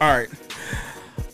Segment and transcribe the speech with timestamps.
[0.00, 0.28] All right.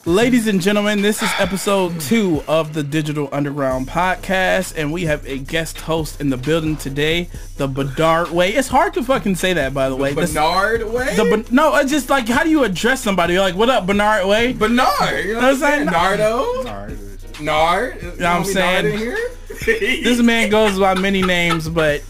[0.04, 5.26] Ladies and gentlemen, this is episode two of the Digital Underground podcast, and we have
[5.26, 8.50] a guest host in the building today, the Bernard Way.
[8.54, 10.12] It's hard to fucking say that, by the way.
[10.12, 11.16] This- Bernard Way?
[11.16, 13.32] the Ben- no, it's just like how do you address somebody?
[13.32, 14.52] You're like, what up, Bernard Way?
[14.52, 15.24] Bernard.
[15.24, 15.86] You know what I'm saying?
[15.86, 16.62] Nardo?
[16.62, 16.98] Nard.
[17.40, 17.94] Nard?
[18.02, 18.84] You know what I'm saying?
[18.84, 19.30] Nard in here?
[20.04, 22.02] This man goes by many names, but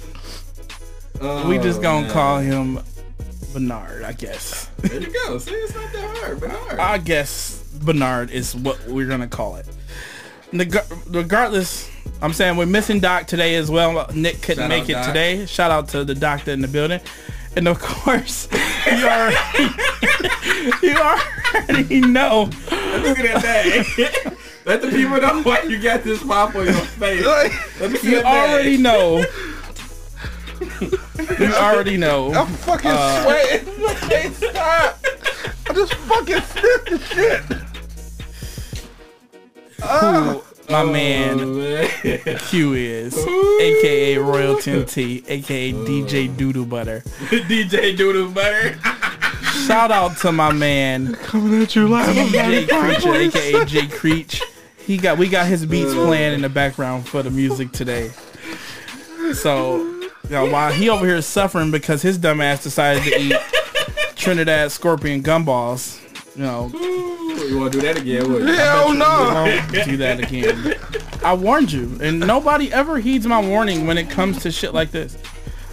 [1.47, 2.11] we just Oh, gonna man.
[2.11, 2.81] call him
[3.53, 4.67] Bernard, I guess.
[4.79, 5.39] There you go.
[5.39, 6.41] See, it's not that hard.
[6.41, 6.79] Bernard.
[6.79, 9.67] I guess Bernard is what we're gonna call it.
[10.53, 10.77] Neg-
[11.09, 11.89] Regardless,
[12.23, 14.07] I'm saying we're missing Doc today as well.
[14.15, 15.07] Nick couldn't Shout make it Doc.
[15.07, 15.47] today.
[15.47, 17.01] Shout out to the doctor in the building,
[17.57, 18.49] and of course,
[18.87, 19.37] you already,
[20.87, 22.45] you already know.
[22.71, 24.37] Look at that bag.
[24.67, 27.25] Let the people know why you got this pop on your face.
[27.81, 29.25] Let me see You already know.
[30.81, 32.33] You already know.
[32.35, 33.69] I'm fucking Uh, sweating.
[34.11, 34.99] Hey, stop.
[35.69, 37.43] I just fucking sniffed the shit.
[39.83, 42.39] who my man Oh, man.
[42.39, 47.01] Q is, aka Royalton T, aka DJ Doodle Butter.
[47.31, 48.79] DJ Doodle Butter.
[49.67, 52.15] Shout out to my man Coming at you live.
[52.31, 54.43] Jay Creature, aka Jay Creech.
[54.79, 58.11] He got we got his beats playing in the background for the music today.
[59.35, 60.00] So,
[60.31, 63.37] you know, while he over here is suffering because his dumbass decided to eat
[64.15, 65.99] Trinidad scorpion gumballs,
[66.37, 66.71] you know,
[67.49, 68.33] You want to do that again?
[68.33, 68.53] Would you?
[68.55, 69.45] Hell no.
[69.73, 70.77] don't do that again.
[71.25, 74.93] I warned you, and nobody ever heeds my warning when it comes to shit like
[74.93, 75.19] this.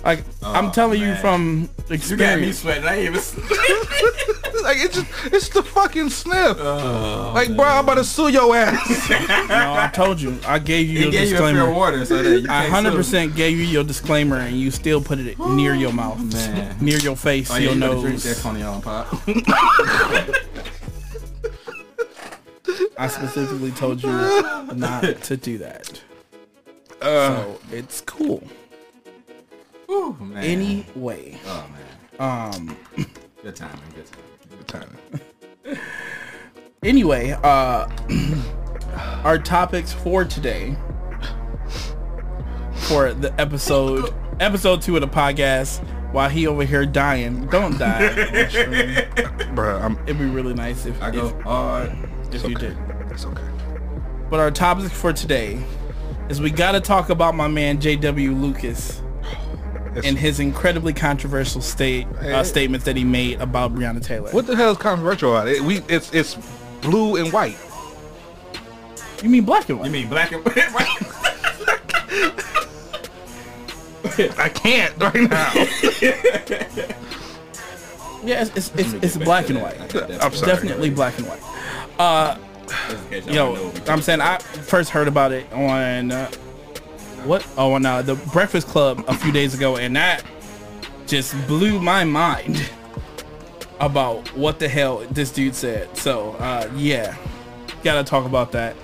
[0.03, 1.21] Like I'm Oh, telling you man.
[1.21, 2.59] from You got me experience.
[2.59, 2.85] sweating.
[2.85, 3.21] I ain't even.
[4.63, 6.57] Like it's just it's the fucking sniff.
[6.59, 9.09] Oh, like bro, I'm about to sue your ass.
[9.49, 10.37] No, I told you.
[10.45, 11.71] I gave you He your gave you a disclaimer.
[11.71, 12.97] water, so that you I can't hundred sue.
[12.97, 16.75] percent gave you your disclaimer, and you still put it near your mouth, Man.
[16.81, 18.43] near your face, Oh, your you better drink that nose.
[18.43, 19.07] Tony on pop.
[22.99, 24.09] I specifically told you
[24.75, 26.01] not to do that.
[27.01, 28.43] So it's cool.
[29.89, 30.43] Ooh, man.
[30.43, 31.65] Anyway, Oh
[32.19, 32.53] man.
[32.55, 32.77] um,
[33.43, 33.79] Good timing.
[33.95, 34.26] Good timing.
[36.83, 37.89] Anyway, uh,
[39.23, 40.75] our topics for today,
[42.73, 49.07] for the episode, episode two of the podcast, while he over here dying, don't die.
[49.53, 51.91] bro, I'm It'd be really nice if, I go if, hard.
[52.31, 52.77] if you did.
[53.11, 53.43] it's okay.
[54.29, 55.61] But our topic for today
[56.29, 58.33] is we got to talk about my man J.W.
[58.33, 59.01] Lucas
[59.97, 62.33] It's- and his incredibly controversial state Hey.
[62.33, 64.29] uh, statements that he made about Breonna Taylor.
[64.31, 65.61] What the hell is controversial about it?
[65.61, 66.37] We it's it's
[66.81, 67.57] blue and white.
[69.23, 69.85] you mean black and white?
[69.87, 70.87] You mean black and white?
[74.39, 75.51] I can't right now.
[78.23, 79.79] yeah, it's it's, it's, it's black and white.
[80.23, 80.51] I'm sorry.
[80.51, 82.37] Definitely black and white.
[83.27, 86.31] Yo, I'm saying I first heard about it on uh,
[87.27, 87.45] what?
[87.57, 90.23] Oh, uh, the Breakfast Club a few days ago, and that
[91.05, 92.69] just blew my mind
[93.79, 95.95] about what the hell this dude said.
[95.97, 97.15] So, uh, yeah,
[97.83, 98.75] gotta talk about that.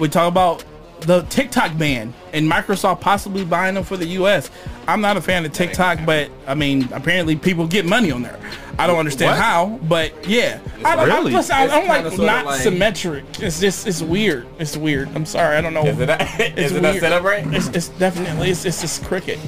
[0.00, 0.64] We talk about
[1.06, 4.50] the TikTok ban and Microsoft possibly buying them for the U.S.
[4.88, 8.38] I'm not a fan of TikTok, but I mean, apparently people get money on there.
[8.78, 9.38] I don't understand What?
[9.40, 11.32] how, but yeah, I, don't- I, Really?
[11.32, 13.24] listen, I, It's I'm like not like- symmetric.
[13.40, 14.46] It's just it's weird.
[14.58, 15.08] It's weird.
[15.14, 15.56] I'm sorry.
[15.56, 15.84] I don't know.
[15.84, 17.46] Is it not, It's is it not set up right?
[17.54, 19.38] It's, it's definitely it's, it's just cricket.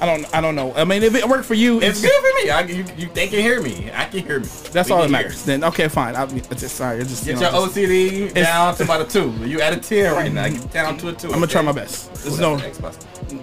[0.00, 0.72] I don't I don't know.
[0.74, 2.50] I mean, if it worked for you, It's good for me.
[2.50, 3.90] I, you, you, they can hear me.
[3.92, 4.46] I can hear me.
[4.72, 5.10] That's We all that hear.
[5.10, 5.44] matters.
[5.44, 6.14] Then okay, fine.
[6.36, 6.98] It's just sorry.
[7.00, 9.32] It's just you Get know, your just- OCD down to about a two.
[9.44, 10.48] You at a ten right now.
[10.68, 11.26] Down to a two.
[11.28, 12.14] I'm gonna try my best.
[12.22, 12.92] There's no no.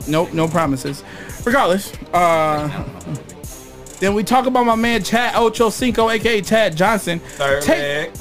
[0.08, 1.04] no no promises.
[1.46, 2.68] Regardless, uh,
[4.00, 8.14] then we talk about my man Chad Ochocinco, aka Chad Johnson, Third take,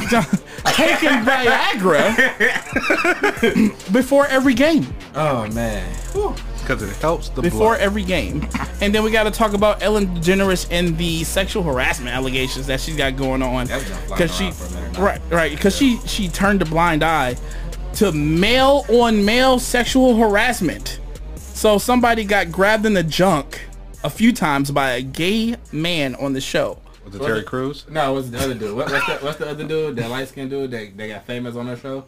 [0.66, 2.14] taking Viagra
[3.92, 4.86] before every game.
[5.14, 5.88] Oh man.
[6.64, 7.80] Because it helps the before blood.
[7.80, 8.48] every game.
[8.80, 12.80] And then we got to talk about Ellen DeGeneres and the sexual harassment allegations that
[12.80, 13.66] she's got going on.
[13.66, 15.04] That's been flying Because she, around for a minute now.
[15.04, 17.36] right, right, because she she turned a blind eye
[17.94, 21.00] to male on male sexual harassment.
[21.36, 23.60] So somebody got grabbed in the junk
[24.02, 26.78] a few times by a gay man on the show.
[27.04, 27.84] Was it Terry Crews?
[27.90, 28.74] No, what's the other dude?
[28.74, 29.96] What, what's, the, what's the other dude?
[29.96, 32.06] That light skinned dude that they got famous on their show?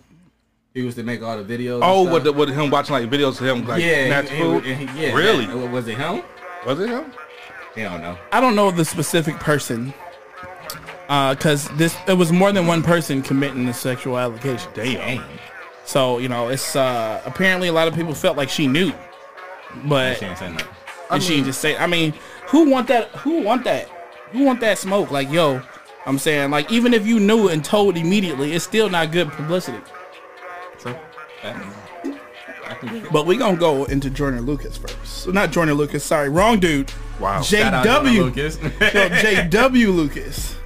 [0.77, 1.81] He used to make all the videos.
[1.83, 2.13] Oh, stuff.
[2.13, 4.67] with, the, with him watching like videos of him like yeah, snatch and- food.
[4.67, 5.15] and he- yeah.
[5.15, 5.47] Really?
[5.47, 6.23] that- was it him?
[6.67, 7.15] Was it him?
[7.79, 8.19] I don't know.
[8.31, 9.95] I don't know the specific person.
[11.09, 14.71] Because this, it was more than one person committing the sexual allegation.
[14.75, 15.25] Damn.
[15.87, 18.93] So you know, it's uh apparently a lot of people felt like she knew,
[19.87, 20.69] but She ain't saying nothing.
[21.11, 22.13] and she just say, I mean,
[22.49, 23.09] who want that?
[23.25, 23.89] Who want that?
[24.33, 25.11] Who want that smoke?
[25.11, 25.63] Like, yo,
[26.05, 29.79] I'm saying like even if you knew and told immediately, it's still not good publicity.
[33.13, 35.29] But we gonna go into Jordan Lucas first.
[35.29, 36.93] Not Jordan Lucas, sorry, wrong dude.
[37.21, 37.41] Wow.
[37.41, 38.19] JW.
[38.19, 38.59] Lucas.
[38.63, 40.57] No, JW Lucas.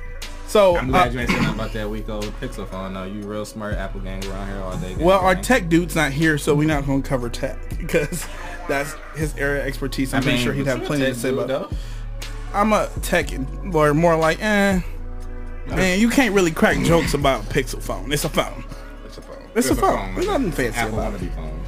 [0.46, 2.92] So I'm glad uh, you ain't saying about that week old Pixel phone.
[2.94, 4.96] No, you real smart Apple gang around here all day.
[4.98, 8.26] well, our tech dude's not here, so we're not gonna cover tech because
[8.66, 10.12] that's his area of expertise.
[10.12, 11.46] I'm I pretty sure he'd have plenty to say about.
[11.48, 11.70] though.
[12.52, 13.28] I'm a tech
[13.72, 14.80] or more like, eh.
[15.68, 18.10] Man, you can't really crack jokes about Pixel phone.
[18.12, 18.64] It's a phone.
[19.54, 19.74] It's a phone.
[19.74, 20.14] It's, a phone.
[20.14, 21.32] There's nothing fancy Apple about it.
[21.32, 21.60] phone.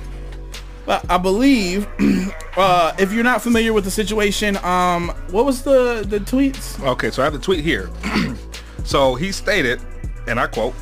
[0.85, 1.87] But I believe,
[2.57, 6.83] uh, if you're not familiar with the situation, um, what was the the tweets?
[6.85, 7.89] Okay, so I have the tweet here.
[8.85, 9.81] so he stated,
[10.27, 10.75] and I quote,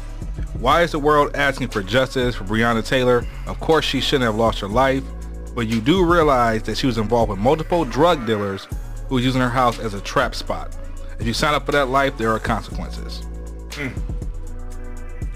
[0.59, 3.27] why is the world asking for justice for Breonna Taylor?
[3.47, 5.03] Of course she shouldn't have lost her life,
[5.55, 8.67] but you do realize that she was involved with multiple drug dealers
[9.09, 10.77] who was using her house as a trap spot.
[11.19, 13.23] If you sign up for that life, there are consequences.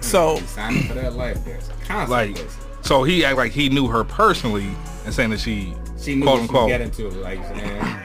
[0.05, 1.69] So Signing for that life, there's
[2.09, 2.39] Like,
[2.83, 4.69] so he act like he knew her personally
[5.05, 7.09] and saying that she, she knew quote unquote, get into.
[7.09, 7.97] Like, saying,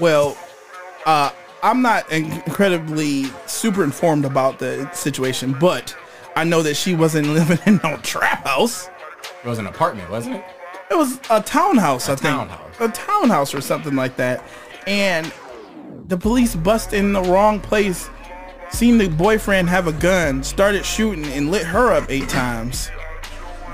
[0.00, 0.36] Well,
[1.06, 1.30] uh,
[1.62, 5.96] I'm not incredibly super informed about the situation, but
[6.36, 8.88] I know that she wasn't living in no trap house.
[9.44, 10.44] it was an apartment, wasn't it?
[10.90, 12.50] It was a townhouse, I think.
[12.80, 14.44] A townhouse or something like that.
[14.86, 15.32] And
[16.08, 18.10] the police bust in the wrong place,
[18.72, 22.90] seen the boyfriend have a gun, started shooting, and lit her up eight times.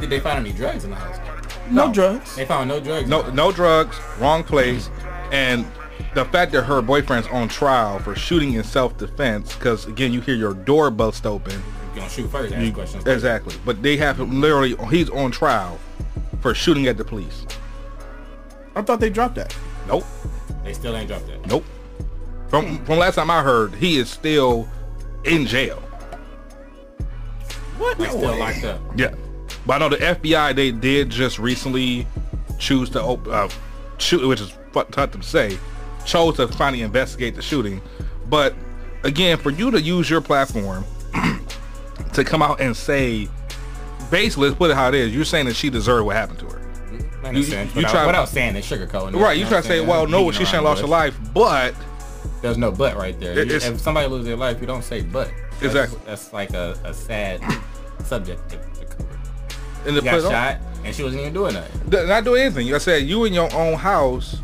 [0.00, 1.18] Did they find any drugs in the house?
[1.70, 2.34] No, drugs.
[2.36, 3.08] They found no drugs.
[3.08, 4.90] no no drugs, wrong place,
[5.32, 5.66] and
[6.14, 10.34] the fact that her boyfriend's on trial for shooting in self-defense, because again, you hear
[10.34, 11.52] your door bust open.
[11.94, 12.54] You gonna shoot first?
[12.54, 13.04] Ask You- questions.
[13.04, 13.12] first.
[13.14, 14.76] exactly, but they have him literally.
[14.90, 15.78] He's on trial
[16.40, 17.44] for shooting at the police.
[18.74, 19.54] I thought they dropped that.
[19.88, 20.04] Nope,
[20.64, 21.44] They still ain't dropped that.
[21.46, 21.64] nope.
[22.48, 24.66] From from last time I heard, he is still
[25.24, 25.82] in jail.
[27.78, 27.98] What?
[27.98, 28.38] They No still way.
[28.38, 28.80] locked up.
[28.96, 29.14] Yeah,
[29.66, 32.06] but I know the FBI they did just recently
[32.58, 33.48] choose to open, uh,
[33.98, 35.58] shoot, which is what tough to say,
[36.04, 37.80] chose to finally investigate the shooting.
[38.28, 38.54] But
[39.04, 40.84] again, for you to use your platform
[42.14, 43.28] to come out and say,
[44.10, 46.46] basically, let's put it how it is, you're saying that she deserved what happened to
[46.46, 46.58] her.
[47.28, 49.14] In You- a sense, you without, try- without saying it, sugarcoating.
[49.14, 51.16] it, Right, you know try to say, well, no, she shouldn't have lost her life,
[51.32, 51.84] but bush.
[52.42, 53.38] There's no but right there.
[53.38, 55.28] It- You- if somebody loses their life, you don't say but.
[55.28, 55.98] That's- Exactly.
[56.06, 57.40] That's like a, a sad
[58.04, 59.08] subject to, to cover.
[59.86, 61.90] in the got shot, and she wasn't even doing nothing.
[61.90, 62.72] Th- not doing anything.
[62.72, 64.36] I said, you in your own house,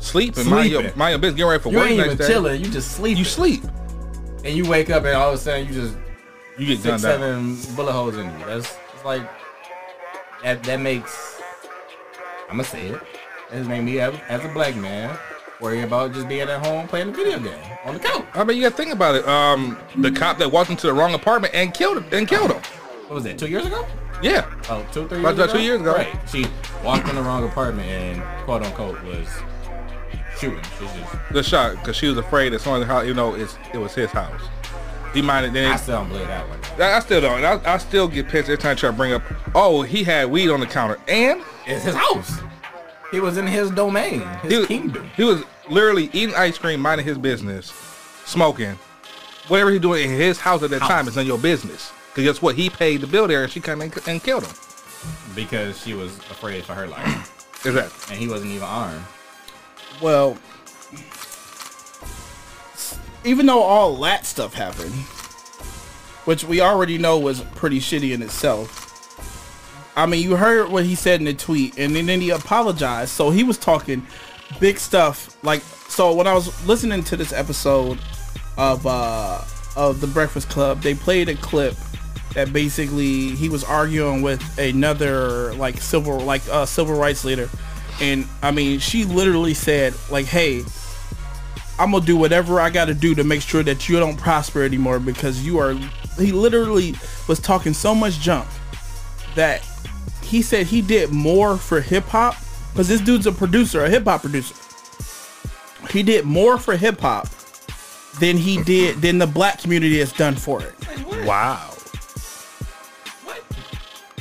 [0.00, 2.26] sleeping, mind your, mind your business, getting ready for You work ain't even day.
[2.26, 2.64] chilling.
[2.64, 3.18] You just sleep.
[3.18, 3.62] You sleep.
[4.44, 5.94] and you wake up, and all of a sudden you just
[6.58, 7.56] You get six, gunned down.
[7.56, 8.46] seven bullet holes in you.
[8.46, 9.22] That's it's like
[10.42, 10.62] that.
[10.64, 11.38] That makes.
[12.48, 13.00] I'm gonna say it.
[13.52, 15.16] It made me as, as a black man
[15.62, 17.54] worry about just being at home playing a video game
[17.84, 18.26] on the couch.
[18.34, 19.26] I mean, you got to think about it.
[19.26, 22.60] Um, the cop that walked into the wrong apartment and killed him, and killed him.
[23.06, 23.38] What was that?
[23.38, 23.86] Two years ago?
[24.22, 25.64] Yeah, Oh, two, three About years two ago?
[25.64, 25.94] years ago.
[25.94, 26.16] Right.
[26.30, 26.46] She
[26.84, 29.26] walked in the wrong apartment and quote unquote was
[30.38, 30.62] shooting.
[30.78, 31.14] She's just.
[31.32, 34.10] the shot because she was afraid that someone, how you know, it's it was his
[34.10, 34.40] house.
[35.12, 35.72] He minded then.
[35.72, 36.58] I still don't believe that one.
[36.80, 37.44] I, I still don't.
[37.44, 39.22] I, I still get pissed every time I try to bring up.
[39.54, 42.38] Oh, he had weed on the counter, and It's his house.
[43.12, 45.08] He was in his domain, his he was, kingdom.
[45.16, 47.66] he was literally eating ice cream, minding his business,
[48.24, 48.76] smoking.
[49.48, 50.88] Whatever he's doing in his house at that House.
[50.90, 51.92] time is none your business.
[52.14, 52.54] Because guess what?
[52.56, 54.54] He paid the bill there, and she came and, and killed him.
[55.34, 57.28] Because she was afraid for her life.
[57.64, 58.14] Exactly.
[58.14, 59.04] and he wasn't even armed.
[60.00, 60.36] Well,
[63.24, 64.92] even though all that stuff happened,
[66.24, 68.81] which we already know was pretty shitty in itself.
[69.94, 73.10] I mean, you heard what he said in the tweet, and then, then he apologized.
[73.10, 74.06] So he was talking
[74.58, 75.36] big stuff.
[75.44, 77.98] Like, so when I was listening to this episode
[78.56, 79.42] of uh
[79.76, 81.74] of the Breakfast Club, they played a clip
[82.34, 87.50] that basically he was arguing with another like civil like uh civil rights leader,
[88.00, 90.64] and I mean, she literally said like, "Hey,
[91.78, 94.98] I'm gonna do whatever I gotta do to make sure that you don't prosper anymore
[94.98, 95.74] because you are."
[96.18, 96.94] He literally
[97.28, 98.48] was talking so much junk
[99.34, 99.62] that
[100.32, 102.34] he said he did more for hip hop
[102.72, 104.54] because this dude's a producer, a hip hop producer.
[105.90, 107.28] He did more for hip hop
[108.18, 110.74] than he did than the black community has done for it.
[111.26, 111.68] Wow.
[113.24, 113.44] What?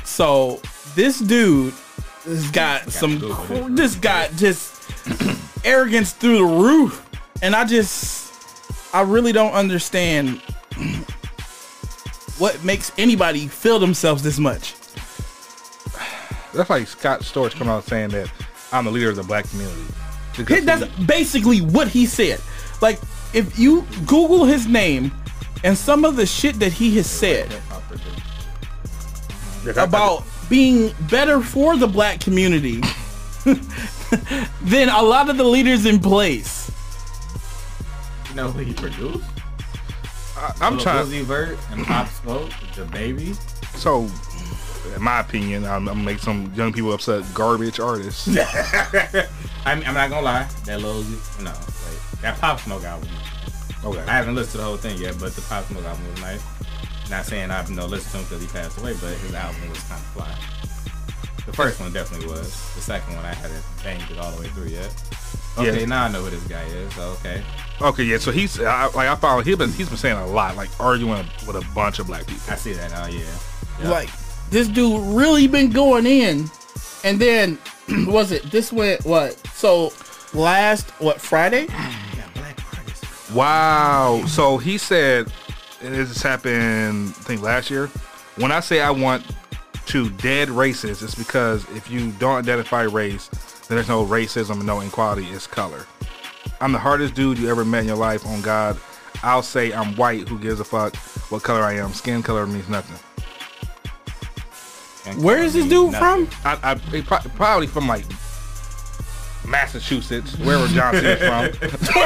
[0.03, 0.59] So
[0.95, 1.73] this dude
[2.25, 3.69] has got some cr- this.
[3.69, 4.83] this got just
[5.63, 7.09] arrogance through the roof
[7.41, 8.33] and I just
[8.93, 10.41] I really don't understand
[12.37, 14.75] what makes anybody feel themselves this much.
[16.53, 18.31] That's like Scott Storch coming out saying that
[18.71, 19.81] I'm the leader of the black community.
[20.37, 22.39] Because That's he- basically what he said.
[22.81, 22.99] Like
[23.33, 25.11] if you Google his name
[25.63, 27.53] and some of the shit that he has said
[29.77, 32.81] about being better for the black community
[34.63, 36.71] than a lot of the leaders in place.
[38.29, 39.23] You know who he produced?
[40.37, 41.05] I, I'm Lil trying.
[41.05, 43.33] Uzi Vert and Pop Smoke, the baby.
[43.75, 44.09] So,
[44.95, 47.23] in my opinion, I'm, I'm gonna make some young people upset.
[47.33, 48.27] Garbage artists.
[49.65, 53.09] I'm, I'm not gonna lie, that Lil Uzi, no, wait, that Pop Smoke album.
[53.83, 53.99] Okay.
[54.01, 56.43] I haven't listened to the whole thing yet, but the Pop Smoke album was nice.
[57.09, 59.79] Not saying I've no listened to him because he passed away, but his album was
[59.83, 60.35] kind of fly.
[61.45, 62.49] The first one definitely was.
[62.75, 64.93] The second one I hadn't banged it all the way through yet.
[65.57, 65.85] Okay, Yeah.
[65.85, 66.93] now I know who this guy is.
[66.93, 67.43] So okay,
[67.81, 68.03] Okay.
[68.03, 68.19] Yeah.
[68.19, 69.41] So he's I, like I follow.
[69.41, 72.43] He's been he's been saying a lot, like arguing with a bunch of black people.
[72.49, 73.07] I see that now.
[73.07, 73.23] Yeah.
[73.81, 73.89] Yeah.
[73.89, 74.09] Like
[74.51, 76.49] this dude really been going in,
[77.03, 77.57] and then
[78.05, 79.35] was it this went what?
[79.53, 79.91] So
[80.33, 81.67] last what Friday?
[83.33, 84.23] Wow.
[84.27, 85.31] So he said,
[85.81, 87.87] and this happened, I think last year.
[88.35, 89.25] When I say I want
[89.87, 93.27] to dead racists, it's because if you don't identify race,
[93.67, 95.25] then there's no racism and no inequality.
[95.27, 95.85] It's color.
[96.59, 98.25] I'm the hardest dude you ever met in your life.
[98.25, 98.77] On God,
[99.23, 100.27] I'll say I'm white.
[100.27, 100.95] Who gives a fuck
[101.31, 101.93] what color I am?
[101.93, 102.97] Skin color means nothing.
[105.17, 106.27] Where is this dude nothing.
[106.27, 106.59] from?
[106.63, 107.01] I, I
[107.35, 108.05] probably from like
[109.47, 111.45] Massachusetts, wherever Johnson is from.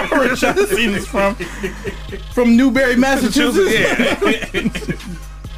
[0.19, 1.35] Where Johnson is from?
[2.33, 3.73] From Newberry, Massachusetts.
[3.73, 4.69] yeah.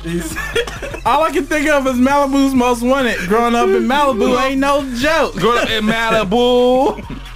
[1.06, 3.20] All I can think of is Malibu's Most Wanted.
[3.28, 5.36] Growing up in Malibu ain't no joke.
[5.36, 7.04] Growing up in Malibu.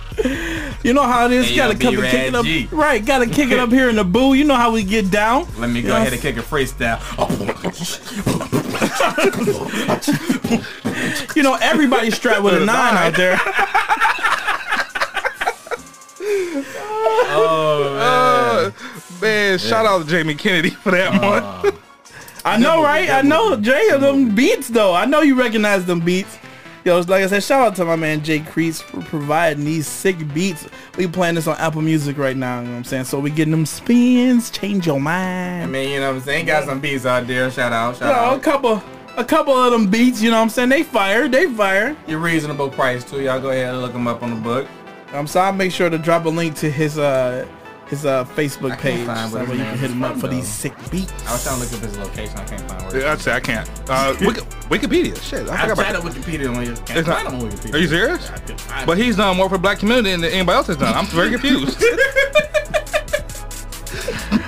[0.84, 1.48] You know how it is.
[1.50, 2.44] Hey, gotta come and kick it up.
[2.46, 2.68] G.
[2.72, 4.34] Right, gotta kick it up here in the boo.
[4.34, 5.48] You know how we get down.
[5.58, 7.00] Let me go You know, ahead and kick a freestyle.
[11.36, 13.40] You know, everybody's strapped with a nine out there.
[17.34, 18.72] oh Uh,
[19.22, 21.74] man, shout out to Jamie Kennedy for that one.
[22.44, 23.10] I know, right?
[23.10, 23.56] I know.
[23.56, 24.94] Jay, them beats though.
[24.94, 26.38] I know you recognize them beats.
[26.84, 30.16] Yo, like I said, shout out to my man Jay Crease for providing these sick
[30.34, 30.68] beats.
[30.98, 32.60] We playing this on Apple Music right now.
[32.60, 33.04] You know what I'm saying?
[33.04, 35.64] So we getting them spins, change your mind.
[35.64, 36.48] I mean, you know what I'm saying?
[36.48, 37.52] Got some beats out there.
[37.52, 38.82] Shout out, shout You know, a couple,
[39.16, 40.24] a couple of them beats.
[40.24, 40.70] You know what I'm saying?
[40.70, 41.96] They fire, they fire.
[42.08, 43.22] Your reasonable price too.
[43.22, 44.68] Y'all go ahead and look them up on the book.
[45.14, 47.48] Um, so I'll make sure to drop a link to his uh
[47.92, 50.28] his uh Facebook page find so where where you can hit him up from, for
[50.30, 51.12] these sick beats.
[51.28, 52.38] I was trying to look up his location.
[52.40, 53.02] I can't find where.
[53.02, 53.70] Yeah, I'd say I can't.
[53.90, 54.14] Uh,
[54.72, 55.48] Wikipedia, shit.
[55.50, 56.24] I I forgot tried about that.
[56.24, 56.74] Wikipedia on you.
[56.74, 57.74] Can't It's not- find him on Wikipedia.
[57.74, 58.30] Are you serious?
[58.32, 60.78] I couldn't find But he's done more for the black community than anybody else has
[60.78, 60.94] done.
[60.96, 61.80] I'm very confused.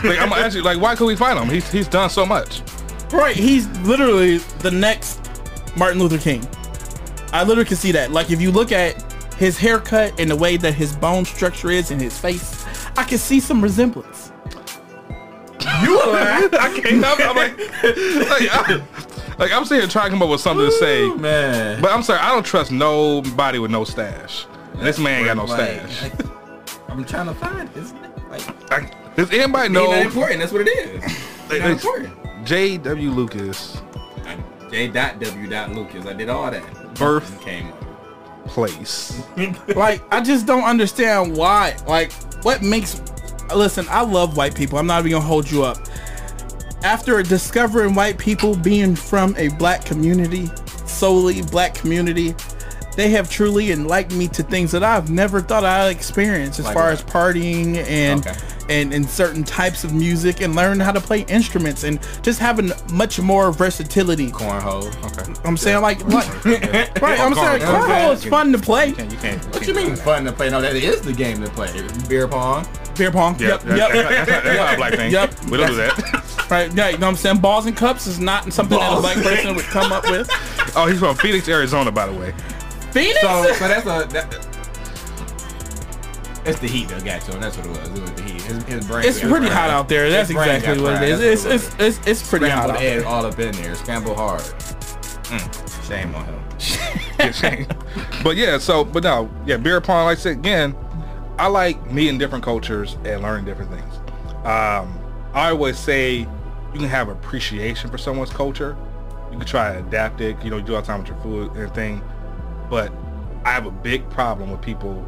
[0.03, 1.49] like I'm actually like, why could we find him?
[1.49, 2.61] He's he's done so much.
[3.11, 5.19] Right, he's literally the next
[5.77, 6.47] Martin Luther King.
[7.31, 8.11] I literally can see that.
[8.11, 9.01] Like if you look at
[9.35, 12.62] his haircut and the way that his bone structure is in his face,
[12.97, 14.31] I can see some resemblance.
[15.81, 17.05] You I can't.
[17.05, 18.83] I'm, I'm like, like, I,
[19.39, 21.09] like I'm sitting here trying to come up with something to say.
[21.13, 21.81] man.
[21.81, 24.45] But I'm sorry, I don't trust nobody with no stash.
[24.73, 26.11] And this man ain't got no Like, stash.
[26.89, 27.77] I'm trying to find it.
[27.77, 27.93] It's
[28.29, 30.39] like Like, does anybody ain't know important.
[30.39, 31.01] That's what it is.
[31.49, 32.45] Not important.
[32.45, 33.11] J.W.
[33.11, 33.81] Lucas
[34.73, 34.87] J.
[34.87, 35.47] Dot W.
[35.47, 36.05] Dot Lucas.
[36.07, 36.95] I did all that.
[36.95, 37.39] Birth.
[37.41, 38.47] Came up.
[38.47, 39.23] place?
[39.75, 41.77] Like I just don't understand why.
[41.87, 42.11] Like
[42.43, 43.01] what makes
[43.53, 44.79] Listen, I love white people.
[44.79, 45.77] I'm not even gonna hold you up.
[46.83, 50.49] After discovering white people being from a black community,
[50.85, 52.35] solely black community,
[52.95, 56.73] they have truly enlightened me to things that I've never thought I'd experience as Like
[56.73, 58.37] far as partying and Okay.
[58.69, 62.71] And and certain types of music and learn how to play instruments and just having
[62.91, 64.31] much more versatility.
[64.31, 64.87] Cornhole.
[65.11, 65.33] Okay.
[65.45, 66.25] I'm saying like what?
[66.45, 67.87] right, I'm saying Cornhole.
[67.87, 68.87] cornhole is fun to play.
[68.87, 69.11] You can't.
[69.11, 69.45] You can't.
[69.53, 70.49] What you mean fun to play?
[70.49, 71.69] No, that is the game to play.
[72.07, 72.65] Beer pong.
[72.97, 73.37] Beer pong.
[73.39, 73.91] Yeah, Yep, that- yep.
[73.91, 75.11] That's, not, that's not a black thing.
[75.11, 75.45] Yep.
[75.45, 76.19] We don't do that.
[76.51, 77.37] Right, yeah, you know what I'm saying?
[77.39, 80.29] Balls and cups is not something that a black person would come up with.
[80.75, 82.31] Oh, he's from Phoenix, Arizona, by the way.
[82.91, 83.21] Phoenix?
[83.21, 84.07] So, so that's a.
[84.13, 84.47] That,
[86.45, 87.41] it's the heat that got to him.
[87.41, 87.89] That's what it was.
[87.89, 88.32] It was the heat.
[88.53, 89.05] His, his brain.
[89.07, 90.09] it's pretty brain- hot out there.
[90.09, 91.09] That's his exactly got what it fried.
[91.23, 93.07] It's it's, it's it's pretty hot Scrambled out egg there.
[93.07, 93.75] all up in there.
[93.75, 94.41] Scrambled hard.
[94.41, 96.39] Mm, shame on him.
[97.19, 97.67] It's shame.
[98.23, 100.05] but yeah, so but no, yeah, beer pong.
[100.05, 100.75] Like I said again,
[101.37, 103.95] I like meeting different cultures and learning different things.
[104.45, 104.99] Um,
[105.33, 108.75] I always say you can have appreciation for someone's culture.
[109.31, 110.43] You can try to adapt it.
[110.43, 112.01] You know, you do all the time with your food and everything.
[112.69, 112.91] But
[113.45, 115.05] I have a big problem with people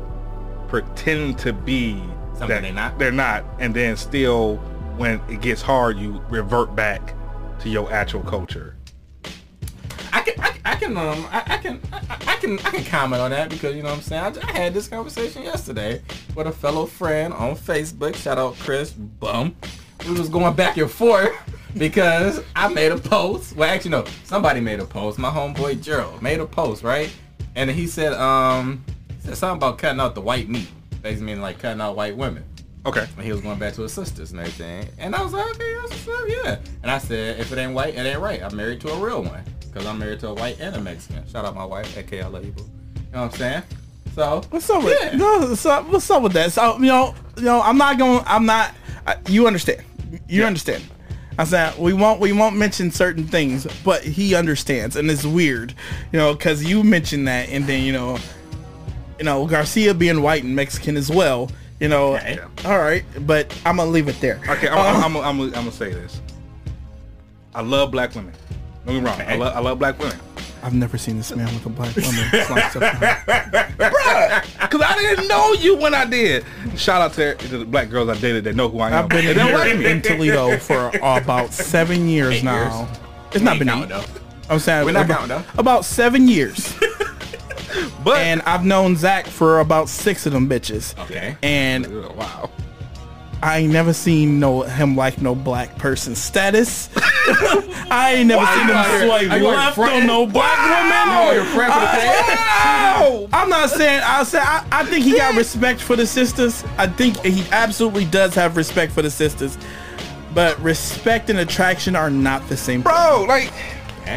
[0.68, 2.02] pretending to be
[2.38, 3.00] Something they're not?
[3.00, 4.58] They're not, and then still,
[4.98, 7.14] when it gets hard, you revert back
[7.60, 8.76] to your actual culture.
[10.12, 13.22] I can, I, I can, um, I, I can, I, I can, I can comment
[13.22, 14.38] on that because you know what I'm saying.
[14.44, 16.02] I, I had this conversation yesterday
[16.36, 18.16] with a fellow friend on Facebook.
[18.16, 19.56] Shout out Chris Bum.
[20.06, 21.34] we was going back and forth
[21.78, 23.56] because I made a post.
[23.56, 25.18] Well, actually, no, somebody made a post.
[25.18, 27.10] My homeboy Gerald made a post, right?
[27.56, 28.84] And he said, um,
[29.22, 30.68] he said something about cutting out the white meat,
[31.06, 32.44] basically meaning like cutting out white women.
[32.84, 33.06] Okay.
[33.16, 34.88] And he was going back to his sisters and everything.
[34.98, 36.58] And I was like, okay, that's what's up, yeah.
[36.82, 38.42] And I said, if it ain't white, it ain't right.
[38.42, 39.44] I'm married to a real one.
[39.62, 41.28] Because I'm married to a white and a Mexican.
[41.28, 42.64] Shout out my wife, aka I love you, boo.
[42.64, 43.64] You know what I'm saying?
[44.16, 45.16] So What's up with Yeah.
[45.16, 45.40] no?
[45.42, 45.88] What's up?
[45.90, 46.52] What's up with that?
[46.52, 48.24] So you know, you know, I'm not going.
[48.26, 48.74] I'm not.
[49.06, 49.84] I, you understand?
[50.28, 50.48] You Yeah.
[50.48, 50.84] understand?
[51.38, 52.20] I said we won't.
[52.20, 55.76] We won't mention certain things, but he understands, and it's weird,
[56.14, 58.18] you know, because you mentioned that, and then you know,
[59.20, 61.50] you know, Garcia being white and Mexican as well.
[61.80, 62.40] You know, Okay.
[62.64, 64.40] all right, but I'm gonna leave it there.
[64.48, 66.22] Okay, I'm, Um, I'm, I'm, I'm, gonna say this.
[67.54, 68.34] I love black women.
[68.86, 69.22] Don't get me wrong.
[69.22, 70.18] I, love, I love black women.
[70.64, 72.30] I've never seen this man with a black woman.
[72.46, 74.70] sliced up in half.
[74.72, 76.44] Cause I didn't know you when I did.
[76.76, 79.04] Shout out to, to the black girls I dated that know who I am.
[79.04, 82.86] I've been in, here like in Toledo for about seven years Eight now.
[82.88, 82.98] years.
[83.34, 83.90] It's not Ain't been eight.
[83.90, 84.04] though.
[84.50, 85.60] I'm saying We're not about, counting, though.
[85.60, 86.74] about seven years,
[88.04, 90.98] But and I've known Zach for about six of them bitches.
[91.06, 91.38] Okay.
[91.42, 92.50] And wow.
[93.42, 96.90] I ain't never seen no him like no black person status.
[96.98, 100.58] I ain't never Why seen him swipe are you out left here on no black
[100.58, 101.18] woman.
[101.18, 101.86] Oh, you're friend for the?
[101.86, 104.02] I, I'm not saying.
[104.04, 106.64] I say I, I think he got respect for the sisters.
[106.78, 109.58] I think he absolutely does have respect for the sisters.
[110.34, 112.84] But respect and attraction are not the same.
[112.84, 112.92] thing.
[112.92, 113.54] Bro, like,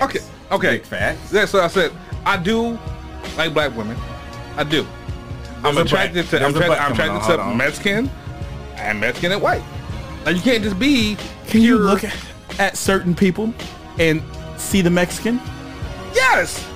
[0.02, 0.78] okay, okay.
[0.78, 1.32] Big facts.
[1.32, 1.92] Yeah, so I said
[2.24, 2.78] I do
[3.36, 3.96] like black women.
[4.56, 4.86] I do.
[5.64, 6.38] I'm attracted but.
[6.38, 6.44] to.
[6.44, 7.56] I'm There's a attracted, I'm attracted on, to on.
[7.56, 8.10] Mexican
[8.76, 9.62] and Mexican and white.
[10.24, 11.16] Like you can't just be.
[11.46, 12.16] Can you look at,
[12.58, 13.52] at certain people
[13.98, 14.22] and
[14.56, 15.40] see the Mexican?
[16.14, 16.66] Yes.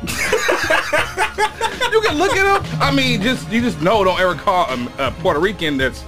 [0.02, 2.80] you can look at them.
[2.80, 4.04] I mean, just you just know.
[4.04, 6.04] Don't ever call a, a Puerto Rican that's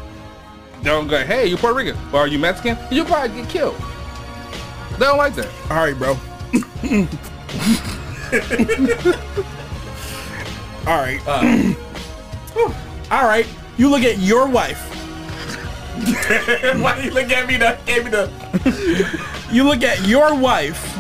[0.83, 1.23] don't go.
[1.25, 2.79] Hey, you Puerto Rican or are you Mexican?
[2.91, 3.77] You probably get killed.
[4.93, 5.49] They don't like that.
[5.71, 6.17] All right, bro.
[10.87, 11.21] All right.
[11.27, 11.75] Uh,
[13.11, 13.47] All right.
[13.77, 14.87] You look at your wife.
[16.81, 17.57] Why do you look at me?
[17.57, 18.31] The gave me the.
[19.51, 20.97] You look at your wife.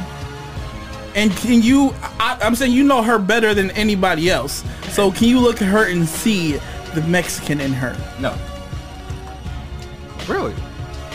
[1.14, 1.94] And can you?
[2.18, 4.64] I, I'm saying you know her better than anybody else.
[4.88, 6.58] So can you look at her and see
[6.94, 7.96] the Mexican in her?
[8.18, 8.36] No.
[10.26, 10.54] Really?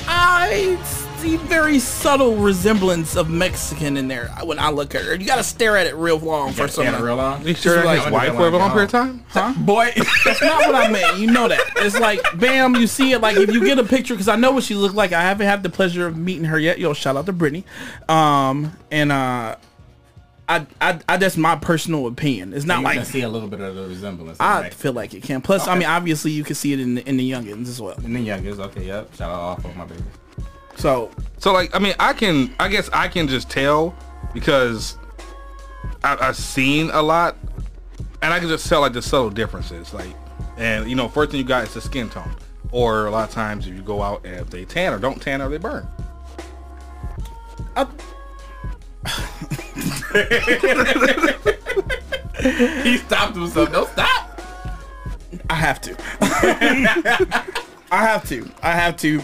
[0.08, 0.78] I
[1.26, 5.16] see very subtle resemblance of Mexican in there when I look at her.
[5.16, 7.04] You gotta stare at it real long for some something.
[7.04, 7.46] real long.
[7.46, 9.26] You sure like- his wife for a long period of time?
[9.30, 9.54] Huh?
[9.58, 9.92] Boy.
[10.26, 11.18] That's not what I meant.
[11.18, 11.62] You know that.
[11.78, 13.22] It's like, bam, you see it.
[13.22, 15.14] Like, if you get a picture, because I know what she looked like.
[15.14, 16.80] I haven't had the pleasure of meeting her yet.
[16.80, 17.66] Yo, shout out to Brittany.
[18.08, 19.56] Um, and uh,
[20.48, 22.54] I, I, I that's my personal opinion.
[22.54, 24.40] It's not you like can see a little bit of the resemblance.
[24.40, 25.42] I feel like it can.
[25.42, 27.98] Plus, I mean, obviously, you can see it in the, in the youngins as well.
[28.04, 29.14] In the youngest, okay, yep.
[29.16, 30.04] Shout out all for my baby.
[30.76, 33.96] So So like, I mean, I can, I guess I can just tell
[34.34, 34.98] because
[36.04, 37.38] I, I've seen a lot,
[38.22, 39.94] and I can just tell like the subtle differences.
[39.94, 40.14] Like,
[40.58, 42.36] and you know, first thing you got is the skin tone,
[42.72, 45.22] or a lot of times if you go out and if they tan or don't
[45.22, 45.88] tan or they burn.
[47.76, 47.88] I,
[52.46, 53.72] He stopped himself.
[53.72, 54.42] Don't stop.
[55.50, 55.96] I have to.
[57.92, 58.50] I have to.
[58.62, 59.22] I have to.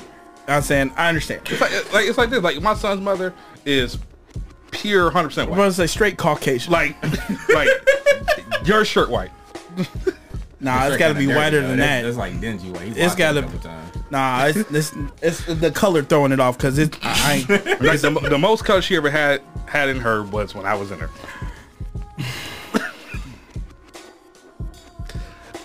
[0.47, 1.41] I'm saying I understand.
[1.49, 2.41] It's like, like it's like this.
[2.43, 3.33] Like my son's mother
[3.65, 3.97] is
[4.71, 6.71] pure hundred percent I'm gonna say straight Caucasian.
[6.71, 6.95] Like,
[7.53, 7.69] like
[8.65, 9.31] your shirt white.
[10.59, 12.05] nah, it's got to be whiter than that.
[12.05, 12.83] It's like dingy white.
[12.87, 13.77] He's It's watched gotta- a couple times.
[14.11, 16.97] Nah, it's, it's it's the color throwing it off because it.
[17.01, 17.49] I ain't.
[17.81, 20.91] Like the, the most color she ever had had in her was when I was
[20.91, 21.09] in her.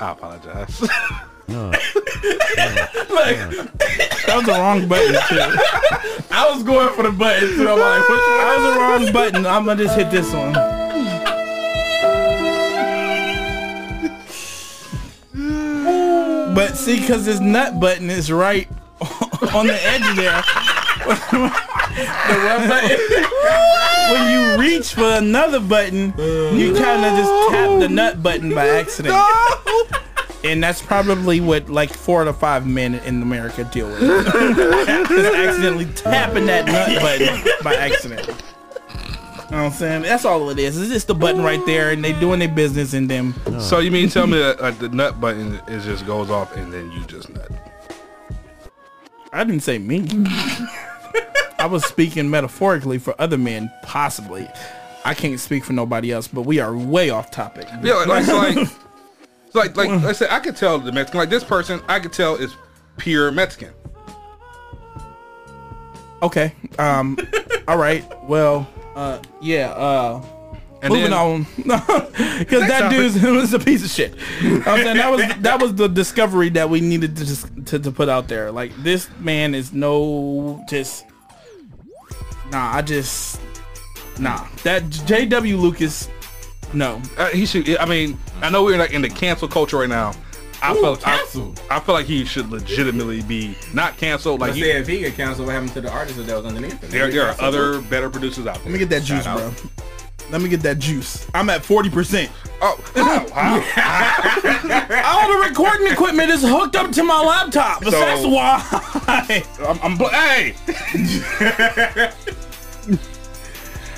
[0.01, 0.89] I apologize.
[4.27, 6.27] That was the wrong button too.
[6.31, 7.69] I was going for the button too.
[7.69, 9.47] I'm like, what That was the wrong button.
[9.47, 10.53] I'm gonna just hit this one.
[16.55, 18.69] But see, because this nut button is right
[19.55, 20.43] on the edge of there.
[21.31, 21.39] the
[22.49, 22.99] one button?
[24.11, 26.15] When you reach for another button,
[26.59, 29.15] you kind of just tap the nut button by accident.
[30.45, 34.01] And that's probably what like four to five men in America deal with.
[34.01, 38.27] Just accidentally tapping that nut button by accident.
[38.27, 40.03] You know what I'm saying?
[40.03, 40.77] That's all it is.
[40.77, 43.33] It's just the button right there and they doing their business in them.
[43.61, 46.73] so you mean tell me that like, the nut button is just goes off and
[46.73, 47.49] then you just nut?
[49.33, 50.05] I didn't say me.
[51.59, 54.49] I was speaking metaphorically for other men, possibly.
[55.05, 57.69] I can't speak for nobody else, but we are way off topic.
[57.83, 58.75] Yeah, like, like, so like, so
[59.57, 62.37] like, like I said, I could tell the Mexican, like this person, I could tell
[62.37, 62.55] is
[62.99, 63.73] pure Mexican.
[66.23, 66.55] Okay.
[66.79, 67.19] Um.
[67.69, 68.05] all right.
[68.25, 68.69] Well.
[68.95, 69.21] Uh.
[69.41, 69.71] Yeah.
[69.71, 70.25] Uh.
[70.83, 73.13] And moving then- on, because that topic.
[73.15, 74.15] dude was a piece of shit.
[74.43, 77.91] I'm saying that was that was the discovery that we needed to just to, to
[77.91, 78.53] put out there.
[78.53, 81.07] Like this man is no just
[82.53, 82.77] nah.
[82.77, 83.41] I just
[84.19, 84.47] nah.
[84.65, 85.57] That J.W.
[85.57, 86.09] Lucas,
[86.73, 87.01] no.
[87.17, 87.77] Uh, he should.
[87.79, 90.13] I mean, I know we're like in the cancel culture right now.
[90.63, 91.61] I Ooh, felt canceled.
[91.71, 94.41] I feel like he should legitimately be not canceled.
[94.41, 96.47] Like Like he, say if he get canceled, what happened to the artist that was
[96.47, 96.91] underneath him?
[96.91, 97.55] there, there are Canceled.
[97.55, 98.65] other better producers out there.
[98.65, 99.47] Let me get that juice, Shout bro.
[99.49, 99.63] out.
[100.33, 101.27] Let me get that juice.
[101.35, 102.31] I'm at forty percent.
[102.63, 103.63] Oh, wow.
[105.05, 107.85] All the recording equipment is hooked up to my laptop.
[107.85, 109.45] So, So- that's why.
[109.69, 110.55] I'm, I'm bl- hey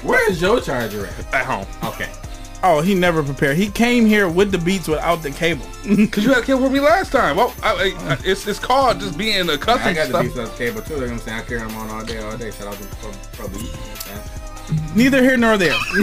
[0.02, 1.34] Where's your charger at?
[1.34, 2.10] at home Okay.
[2.62, 3.56] Oh, he never prepared.
[3.56, 5.66] He came here with the beats without the cable.
[5.96, 7.36] because you had cable kill with me last time.
[7.36, 10.22] Well, I, I, it's it's called just being a I custom got the stuff.
[10.22, 10.94] beats up cable too.
[10.94, 11.38] You know what I'm saying?
[11.38, 12.50] I carry them on all day, all day.
[12.50, 13.62] Shout out to Pro- Pro Beats.
[13.64, 14.32] You know what
[14.90, 14.96] I'm?
[14.96, 15.74] Neither here nor there.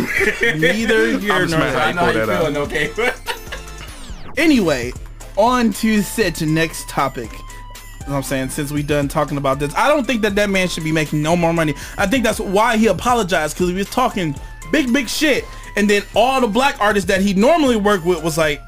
[0.41, 1.77] Neither here I'm nor there.
[1.77, 4.41] I know how you pull that feeling, okay?
[4.41, 4.91] Anyway,
[5.37, 7.31] on to such next topic.
[7.31, 8.49] You know what I'm saying?
[8.49, 11.21] Since we done talking about this, I don't think that that man should be making
[11.21, 11.73] no more money.
[11.97, 14.35] I think that's why he apologized because he was talking
[14.75, 15.45] big, big shit.
[15.77, 18.61] And then all the black artists that he normally worked with was like,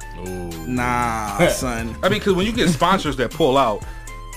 [0.68, 1.96] nah, son.
[2.04, 3.84] I mean, because when you get sponsors that pull out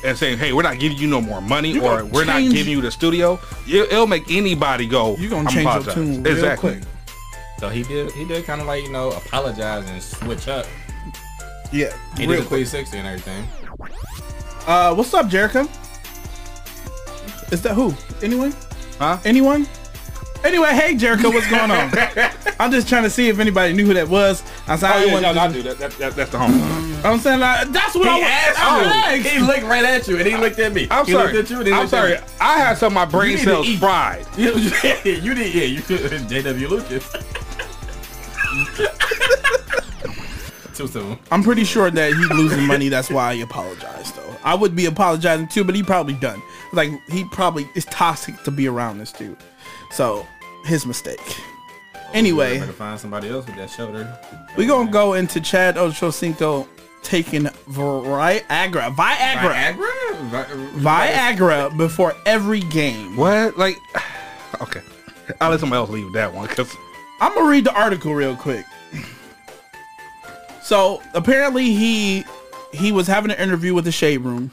[0.05, 2.73] and saying, "Hey, we're not giving you no more money," You or "We're not giving
[2.73, 5.17] you the studio," it, it'll make anybody go.
[5.17, 6.71] you're gonna "I'm change your apologizing." tune real exactly.
[6.77, 6.85] quick.
[7.59, 8.11] So he did.
[8.13, 10.67] He did kind of like you know apologize and switch up.
[11.73, 12.67] Yeah, He real did the quick.
[12.67, 13.47] 360 and everything.
[14.67, 15.69] Uh, what's up, Jericho?
[17.53, 17.95] Is that who?
[18.23, 18.55] Anyone?
[18.99, 19.19] Huh?
[19.25, 19.67] Anyone?
[20.43, 21.91] Anyway, hey Jericho, what's going on?
[22.61, 24.43] I'm just trying to see if anybody knew who that was.
[24.67, 25.79] I said, Oh, I yeah, no, no, I do that.
[25.79, 26.53] that, that that's the home.
[27.05, 28.83] I'm saying like, that's what I, He asked I
[29.17, 29.27] asked.
[29.29, 30.87] He looked right at you, and he looked at me.
[30.91, 31.33] I'm he sorry.
[31.33, 32.17] Looked at you, and I'm sorry.
[32.41, 34.27] I had some of my brain cells fried.
[34.37, 35.55] you did.
[35.55, 36.29] Yeah, you could.
[36.29, 36.69] J.W.
[36.69, 37.11] Lucas.
[40.75, 41.19] Too soon.
[41.31, 42.89] I'm pretty sure that he's losing money.
[42.89, 44.37] That's why I apologize, though.
[44.43, 46.43] I would be apologizing too, but he probably done.
[46.73, 49.37] Like he probably is toxic to be around this dude.
[49.91, 50.27] So
[50.65, 51.21] his mistake.
[52.13, 54.19] Anyway, better find somebody else with that shoulder.
[54.57, 56.67] we gonna go into Chad Ochocinco
[57.03, 60.71] taking Viagra, Viagra, Viagra.
[60.73, 63.17] Vi- Viagra before every game.
[63.17, 63.57] What?
[63.57, 63.77] Like,
[64.61, 64.81] okay.
[65.41, 66.75] I'll let somebody else leave that one because
[67.21, 68.65] I'm gonna read the article real quick.
[70.63, 72.25] So apparently he
[72.73, 74.51] he was having an interview with the Shade Room,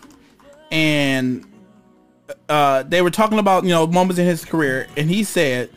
[0.71, 1.43] and
[2.49, 5.69] uh, they were talking about you know moments in his career, and he said,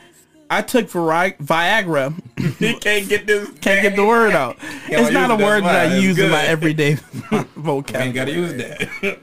[0.48, 2.14] "I took Vi- Viagra,
[2.58, 3.48] He can't get this.
[3.60, 4.56] can't get the word out.
[4.88, 6.50] It's not a word that I use in my good.
[6.50, 6.90] everyday
[7.32, 8.12] Ain't vocabulary.
[8.12, 9.18] gotta use that.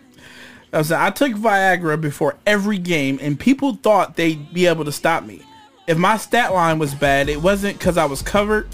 [0.73, 4.91] I said I took Viagra before every game, and people thought they'd be able to
[4.91, 5.41] stop me.
[5.87, 8.67] If my stat line was bad, it wasn't because I was covered.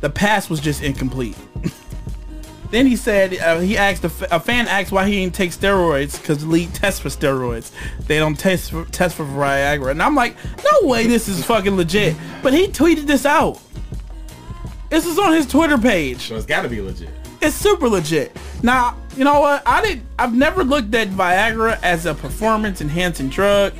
[0.00, 1.36] The pass was just incomplete.
[2.72, 5.50] Then he said uh, he asked a, f- a fan asked why he didn't take
[5.50, 7.70] steroids because the league tests for steroids.
[8.06, 11.76] They don't test for, test for Viagra, and I'm like, no way, this is fucking
[11.76, 12.16] legit.
[12.42, 13.60] But he tweeted this out.
[14.88, 16.28] This is on his Twitter page.
[16.28, 17.10] so it's gotta be legit.
[17.40, 18.36] It's super legit.
[18.62, 19.62] Now, you know what?
[19.66, 20.02] I did.
[20.18, 23.74] I've never looked at Viagra as a performance enhancing drug.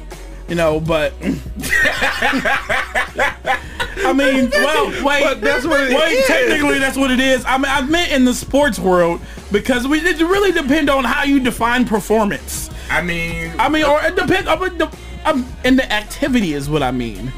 [0.48, 1.12] You know, but
[3.98, 5.22] I mean, well, wait.
[5.22, 6.26] But that's what it wait, is.
[6.26, 7.44] technically, that's what it is.
[7.44, 11.24] I mean, I meant in the sports world because we it really depend on how
[11.24, 12.70] you define performance.
[12.90, 14.48] I mean, I mean, or it depends.
[14.48, 17.32] I mean, the, um, and the activity is what I mean.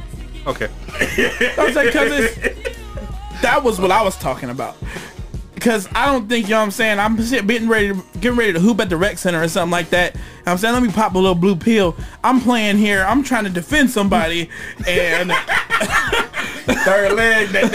[0.47, 0.69] okay.
[0.89, 2.79] I was like, cause it's,
[3.43, 4.77] that was what I was talking about.
[5.55, 8.53] Because I don't think, you know what I'm saying, I'm getting ready to, getting ready
[8.53, 10.17] to hoop at the rec center or something like that.
[10.47, 11.97] I'm saying, let me pop a little blue pill.
[12.23, 13.05] I'm playing here.
[13.05, 14.51] I'm trying to defend somebody.
[14.87, 15.31] And
[16.67, 17.49] third leg.
[17.49, 17.71] That,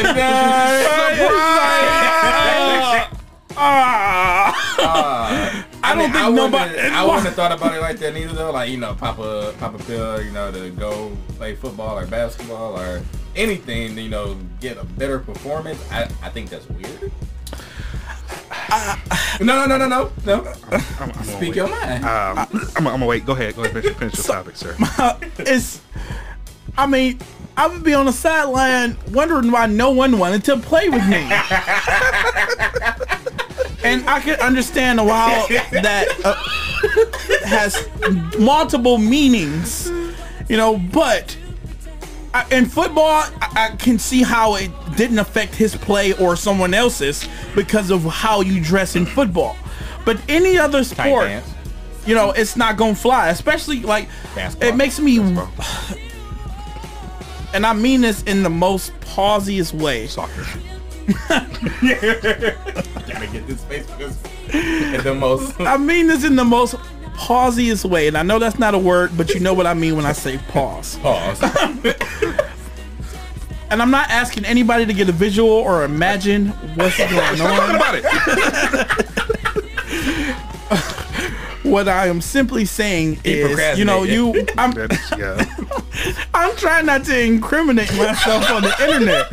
[3.55, 4.69] ah,
[5.83, 6.79] I don't think I nobody.
[6.79, 8.51] I wouldn't have thought about it like that neither though.
[8.51, 12.05] Like you know, pop a pop a pill, you know, to go play football or
[12.05, 13.01] basketball or
[13.35, 15.83] anything, you know, get a better performance.
[15.91, 17.11] I, I think that's weird.
[19.39, 20.53] no, no, no, no, no, no.
[20.71, 22.05] I'm, I'm gonna Speak your mind.
[22.05, 22.37] Um,
[22.75, 23.25] I'm, I'm gonna wait.
[23.25, 23.55] Go ahead.
[23.55, 23.83] Go ahead.
[23.83, 24.75] Finish, finish your topic, sir.
[25.39, 25.81] it's.
[26.77, 27.19] I mean,
[27.59, 31.17] I would be on the sideline wondering why no one wanted to play with me.
[33.83, 36.35] and I can understand why that uh,
[37.45, 37.85] has
[38.39, 39.89] multiple meanings,
[40.47, 41.37] you know, but
[42.33, 46.73] I, in football, I, I can see how it didn't affect his play or someone
[46.73, 49.57] else's because of how you dress in football.
[50.05, 51.29] But any other sport,
[52.05, 53.27] you know, it's not gonna fly.
[53.27, 54.69] Especially like Basketball.
[54.69, 55.19] it makes me.
[57.53, 60.07] and I mean this in the most pausiest way.
[60.07, 60.45] Soccer.
[61.29, 63.87] Gotta get this face.
[64.53, 65.59] And the most.
[65.59, 66.75] I mean this in the most
[67.15, 69.95] pausiest way, and I know that's not a word, but you know what I mean
[69.95, 70.97] when I say pause.
[70.97, 71.43] Pause.
[73.71, 77.75] And I'm not asking anybody to get a visual or imagine what's going Talking on.
[77.75, 78.05] about it.
[81.63, 84.71] What I am simply saying is, you know, you, I'm,
[85.19, 85.45] yeah.
[86.33, 89.27] I'm trying not to incriminate myself on the internet.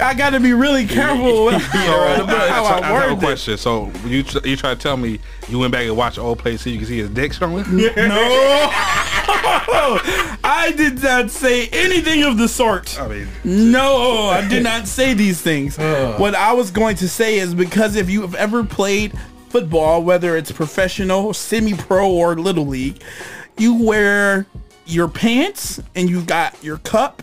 [0.00, 3.14] I got to be really careful with So, how I, I I, I have a
[3.14, 3.56] word question.
[3.56, 6.70] So you you try to tell me you went back and watched old play so
[6.70, 7.64] you can see his dick showing?
[7.96, 9.26] No,
[10.44, 12.98] I did not say anything of the sort.
[13.00, 15.76] I mean, No, I did not say these things.
[15.76, 19.12] what I was going to say is because if you have ever played
[19.48, 23.02] football, whether it's professional, semi-pro, or little league,
[23.58, 24.46] you wear
[24.86, 27.22] your pants and you got your cup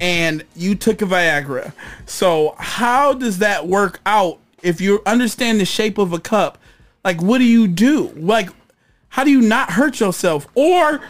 [0.00, 1.72] and you took a Viagra.
[2.06, 6.58] So how does that work out if you understand the shape of a cup?
[7.04, 8.12] Like what do you do?
[8.16, 8.50] Like
[9.10, 10.46] how do you not hurt yourself?
[10.54, 11.00] Or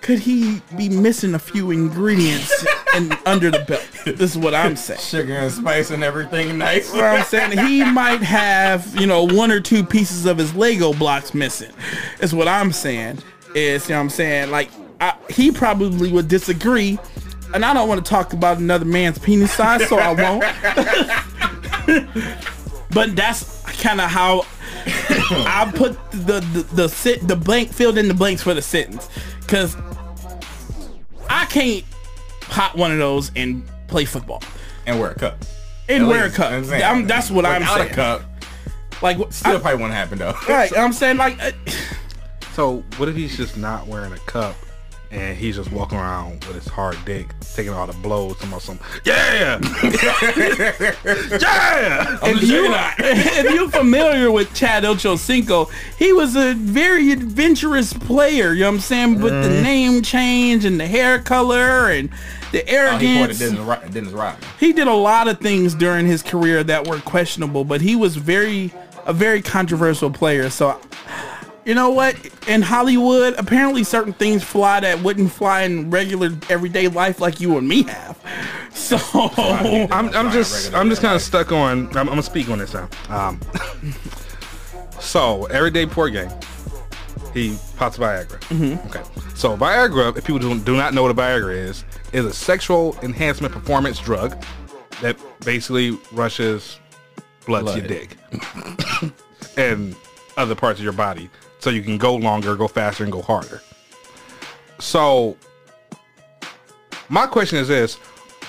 [0.00, 3.86] could he be missing a few ingredients and under the belt?
[4.04, 5.00] This is what I'm saying.
[5.00, 6.92] Sugar and spice and everything nice.
[6.92, 10.92] What I'm saying he might have, you know, one or two pieces of his Lego
[10.92, 11.72] blocks missing.
[12.20, 13.18] Is what I'm saying.
[13.54, 14.50] Is you know what I'm saying?
[14.50, 16.98] Like I, he probably would disagree.
[17.54, 20.42] And I don't want to talk about another man's penis size, so I won't.
[22.90, 24.40] but that's kind of how
[24.86, 29.08] I put the the the, sit, the blank filled in the blanks for the sentence,
[29.40, 29.76] because
[31.28, 31.84] I can't
[32.42, 34.42] pop one of those and play football
[34.86, 35.38] And wear a cup.
[35.88, 36.52] and At wear a cup.
[36.52, 36.70] I'm.
[36.72, 37.90] I'm- that's what I'm Without saying.
[37.92, 38.22] a cup,
[39.02, 40.34] Like what- still I- probably won't happen though.
[40.48, 40.70] right?
[40.76, 41.52] I'm saying like uh,
[42.52, 44.54] so what if he's just not wearing a cup
[45.10, 48.62] and he's just walking around with his hard dick, taking all the blows, talking about
[48.62, 49.58] some, yeah,
[51.40, 52.18] yeah.
[52.22, 52.66] I'm if you
[52.98, 58.52] if you're familiar with Chad Ochocinco, he was a very adventurous player.
[58.52, 59.20] You know what I'm saying?
[59.20, 59.62] With the mm-hmm.
[59.62, 62.10] name change and the hair color and
[62.52, 63.38] the Oh, he quoted arrogance.
[63.38, 64.50] Dennis, Ro- Dennis Rodman.
[64.58, 68.16] he did a lot of things during his career that were questionable, but he was
[68.16, 68.72] very
[69.06, 70.50] a very controversial player.
[70.50, 70.78] So
[71.68, 72.16] you know what?
[72.48, 77.58] In Hollywood, apparently certain things fly that wouldn't fly in regular everyday life like you
[77.58, 78.18] and me have.
[78.70, 78.96] So
[79.90, 81.88] I'm, I'm just I'm just kind of stuck on.
[81.88, 82.88] I'm, I'm gonna speak on this now.
[83.08, 83.40] Um,
[85.00, 86.30] so everyday poor game,
[87.34, 88.36] he pops Viagra.
[88.86, 89.02] Okay,
[89.34, 92.96] so Viagra, if people do, do not know what a Viagra is, is a sexual
[93.02, 94.42] enhancement performance drug
[95.02, 96.78] that basically rushes
[97.46, 98.16] blood, to your dick
[99.56, 99.96] and
[100.36, 103.62] other parts of your body, so you can go longer, go faster, and go harder.
[104.78, 105.36] So
[107.08, 107.98] my question is this.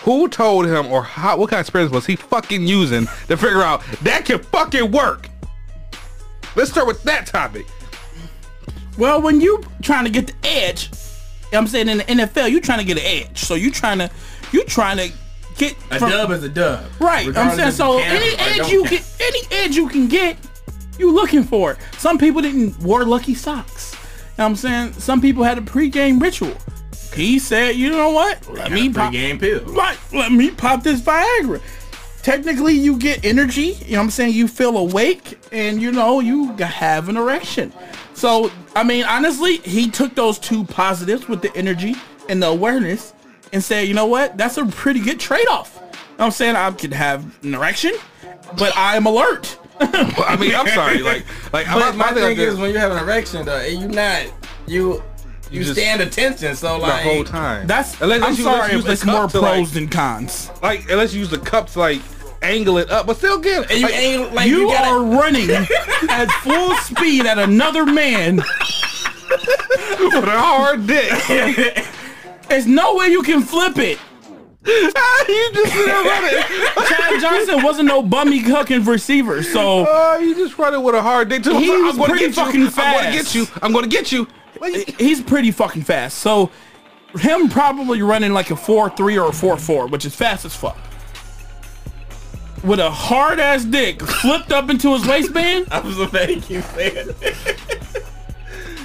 [0.03, 3.61] Who told him or how, what kind of experience was he fucking using to figure
[3.61, 5.29] out that can fucking work?
[6.55, 7.65] Let's start with that topic.
[8.97, 10.97] Well, when you trying to get the edge, you know
[11.51, 13.37] what I'm saying in the NFL, you trying to get an edge.
[13.39, 14.09] So you trying to
[14.51, 15.11] you trying to
[15.57, 16.85] get A from- dub is a dub.
[16.99, 17.27] Right.
[17.35, 18.89] I'm saying so any edge you count.
[18.91, 20.37] get any edge you can get,
[20.99, 21.77] you looking for.
[21.97, 23.93] Some people didn't wear lucky socks.
[23.93, 24.93] You know what I'm saying?
[24.93, 26.55] Some people had a pregame ritual.
[27.13, 28.47] He said, you know what?
[28.53, 29.63] Let me pop Pre-game pill.
[29.65, 31.61] Right, let me pop this Viagra.
[32.21, 33.77] Technically, you get energy.
[33.85, 34.33] You know what I'm saying?
[34.33, 37.73] You feel awake, and you know you have an erection.
[38.13, 41.95] So, I mean, honestly, he took those two positives with the energy
[42.27, 43.13] and the awareness,
[43.51, 44.37] and said, you know what?
[44.37, 45.75] That's a pretty good trade-off.
[45.75, 46.55] You know what I'm saying?
[46.55, 47.93] I could have an erection,
[48.57, 49.57] but I am alert.
[49.81, 51.01] I mean, I'm sorry.
[51.09, 53.87] Like, like But my thing thing is, when you have an erection, though, and you
[53.87, 54.23] not
[54.67, 55.01] you
[55.51, 56.55] you, just- stand attention.
[56.55, 57.65] So the like whole time.
[57.67, 60.51] That's Unless- I'm you- sorry, use the it's more pros like- than cons.
[60.61, 62.01] like unless you use the cups like
[62.41, 65.03] angle it up, but still get and you like, ain't like you, you, gotta, are
[65.03, 65.49] running
[66.09, 68.37] at full speed at another man.
[69.99, 71.85] with a hard dick.
[72.47, 73.99] There's no way you can flip it.
[75.27, 76.87] you just run it.
[76.87, 81.01] Chad Johnson wasn't no bummy cucking receiver, so Oh, you just run it with a
[81.01, 81.57] hard dick too.
[81.57, 82.65] He I'm was gonna pretty get you.
[82.65, 83.47] fucking I'm gonna get you.
[83.61, 84.27] I'm gonna get you.
[84.97, 86.19] he's pretty fucking fast.
[86.19, 86.51] So
[87.17, 90.55] him probably running like a four three or a four four, which is fast as
[90.55, 90.77] fuck.
[92.63, 95.67] With a hard ass dick flipped up into his waistband.
[95.71, 97.09] I was afraid you saying.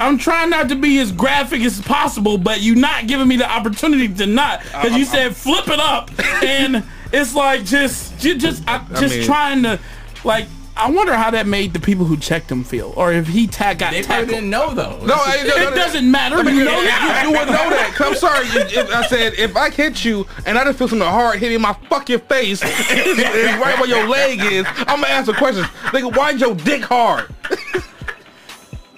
[0.01, 3.49] I'm trying not to be as graphic as possible, but you're not giving me the
[3.51, 6.11] opportunity to not because you said flip it up,
[6.43, 9.79] and it's like just you just I, just mean- trying to
[10.25, 13.47] like I wonder how that made the people who checked him feel, or if he
[13.47, 14.29] tag got They probably tackled.
[14.31, 14.99] didn't know though.
[15.07, 16.35] No, I, no, no, It no, doesn't matter.
[16.35, 17.23] I mean, You you, know you, that.
[17.23, 17.93] you would know that.
[17.95, 18.47] 'Cause I'm sorry.
[18.49, 21.61] If, if I said if I hit you and I just feel something hard hitting
[21.61, 25.63] my fucking face, it's right where your leg is, I'm gonna ask a question.
[25.63, 27.33] Nigga, why your dick hard?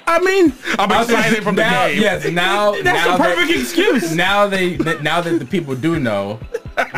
[0.09, 2.01] I mean, I'm excited from the now, game.
[2.01, 4.15] Yes, now that's now a perfect that, excuse.
[4.15, 6.39] Now they that- now that the people do know,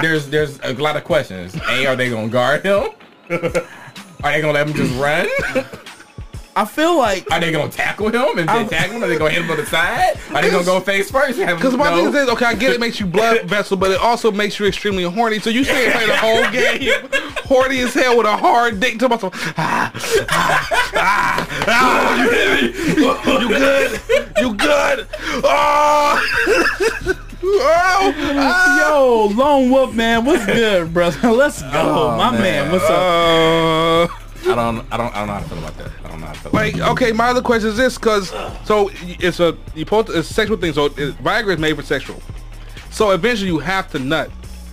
[0.03, 1.55] there's there's a lot of questions.
[1.69, 2.91] A, are they gonna guard him?
[3.31, 5.27] Are they gonna let him just run?
[6.61, 8.37] I feel like Are they gonna tackle him?
[8.37, 10.19] If they I'm- tackle him, are they gonna hit him on the side?
[10.35, 11.39] Are they gonna go face first?
[11.39, 14.33] Because my thing is, okay, I get it makes you blood vessel, but it also
[14.33, 15.39] makes you extremely horny.
[15.39, 17.09] So you stay play the whole game,
[17.45, 19.35] horny as hell with a hard dick to myself.
[19.57, 19.93] Ah,
[20.31, 22.51] ah, ah, ah, you hit
[22.97, 23.03] me.
[23.41, 24.01] You good?
[24.41, 25.07] You good?
[25.45, 26.21] Oh,
[27.45, 28.79] oh, ah.
[28.89, 31.31] Yo, Lone Wolf man, what's good, brother?
[31.31, 32.41] Let's go, Oh, my man.
[32.43, 32.73] man.
[32.73, 34.11] What's up?
[34.11, 35.91] Uh, I don't I don't I don't know how to feel about that.
[36.05, 36.53] I don't know how to feel.
[36.53, 38.31] Like, okay, my other question is this, because
[38.65, 40.73] so it's a you post it's a sexual thing.
[40.73, 42.23] So it, Viagra is made for sexual.
[42.91, 44.31] So eventually you have to nut.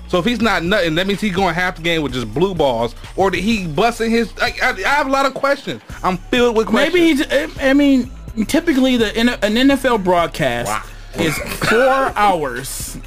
[0.08, 2.54] So if he's not nutting, that means he's going half the game with just blue
[2.54, 4.38] balls, or did he busting his?
[4.38, 5.82] Like, I, I have a lot of questions.
[6.04, 6.94] I'm filled with questions.
[6.94, 7.22] Maybe he's.
[7.32, 8.12] Eh, I mean,
[8.48, 10.84] typically the an NFL broadcast Wow.
[11.24, 12.98] is four hours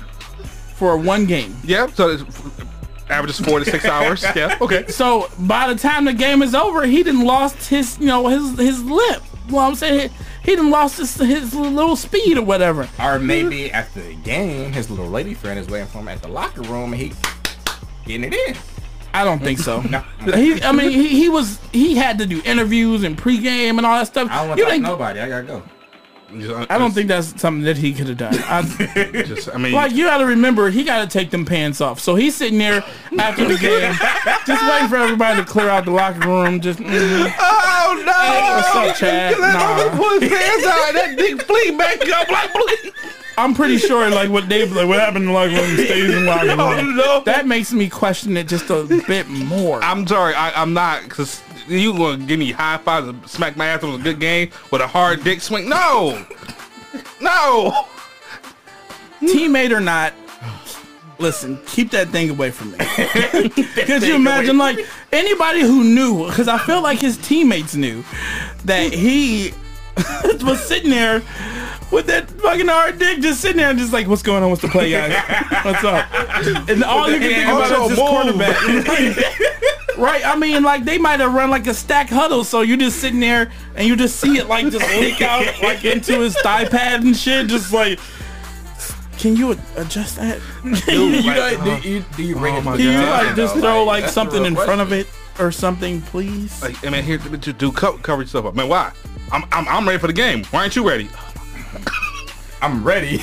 [0.75, 1.57] for one game.
[1.65, 1.87] yeah.
[1.87, 2.25] So it's
[3.11, 4.25] averages four to six hours.
[4.37, 4.57] Yeah.
[4.61, 4.87] Okay.
[4.89, 8.59] So by the time the game is over, he didn't lost his, you know, his
[8.59, 9.23] his lip.
[9.51, 10.11] Well, I'm saying
[10.45, 12.87] he, he done lost his, his little speed or whatever.
[13.01, 16.29] Or maybe at the game, his little lady friend is waiting for him at the
[16.29, 17.13] locker room and he
[18.05, 18.57] getting it in.
[19.15, 19.81] I don't think so.
[19.91, 20.01] No.
[20.35, 23.97] He, I mean, he, he was he had to do interviews and pregame and all
[23.99, 24.29] that stuff.
[24.31, 25.21] I don't want You to talk to think- nobody.
[25.21, 25.63] I gotta go.
[26.37, 28.35] Just- I don't think that's something that he could have done.
[28.47, 28.63] I,
[29.27, 32.01] Just, I mean, like you got to remember, he got to take them pants off.
[32.01, 32.85] So he's sitting there
[33.19, 33.95] after the game,
[34.47, 36.61] just waiting for everybody to clear out the locker room.
[36.61, 38.13] Just mm, oh no!
[38.13, 39.39] Hey, what's up, Chad?
[39.39, 39.89] Let Nah.
[39.89, 40.93] him pull his hands out.
[40.93, 42.93] That dick flee back up like bleed.
[43.39, 46.49] I'm pretty sure like what Dave like what happened the locker room stays in locker
[46.49, 46.97] room.
[46.97, 47.23] No.
[47.25, 49.83] That makes me question it just a bit more.
[49.83, 53.67] I'm sorry, I, I'm not, because you gonna give me high fives and smack my
[53.67, 55.69] ass on a good game with a hard dick swing?
[55.69, 56.27] No!
[57.21, 57.87] No!
[59.21, 60.15] Teammate or not,
[61.19, 62.79] listen, keep that thing away from me.
[63.85, 64.79] Could you imagine like
[65.13, 66.27] anybody who knew?
[66.27, 68.05] Because I feel like his teammates knew
[68.65, 69.53] that he
[70.45, 71.23] was sitting there
[71.91, 74.51] with that fucking hard dick, just sitting there, and just like, what's going on?
[74.51, 75.13] What's the play, guys?
[75.65, 76.69] What's up?
[76.69, 79.39] And all you can think about is this quarterback.
[79.99, 83.01] Right, I mean, like they might have run like a stack huddle, so you're just
[83.01, 86.67] sitting there and you just see it like just leak out like into his thigh
[86.67, 87.99] pad and shit, just like.
[89.19, 90.41] Can you adjust that?
[90.89, 91.81] You know, uh-huh.
[91.81, 93.61] do you, do you bring Oh it my Can the you like just though?
[93.61, 95.09] throw like that's the something real in front of it
[95.41, 96.63] or something, please?
[96.63, 98.55] Like, I mean, here to, to do co- cover yourself up.
[98.55, 98.93] Man, why?
[99.33, 100.45] I'm, I'm, I'm ready for the game.
[100.47, 101.09] Why aren't you ready?
[102.63, 103.23] I'm ready.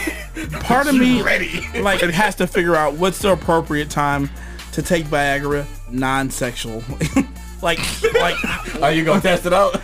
[0.62, 1.62] Part of me ready.
[1.82, 4.30] like it has to figure out what's the appropriate time
[4.74, 6.84] to take Viagra non-sexual.
[7.62, 7.80] like
[8.14, 8.36] like
[8.82, 9.82] Are you gonna test it out?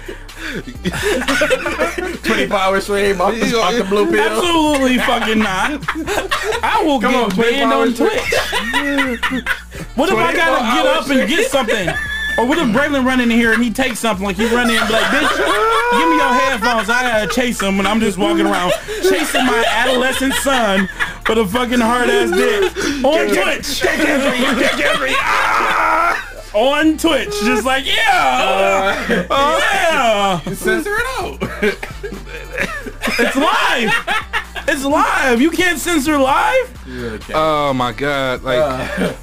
[2.23, 4.19] 24 hours straight off the, off the blue pill.
[4.21, 5.81] absolutely fucking not.
[6.63, 8.33] I will Come get on, banned on Twitch.
[9.95, 11.89] what if I gotta get up and get something?
[12.37, 14.77] Or what if Braylon run in here and he takes something like he run in
[14.77, 15.37] and be like, bitch,
[15.91, 16.89] give me your headphones.
[16.89, 20.87] I gotta chase him when I'm just walking around chasing my adolescent son
[21.25, 23.79] for a fucking hard ass dick on Twitch.
[23.81, 26.27] Take every, take every, ah!
[26.53, 31.37] On Twitch, just like yeah, yeah, Censor it out.
[33.19, 33.93] it's live.
[34.67, 35.41] It's live.
[35.41, 37.29] You can't censor live.
[37.33, 38.43] Oh my god!
[38.43, 39.15] Like,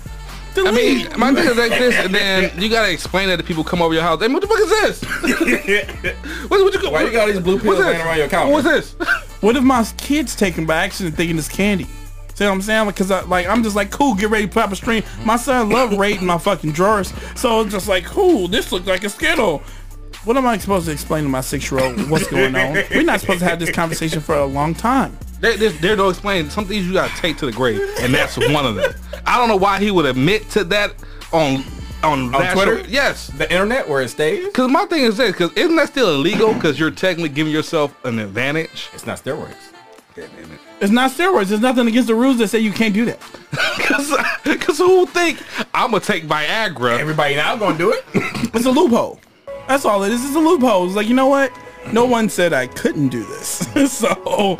[0.66, 1.10] I Delete.
[1.10, 3.80] mean, my thing is like this, and then you gotta explain that to people come
[3.82, 4.20] over your house.
[4.20, 5.02] Hey, what the fuck is this?
[6.48, 8.52] what, what you, Why you got all these blue pills what's laying around your counter?
[8.52, 8.96] What's this?
[9.40, 11.86] What if my kids taken by accident thinking it's candy?
[12.34, 12.88] See what I'm saying?
[12.88, 14.16] Because I, like I'm just like cool.
[14.16, 15.04] Get ready pop a stream.
[15.24, 18.48] My son love raiding my fucking drawers, so it's just like cool.
[18.48, 19.62] This looks like a skittle.
[20.24, 22.72] What am I supposed to explain to my six year old what's going on?
[22.90, 25.16] We're not supposed to have this conversation for a long time.
[25.40, 26.50] There, there's, there no explain.
[26.50, 28.92] Some things you gotta take to the grave, and that's one of them.
[29.26, 30.94] I don't know why he would admit to that
[31.32, 31.62] on
[32.02, 32.88] on, national- Twitter?
[32.88, 34.44] Yes, The internet where it stays?
[34.46, 36.54] because my thing is this: because isn't that still illegal?
[36.54, 38.88] Because you're technically giving yourself an advantage.
[38.94, 39.54] It's not steroids.
[40.80, 41.46] It's not steroids.
[41.48, 43.18] There's nothing against the rules that say you can't do that.
[44.44, 45.42] Because who think
[45.74, 46.98] I'm gonna take Viagra?
[46.98, 48.04] Everybody now gonna do it.
[48.54, 49.18] It's a loophole.
[49.66, 50.24] That's all it is.
[50.24, 50.86] It's a loophole.
[50.86, 51.52] It's like you know what?
[51.92, 53.48] No one said I couldn't do this,
[53.92, 54.56] so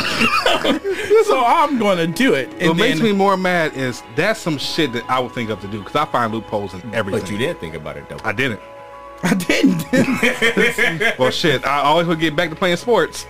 [1.24, 2.48] so I'm going to do it.
[2.58, 5.60] And what makes me more mad is that's some shit that I would think of
[5.60, 7.20] to do because I find loopholes in everything.
[7.20, 8.18] But you didn't think about it though.
[8.24, 8.60] I didn't.
[9.22, 9.84] I didn't.
[11.18, 11.66] well, shit.
[11.66, 13.26] I always would get back to playing sports.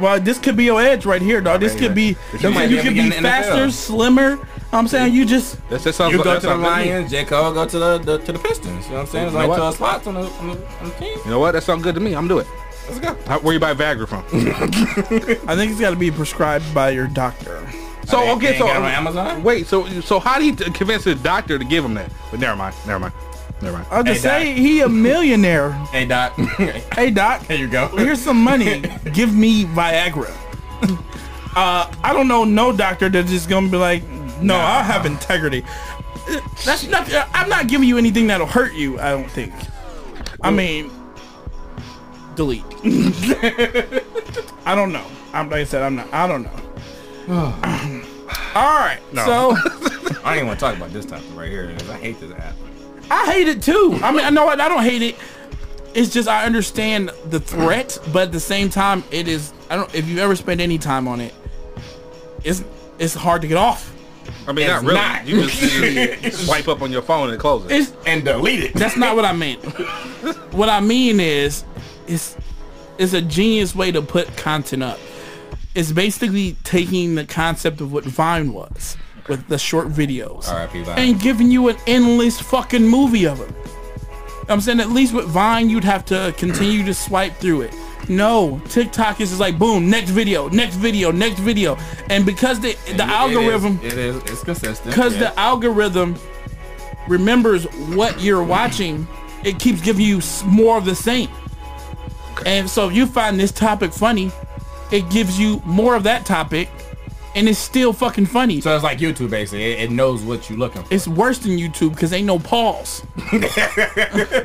[0.00, 1.60] well, this could be your edge right here, dog.
[1.60, 2.16] This could be.
[2.40, 3.72] You might You could be to get in the faster, NFL.
[3.72, 4.48] slimmer.
[4.72, 5.56] I'm saying you just.
[5.70, 6.12] That's that sounds.
[6.12, 6.90] You go that to the sounds good to me.
[6.92, 7.24] Lions, J.
[7.24, 8.86] Cole go to the, the to the Pistons.
[8.86, 9.26] You know what I'm saying?
[9.26, 9.56] It's You know like what?
[9.56, 11.18] 12 spots on the, on the, on the team.
[11.24, 11.52] You know what?
[11.52, 12.14] That sounds good to me.
[12.14, 12.63] I'm gonna do it.
[12.88, 13.14] Let's go.
[13.26, 14.24] How, where you buy Viagra from?
[15.48, 17.66] I think it's got to be prescribed by your doctor.
[18.06, 19.42] so They- okay, they so got on Amazon?
[19.42, 22.10] wait, so so how do you t- convince the doctor to give him that?
[22.30, 23.14] But never mind, never mind,
[23.62, 23.88] never mind.
[23.90, 24.40] I'll just Hey, Doc.
[24.40, 25.70] say he a millionaire.
[25.92, 26.34] Hey, Doc.
[26.94, 27.88] hey doc, Here you go.
[27.88, 28.80] here's some money.
[29.12, 30.30] Give me Viagra.
[31.56, 34.02] Uh, I don't know no doctor that's just gonna be like,
[34.42, 35.64] no, I have integrity.
[36.64, 37.08] That's not.
[37.32, 38.98] I'm not giving you anything that'll hurt you.
[38.98, 39.52] I don't think.
[40.42, 40.90] I mean,
[42.36, 42.64] delete.
[44.66, 45.04] I don't know.
[45.32, 45.82] I'm like I said.
[45.82, 46.12] I'm not.
[46.12, 46.50] I don't know.
[48.54, 49.00] All right.
[49.12, 49.24] No.
[49.24, 49.50] So
[50.24, 51.76] I don't even want to talk about this topic right here.
[51.90, 52.54] I hate this app.
[53.10, 53.98] I hate it too.
[54.02, 55.16] I mean, I know what I don't hate it.
[55.94, 59.52] It's just I understand the threat, but at the same time, it is.
[59.70, 59.94] I don't.
[59.94, 61.34] If you ever spend any time on it,
[62.42, 62.64] it's
[62.98, 63.90] it's hard to get off.
[64.48, 64.94] I mean, not It's really.
[64.98, 65.26] not.
[65.26, 67.72] You just you swipe up on your phone and close it.
[67.72, 68.74] It's And delete it.
[68.74, 69.62] that's not what I meant.
[70.52, 71.62] what I mean is,
[72.06, 72.36] it's
[72.98, 74.98] it's a genius way to put content up.
[75.74, 78.96] It's basically taking the concept of what Vine was
[79.28, 80.44] with the short videos.
[80.84, 80.98] Vine.
[80.98, 83.54] and giving you an endless fucking movie of them.
[84.48, 87.74] I'm saying at least with Vine, you'd have to continue to swipe through it.
[88.08, 91.76] No, TikTok is just like boom, next video, next video, next video,
[92.10, 94.16] and because the the It- algorithm, It is, it is.
[94.32, 94.90] It's consistent.
[94.94, 95.20] because yeah.
[95.30, 96.14] the algorithm
[97.08, 97.64] remembers
[97.96, 99.06] what you're watching,
[99.42, 101.28] it keeps giving you more of the same.
[102.46, 104.30] And so if you find this topic funny,
[104.90, 106.68] it gives you more of that topic,
[107.34, 108.60] and it's still fucking funny.
[108.60, 109.72] So it's like YouTube basically.
[109.72, 110.94] It, it knows what you're looking for.
[110.94, 113.02] it's worse than YouTube because ain't no pause.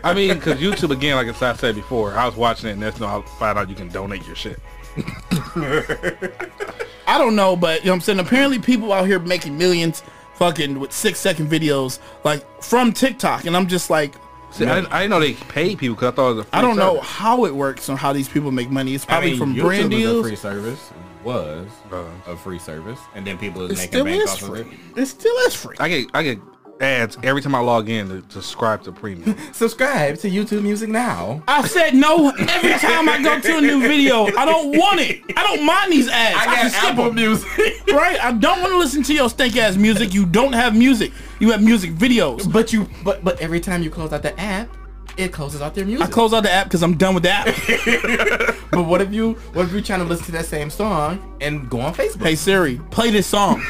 [0.04, 3.00] I mean, because YouTube again, like I said before, I was watching it and there's
[3.00, 4.60] no I found out you can donate your shit.
[7.08, 8.20] I don't know, but you know what I'm saying?
[8.20, 10.04] Apparently people out here making millions
[10.36, 13.46] fucking with six second videos like from TikTok.
[13.46, 14.16] And I'm just like,
[14.52, 16.58] See, I, I didn't know they paid people because I thought it was a free
[16.58, 18.96] I don't know how it works and how these people make money.
[18.96, 20.26] It's I probably mean, from YouTube brand is a deals.
[20.28, 20.92] free service.
[21.24, 24.42] Was Uh, a free service, and then people is It making still bank is off
[24.44, 24.68] of it.
[24.96, 25.76] It still is free.
[25.80, 26.40] I get I get
[26.82, 29.36] ads every time I log in to, to subscribe to premium.
[29.54, 31.44] Subscribe to YouTube Music now.
[31.48, 34.26] I said no every time I go to a new video.
[34.38, 35.22] I don't want it.
[35.36, 36.38] I don't mind these ads.
[36.38, 37.16] I, I got skip Apple them.
[37.16, 37.48] Music,
[37.92, 38.24] Right?
[38.24, 40.14] I don't want to listen to your stank ass music.
[40.14, 41.12] You don't have music.
[41.40, 42.52] You have music videos.
[42.52, 44.70] but you but but every time you close out the app,
[45.18, 46.08] it closes out their music.
[46.08, 48.56] I close out the app because I'm done with the app.
[48.72, 51.70] But what if you what if you're trying to listen to that same song and
[51.70, 52.22] go on Facebook?
[52.24, 53.62] hey Siri, play this song.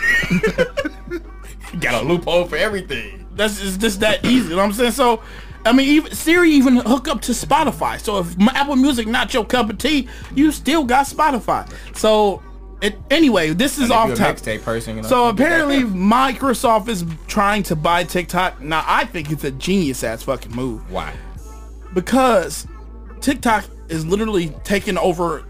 [1.74, 3.28] You got a loophole for everything.
[3.36, 4.50] That's it's just that easy.
[4.50, 4.92] You know what I'm saying?
[4.92, 5.22] So,
[5.66, 8.00] I mean, even Siri even hook up to Spotify.
[8.00, 11.72] So if Apple Music not your cup of tea, you still got Spotify.
[11.96, 12.44] So,
[12.82, 14.62] it anyway, this is off topic.
[14.64, 15.08] person, you know.
[15.08, 15.84] So you get that apparently.
[15.84, 18.62] Microsoft is trying to buy TikTok.
[18.62, 21.14] Now I think it's a genius ass fucking move why?
[21.94, 22.68] because
[23.22, 25.46] TikTok is literally taking over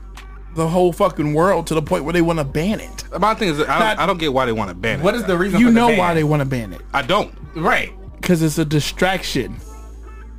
[0.59, 3.03] the whole fucking world to the point where they want to ban it.
[3.19, 5.03] My thing is, I Not- don't, I don't get why they want to ban it.
[5.03, 5.59] What is the reason?
[5.59, 5.97] You for the know ban?
[5.97, 6.81] why they want to ban it.
[6.93, 7.33] I don't.
[7.55, 7.91] right?
[8.21, 9.55] because it's a distraction.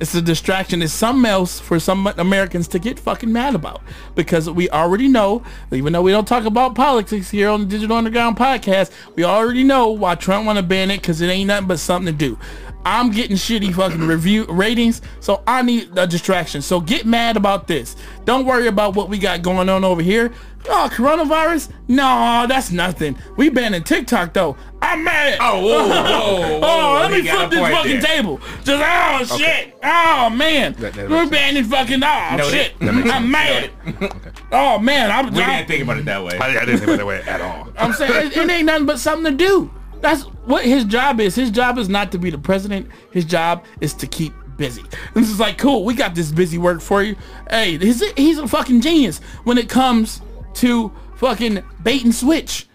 [0.01, 0.81] It's a distraction.
[0.81, 3.83] It's something else for some Americans to get fucking mad about
[4.15, 7.95] because we already know, even though we don't talk about politics here on the Digital
[7.95, 11.67] Underground podcast, we already know why Trump want to ban it because it ain't nothing
[11.67, 12.39] but something to do.
[12.83, 16.63] I'm getting shitty fucking review ratings, so I need a distraction.
[16.63, 17.95] So get mad about this.
[18.25, 20.33] Don't worry about what we got going on over here.
[20.67, 21.71] Oh, coronavirus?
[21.87, 23.17] No, that's nothing.
[23.37, 24.57] We banning TikTok though.
[24.91, 25.37] I'm mad.
[25.39, 26.61] Oh, whoa, whoa, whoa!
[26.63, 28.01] Oh, let me flip this fucking there.
[28.01, 28.41] table.
[28.63, 28.83] Just
[29.31, 29.75] oh shit.
[29.83, 30.73] Oh man.
[30.73, 32.51] That- that We're banning fucking oh Noted.
[32.51, 32.73] shit.
[32.81, 33.71] I'm mad.
[34.53, 36.37] Oh man, I'm, We I'm, didn't think about it that way.
[36.37, 37.69] I, I didn't think about it that way at all.
[37.77, 39.71] I'm saying it, it ain't nothing but something to do.
[40.01, 41.35] That's what his job is.
[41.35, 42.89] His job is not to be the president.
[43.13, 44.83] His job is to keep busy.
[45.13, 45.85] This is like cool.
[45.85, 47.15] We got this busy work for you.
[47.49, 50.21] Hey, he's a, he's a fucking genius when it comes
[50.55, 52.67] to fucking bait and switch.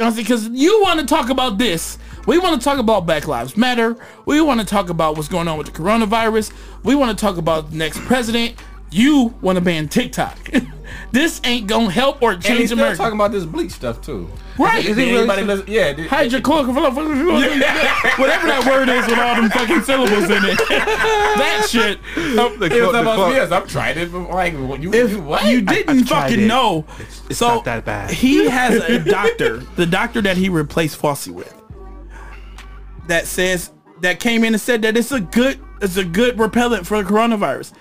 [0.00, 1.98] Because you want to talk about this.
[2.26, 3.98] We want to talk about Black Lives Matter.
[4.24, 6.52] We want to talk about what's going on with the coronavirus.
[6.82, 8.56] We want to talk about the next president.
[8.92, 10.36] You want to ban TikTok.
[11.12, 12.96] this ain't going to help or And he's change still America.
[12.98, 14.28] talking about this bleach stuff too.
[14.58, 14.84] Right.
[14.84, 15.64] Did anybody listen?
[15.68, 15.92] Yeah.
[15.92, 20.58] Did, Hydrochloric, whatever that word is with all them fucking syllables in it.
[20.68, 22.00] that shit.
[22.14, 24.10] The, It was quote- the about quote- yes, I've tried it.
[24.12, 25.46] But like, what, you, If you what?
[25.46, 26.46] you didn't tried fucking it.
[26.48, 26.84] know,
[27.28, 28.10] it's so not that bad.
[28.10, 31.54] he has a doctor, the doctor that he replaced Fauci with,
[33.06, 33.70] that says
[34.00, 37.08] that came in and said that it's a good it's a good repellent for the
[37.08, 37.72] coronavirus.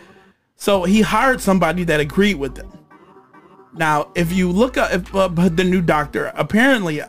[0.60, 2.70] So he hired somebody that agreed with him.
[3.74, 7.01] Now, if you look up if, uh, the new doctor, apparently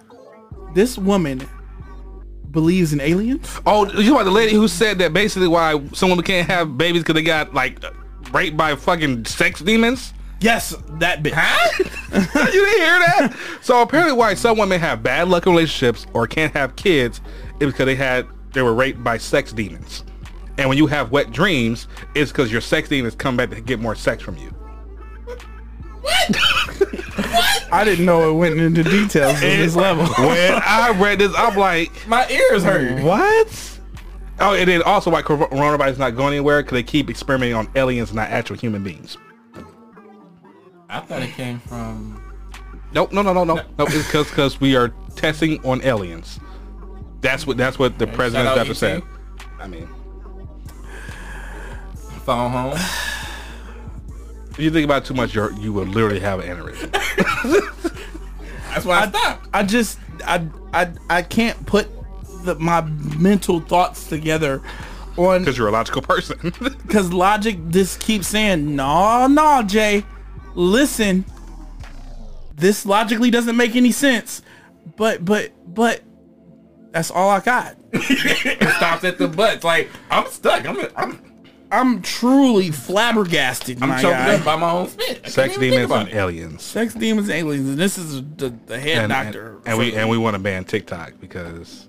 [0.73, 1.47] this woman
[2.53, 3.61] believes in aliens.
[3.67, 7.15] Oh, you know the lady who said that basically why someone can't have babies because
[7.15, 7.83] they got like
[8.33, 10.15] raped by fucking sex demons?
[10.41, 11.33] Yes, that bitch.
[11.35, 11.85] Huh?
[12.53, 13.37] you didn't hear that?
[13.63, 17.21] So apparently why some women have bad luck in relationships or can't have kids
[17.59, 20.05] is because they had they were raped by sex demons.
[20.61, 23.81] And when you have wet dreams, it's because your sex demons come back to get
[23.81, 24.51] more sex from you.
[26.03, 26.37] What?
[27.17, 27.69] what?
[27.73, 30.05] I didn't know it went into details at this level.
[30.05, 33.03] when I read this, I'm like, my ears hurt.
[33.03, 33.81] What?
[34.39, 37.71] Oh, and then also why coronavirus is not going anywhere because they keep experimenting on
[37.75, 39.17] aliens, not actual human beings.
[40.91, 42.23] I thought it came from.
[42.93, 43.63] Nope, no, no, no, no, no.
[43.79, 46.39] Nope, it's because because we are testing on aliens.
[47.23, 49.03] That's what that's what the okay, president ever said.
[49.59, 49.89] I mean,
[52.21, 52.79] phone home.
[54.51, 56.91] If you think about too much, you you will literally have an aneurysm.
[58.73, 59.49] that's why I, I stopped.
[59.55, 61.89] I just I I I can't put
[62.45, 64.63] the, my mental thoughts together
[65.17, 66.53] on because you're a logical person.
[66.61, 70.05] Because logic just keeps saying, "No, no, Jay."
[70.55, 71.25] listen,
[72.55, 74.43] this logically doesn't make any sense,
[74.97, 76.03] but but but
[76.91, 77.77] that's all I got.
[77.93, 79.65] it stops at the butt.
[79.65, 80.67] like I'm stuck.
[80.67, 81.30] I'm I'm
[81.73, 83.83] I'm truly flabbergasted.
[83.83, 85.29] I'm choked up by my own spit.
[85.29, 86.63] Sex demons and aliens.
[86.63, 89.57] Sex demons and aliens, and this is the, the head and, doctor.
[89.59, 91.87] And, and we and we want to ban TikTok because.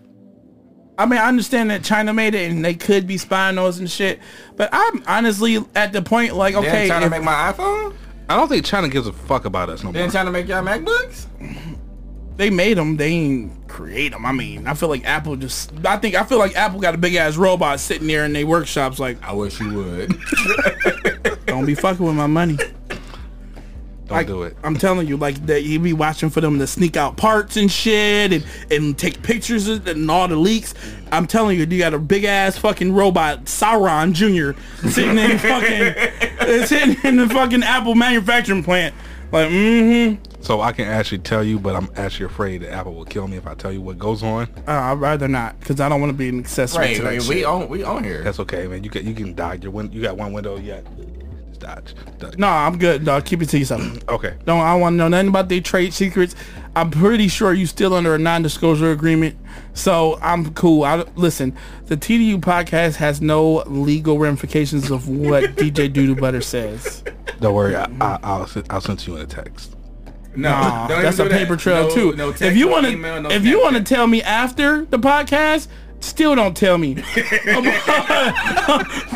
[0.98, 3.80] I mean, I understand that China made it and they could be spying on us
[3.80, 4.20] and shit,
[4.56, 7.96] but I'm honestly at the point like, okay, They're trying to make my iPhone.
[8.30, 9.94] I don't think China gives a fuck about us no more.
[9.94, 11.26] They trying to make y'all MacBooks?
[12.38, 12.98] They made them.
[12.98, 14.26] They ain't create them.
[14.26, 15.74] I mean, I feel like Apple just.
[15.86, 18.48] I think I feel like Apple got a big ass robot sitting there in their
[18.48, 19.00] workshops.
[19.00, 20.18] Like, I wish you would.
[21.46, 22.58] don't be fucking with my money.
[24.12, 24.58] Don't like, do it.
[24.64, 27.72] I'm telling you, like that you be watching for them to sneak out parts and
[27.72, 30.74] shit and, and take pictures and all the leaks.
[31.14, 34.60] I'm telling you, you got a big ass fucking robot, Sauron Jr.
[34.90, 38.96] sitting in fucking sitting in the fucking Apple manufacturing plant.
[39.32, 40.31] Like, mm-hmm.
[40.42, 43.38] So I can actually tell you, but I'm actually afraid that Apple will kill me
[43.38, 44.50] if I tell you what goes on.
[44.68, 47.10] Uh, I'd rather not, because I don't want to be an accessory right, to that
[47.10, 48.24] right, We own, we own here.
[48.24, 48.84] That's okay, man.
[48.84, 49.60] You can you can die.
[49.62, 50.86] Your win- you got one window yet
[51.62, 51.96] dodge.
[52.18, 52.38] dodge.
[52.38, 53.24] No, I'm good, dog.
[53.26, 53.82] Keep it to yourself.
[54.10, 54.36] okay.
[54.46, 56.36] Don't I want to know nothing about their trade secrets.
[56.76, 59.38] I'm pretty sure you still under a non-disclosure agreement,
[59.74, 60.84] so I'm cool.
[60.84, 61.56] I listen.
[61.86, 67.04] The TDU podcast has no legal ramifications of what DJ Doodoo Butter says.
[67.40, 69.76] Don't worry, I, will I'll send you in a text.
[70.36, 72.16] No, nah, that's a paper trail no, too.
[72.16, 75.68] No if you want to, no if you want to tell me after the podcast,
[76.02, 76.96] Still don't tell me.
[76.96, 77.54] but, you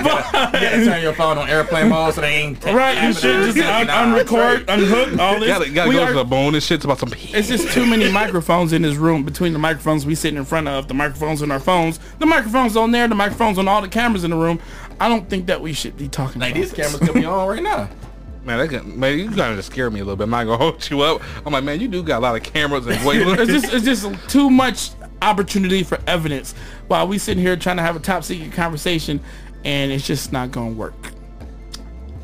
[0.03, 3.07] gotta turn your phone on airplane mode so they ain't right.
[3.07, 5.49] You should just un- unrecord, unhook all this.
[5.49, 7.11] Gotta, gotta go are, to the bone and shit about some.
[7.15, 9.23] It's just too many microphones in this room.
[9.23, 12.77] Between the microphones we sitting in front of, the microphones in our phones, the microphones
[12.77, 14.59] on there, the microphones on all the cameras in the room.
[14.99, 16.39] I don't think that we should be talking.
[16.39, 17.89] Like these cameras could be on right now.
[18.45, 20.25] Man, that can, man, you kind of scare me a little bit.
[20.25, 21.21] I'm not gonna hold you up.
[21.45, 23.21] I'm like, man, you do got a lot of cameras and wait.
[23.21, 24.91] it's just, it's just too much
[25.21, 26.53] opportunity for evidence
[26.87, 29.19] while we sitting here trying to have a top secret conversation
[29.63, 30.93] and it's just not gonna work.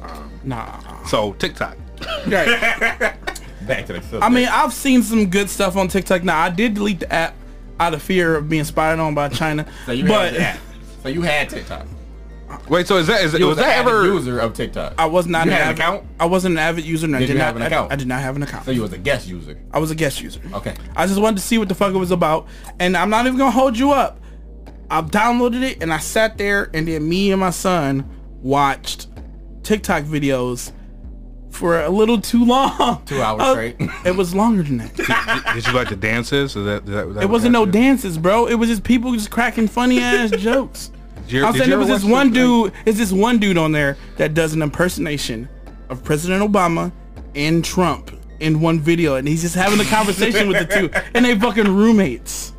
[0.03, 1.03] Um, nah.
[1.05, 1.76] So TikTok.
[2.28, 2.47] Right.
[3.67, 4.24] Back to the subject.
[4.24, 6.24] I mean, I've seen some good stuff on TikTok.
[6.24, 7.36] Now I did delete the app
[7.80, 9.65] out of fear of being spied on by China.
[9.88, 10.59] so you but, had
[11.01, 11.88] So you had TikTok.
[12.70, 14.93] Wait, so is that is, was, was that ever user of TikTok?
[14.97, 16.08] I was not you an, had an account.
[16.20, 17.06] I wasn't an avid user.
[17.06, 17.91] And did I did not have an account?
[17.91, 18.66] I, I, did not have an account.
[18.66, 19.60] So you was a guest user.
[19.72, 20.41] I was a guest user.
[20.54, 20.76] Okay.
[20.95, 22.47] I just wanted to see what the fuck it was about,
[22.80, 24.20] and I'm not even gonna hold you up.
[24.89, 28.10] I downloaded it and I sat there, and then me and my son
[28.41, 29.08] watched
[29.64, 30.74] TikTok videos
[31.52, 33.04] for a little too long.
[33.06, 33.76] Two hours uh, straight.
[34.06, 34.95] It was longer than that.
[34.95, 36.56] did, did, you like the dances?
[36.56, 38.47] Is that, that, that it wasn't no dances, bro.
[38.47, 40.91] It was just people just cracking funny ass jokes.
[41.32, 42.73] You, I'm saying there was this one dude.
[42.86, 45.47] Is this one dude on there that does an impersonation
[45.89, 46.91] of President Obama
[47.36, 51.23] and Trump in one video, and he's just having a conversation with the two, and
[51.23, 52.53] they fucking roommates.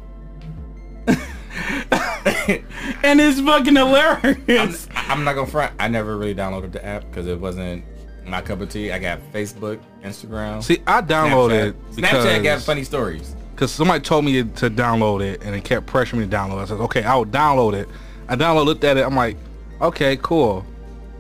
[1.06, 4.88] and it's fucking hilarious.
[4.94, 5.74] I'm, I'm, not gonna front.
[5.78, 7.84] I never really downloaded the app because it wasn't
[8.24, 8.92] my cup of tea.
[8.92, 10.62] I got Facebook, Instagram.
[10.62, 12.04] See, I downloaded Snapchat.
[12.04, 13.36] Snapchat got funny stories.
[13.54, 16.58] Because somebody told me to download it, and it kept pressuring me to download.
[16.58, 16.62] it.
[16.62, 17.88] I said, okay, I'll download it.
[18.28, 19.04] I downloaded, looked at it.
[19.04, 19.36] I'm like,
[19.80, 20.64] okay, cool.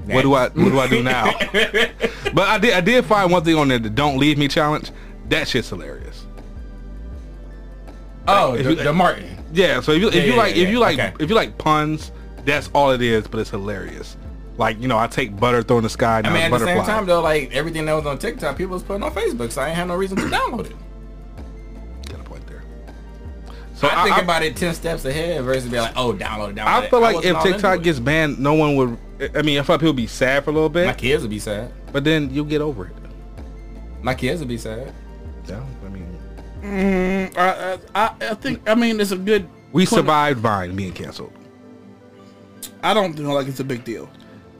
[0.06, 1.32] What do I what do I do now?
[2.34, 4.90] but I did I did find one thing on there, the "Don't Leave Me" challenge.
[5.28, 6.26] That shit's hilarious.
[8.26, 9.38] Oh, the, you, the, Martin.
[9.52, 9.80] Yeah.
[9.80, 11.12] So if you if yeah, you yeah, like yeah, if you like okay.
[11.20, 12.10] if you like puns
[12.44, 14.16] that's all it is, but it's hilarious.
[14.58, 16.20] Like you know, I take butter, throw in the sky.
[16.24, 18.82] I mean, at the same time though, like everything that was on TikTok, people was
[18.82, 20.76] putting on Facebook, so I ain't had no reason to download it.
[23.82, 26.66] So I, think I, about it ten steps ahead versus be like, oh, download download
[26.66, 26.90] I it.
[26.90, 28.96] feel like wasn't if TikTok gets banned, no one would.
[29.36, 30.86] I mean, I feel like people be sad for a little bit.
[30.86, 31.72] my kids would be sad.
[31.92, 32.92] but then you'll get over it.
[34.00, 34.94] My kids would be sad.
[35.48, 36.18] Yeah, I mean,
[36.62, 38.68] Mm, I, I, I think.
[38.70, 39.48] I mean, it's a good.
[39.72, 41.32] we point- survived Vine being canceled.
[42.84, 44.08] I don't feel like it's a big deal.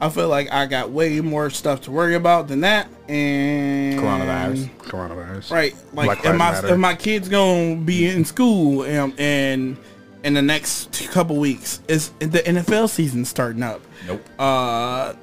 [0.03, 4.69] I feel like I got way more stuff to worry about than that, and Coronavirus.
[4.79, 5.49] Coronavirus.
[5.49, 6.67] Right, like if Lives my Matter.
[6.67, 9.77] if my kid's gonna be in school and and
[10.23, 13.81] in the next couple weeks, is the NFL season starting up?
[14.07, 14.21] Nope.
[14.37, 15.13] Uh,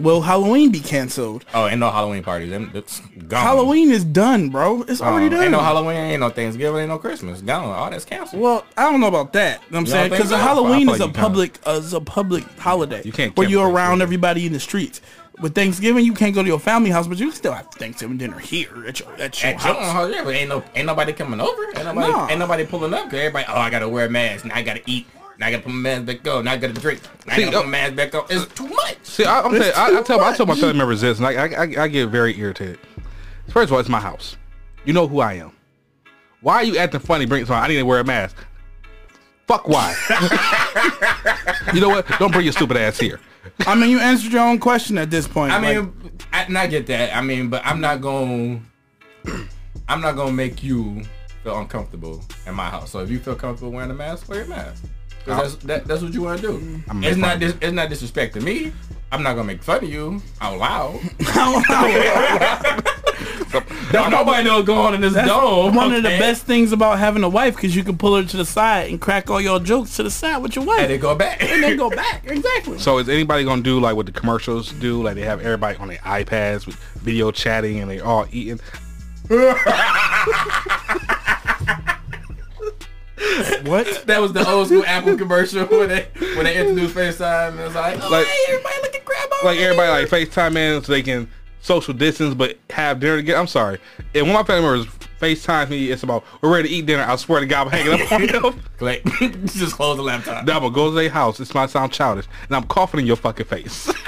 [0.00, 1.44] will Halloween be canceled?
[1.54, 2.52] Oh, ain't no Halloween parties.
[2.74, 3.42] It's gone.
[3.42, 4.82] Halloween is done, bro.
[4.82, 5.42] It's Um, already done.
[5.44, 7.40] Ain't no Halloween, ain't no Thanksgiving, ain't no Christmas.
[7.40, 7.64] Gone.
[7.64, 8.42] All that's canceled.
[8.42, 9.60] Well, I don't know about that.
[9.68, 10.30] You know what I'm You saying because?
[10.30, 11.16] Halloween is a like you can't.
[11.16, 13.02] public uh, is a public holiday.
[13.04, 15.00] You can't where you're around everybody in the streets.
[15.40, 18.18] With Thanksgiving, you can't go to your family house, but you can still have Thanksgiving
[18.18, 19.92] dinner here at your at your At your house.
[19.92, 21.64] house, yeah, but ain't no ain't nobody coming over.
[21.76, 22.28] Ain't nobody Nah.
[22.28, 23.04] ain't nobody pulling up.
[23.04, 24.44] Cause everybody, oh, I gotta wear a mask.
[24.46, 25.06] Now I gotta eat.
[25.38, 26.44] Now I gotta put my mask back on.
[26.44, 27.00] Now I gotta drink.
[27.26, 28.24] Now I gotta put oh- my mask back on.
[28.28, 28.96] It's too much.
[29.04, 31.26] See, I, I'm saying, I, I too tell I tell my family members this, and
[31.26, 32.80] I, I I I get very irritated.
[33.48, 34.36] First of all, it's my house.
[34.84, 35.52] You know who I am.
[36.40, 37.26] Why are you acting funny?
[37.26, 38.36] Bring I need to wear a mask.
[39.46, 39.94] Fuck why?
[41.74, 42.06] you know what?
[42.18, 43.18] Don't bring your stupid ass here.
[43.66, 45.52] I mean, you answered your own question at this point.
[45.52, 47.16] I Like, mean, I, and I get that.
[47.16, 48.66] I mean, but I'm not going.
[49.26, 49.48] to
[49.88, 51.02] I'm not gonna make you
[51.42, 52.90] feel uncomfortable in my house.
[52.90, 54.84] So if you feel comfortable wearing a mask, wear a mask.
[55.24, 56.82] that's that, that's what you want to do.
[56.88, 58.72] I'm It's not dis, it's not disrespecting me.
[59.10, 61.00] I'm not gonna make fun of you out loud.
[63.92, 65.74] Don't nobody know what's going on in this That's dome.
[65.74, 66.18] one of the okay?
[66.18, 69.00] best things about having a wife because you can pull her to the side and
[69.00, 71.42] crack all your jokes to the side with your wife, And they go back.
[71.42, 72.22] and then go back.
[72.26, 72.78] Exactly.
[72.78, 75.02] So is anybody gonna do like what the commercials do?
[75.02, 78.60] Like they have everybody on their iPads with video chatting and they all eating.
[83.64, 84.04] What?
[84.06, 87.64] That was the old school Apple commercial when they when they introduced FaceTime and it
[87.64, 90.56] was like, oh, Like- hey, everybody look at grab over Like here." everybody like FaceTime
[90.56, 91.28] in so they can
[91.60, 93.38] social distance but have dinner together.
[93.38, 93.78] I'm sorry.
[94.14, 97.02] And one of my family members FaceTime me, it's about we're ready to eat dinner.
[97.02, 98.62] I swear to God, I'm hanging up on them.
[98.80, 99.04] Like,
[99.46, 100.46] just close the laptop.
[100.46, 101.38] Then I'm gonna go to their house.
[101.38, 103.92] This might sound childish, and I'm coughing in your fucking face.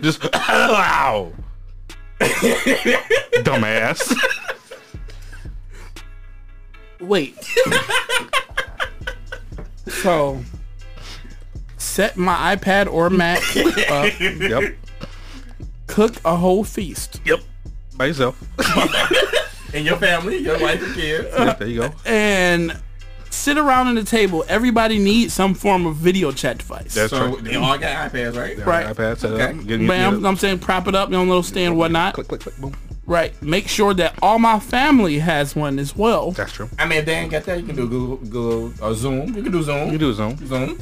[0.00, 1.30] Just wow,
[2.18, 4.12] dumbass.
[6.98, 7.36] Wait.
[9.86, 10.42] so,
[11.76, 13.38] set my iPad or Mac
[13.88, 14.74] up, yep,
[15.96, 17.40] cook a whole feast, yep.
[17.96, 18.36] By yourself.
[19.74, 21.28] And your family, your wife and kids.
[21.38, 21.90] Yep, there you go.
[22.06, 22.78] and
[23.30, 24.44] sit around on the table.
[24.48, 26.94] Everybody needs some form of video chat device.
[26.94, 27.42] That's So true.
[27.42, 28.56] they all got iPads, right?
[28.64, 28.86] Right.
[28.86, 29.42] iPad set Okay.
[29.44, 29.56] up.
[29.66, 32.14] Get, get, Bam, get- I'm saying prop it up, you know, little stand, whatnot.
[32.14, 32.56] Click, click, click.
[32.58, 32.74] Boom.
[33.06, 33.40] Right.
[33.42, 36.30] Make sure that all my family has one as well.
[36.32, 36.68] That's true.
[36.78, 39.34] I mean, if they ain't got that, you can do Google, Google or Zoom.
[39.34, 39.92] You can do Zoom.
[39.92, 40.36] You do Zoom.
[40.46, 40.78] Zoom.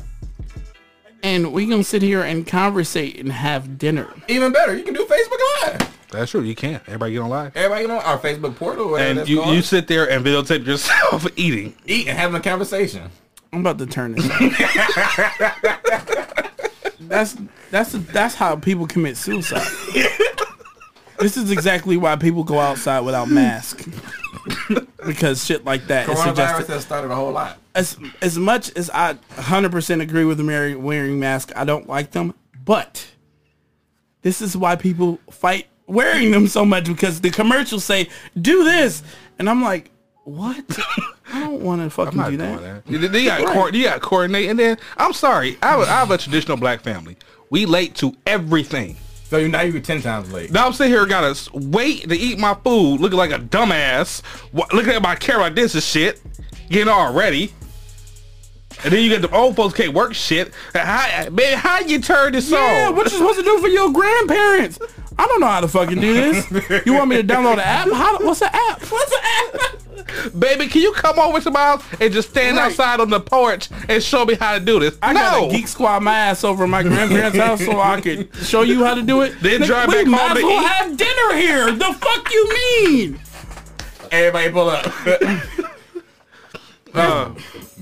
[1.24, 4.12] And we gonna sit here and conversate and have dinner.
[4.28, 5.96] Even better, you can do Facebook Live.
[6.10, 6.42] That's true.
[6.42, 6.82] You can.
[6.86, 7.56] Everybody get on live.
[7.56, 8.98] Everybody get on our Facebook portal.
[8.98, 11.74] And you, you sit there and videotape yourself eating.
[11.86, 13.08] eat and having a conversation.
[13.54, 14.28] I'm about to turn this.
[17.00, 17.36] that's
[17.70, 19.66] that's that's how people commit suicide.
[21.18, 23.88] this is exactly why people go outside without masks.
[25.06, 26.06] because shit like that.
[26.06, 26.72] Coronavirus suggested.
[26.74, 27.56] has started a whole lot.
[27.74, 32.34] As as much as I 100% agree with wearing wearing masks, I don't like them.
[32.64, 33.06] But
[34.22, 38.08] this is why people fight wearing them so much because the commercials say
[38.40, 39.02] do this,
[39.38, 39.90] and I'm like,
[40.22, 40.64] what?
[41.32, 42.58] I don't want to fucking I'm do that.
[42.58, 43.12] doing that.
[43.12, 45.58] You, you got co- you got coordinate, and then I'm sorry.
[45.60, 47.16] I have, a, I have a traditional black family.
[47.50, 48.96] We late to everything.
[49.24, 50.52] So you now you're ten times late.
[50.52, 54.22] Now I'm sitting here, gotta wait to eat my food, looking like a dumbass,
[54.52, 56.22] wa- looking at my camera like this is shit,
[56.70, 57.52] getting all ready.
[58.82, 60.52] And then you get the old folks can't work shit.
[60.74, 62.96] How, man, how you turn this Yeah, on?
[62.96, 64.78] what you supposed to do for your grandparents?
[65.18, 66.84] I don't know how to fucking do this.
[66.86, 67.88] You want me to download an app?
[67.92, 68.82] How, what's an app?
[68.82, 70.38] What's an app?
[70.38, 72.66] Baby, can you come over to my house and just stand Right.
[72.66, 74.96] outside on the porch and show me how to do this?
[75.02, 75.20] I no.
[75.20, 78.84] got to geek squad my ass over my grandparents' house so I could show you
[78.84, 79.34] how to do it.
[79.40, 80.66] Then Nigga, drive we back might home as to well eat.
[80.66, 81.72] have dinner here.
[81.72, 82.48] The fuck you
[82.88, 83.20] mean?
[84.10, 84.92] Everybody pull up.
[86.92, 87.30] Uh,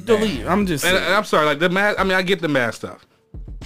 [0.05, 0.47] Delete.
[0.47, 0.85] I'm just.
[0.85, 1.99] and, and I'm sorry, like the mask.
[2.01, 3.07] I mean, I get the mask stuff.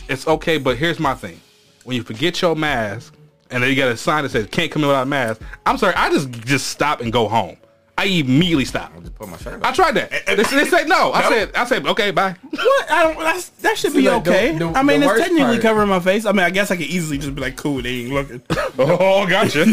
[0.09, 1.41] It's okay, but here's my thing:
[1.85, 3.15] when you forget your mask,
[3.51, 5.79] and then you got a sign that says "Can't come in without a mask," I'm
[5.79, 7.57] sorry, I just just stop and go home.
[7.99, 8.93] I immediately stop.
[9.01, 10.11] Just put my shirt I tried that.
[10.27, 11.13] They, they said no.
[11.15, 11.29] I No?
[11.31, 12.37] said I said okay, bye.
[12.51, 12.91] What?
[12.91, 13.19] I don't.
[13.19, 14.53] That's, that should be See, like, okay.
[14.57, 16.27] the- I mean, it's technically part- covering my face.
[16.27, 18.43] I mean, I guess I could easily just be like, "Cool, they ain't looking."
[18.79, 19.65] Oh, gotcha.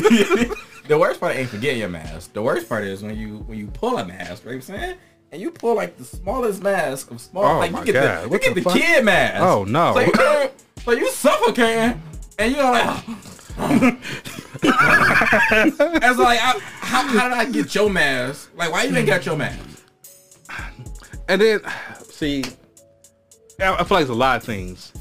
[0.87, 2.33] The worst part ain't forgetting your mask.
[2.33, 4.55] The worst part is when you when you pull a mask, right?
[4.55, 4.97] I'm saying,
[5.33, 7.43] and you pull like the smallest mask of small.
[7.43, 9.41] Oh like you get God, the you what get the the, kid mask.
[9.41, 9.93] Oh, no.
[9.95, 10.49] So you,
[10.83, 12.01] so you suffocating,
[12.37, 13.03] and you're like.
[16.03, 18.51] As like, I, how, how did I get your mask?
[18.55, 19.59] Like, why you ain't got your mask?
[21.27, 21.61] and then,
[22.03, 22.43] see,
[23.59, 24.93] I I feel like it's a lot of things.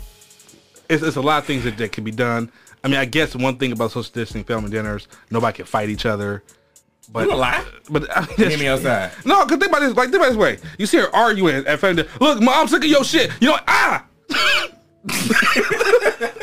[0.89, 2.51] It's, it's a lot of things that, that can be done.
[2.83, 6.07] I mean, I guess one thing about social distancing family dinners, nobody can fight each
[6.07, 6.43] other.
[7.11, 7.65] But You a lie.
[7.91, 9.13] But I mean, Meet me outside.
[9.25, 9.95] No, cause think about this.
[9.95, 10.59] Like think about this way.
[10.79, 12.05] You see her arguing at family.
[12.21, 13.31] Look, mom, I'm sick of your shit.
[13.41, 14.07] You know, ah,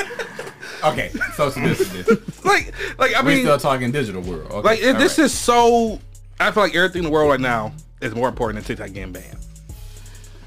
[0.84, 2.18] Okay, social distancing.
[2.45, 4.49] like, like I mean We mean, still talking digital world.
[4.51, 5.26] Okay, like it, all this right.
[5.26, 5.99] is so.
[6.39, 9.12] I feel like everything in the world right now is more important than TikTok getting
[9.12, 9.38] banned.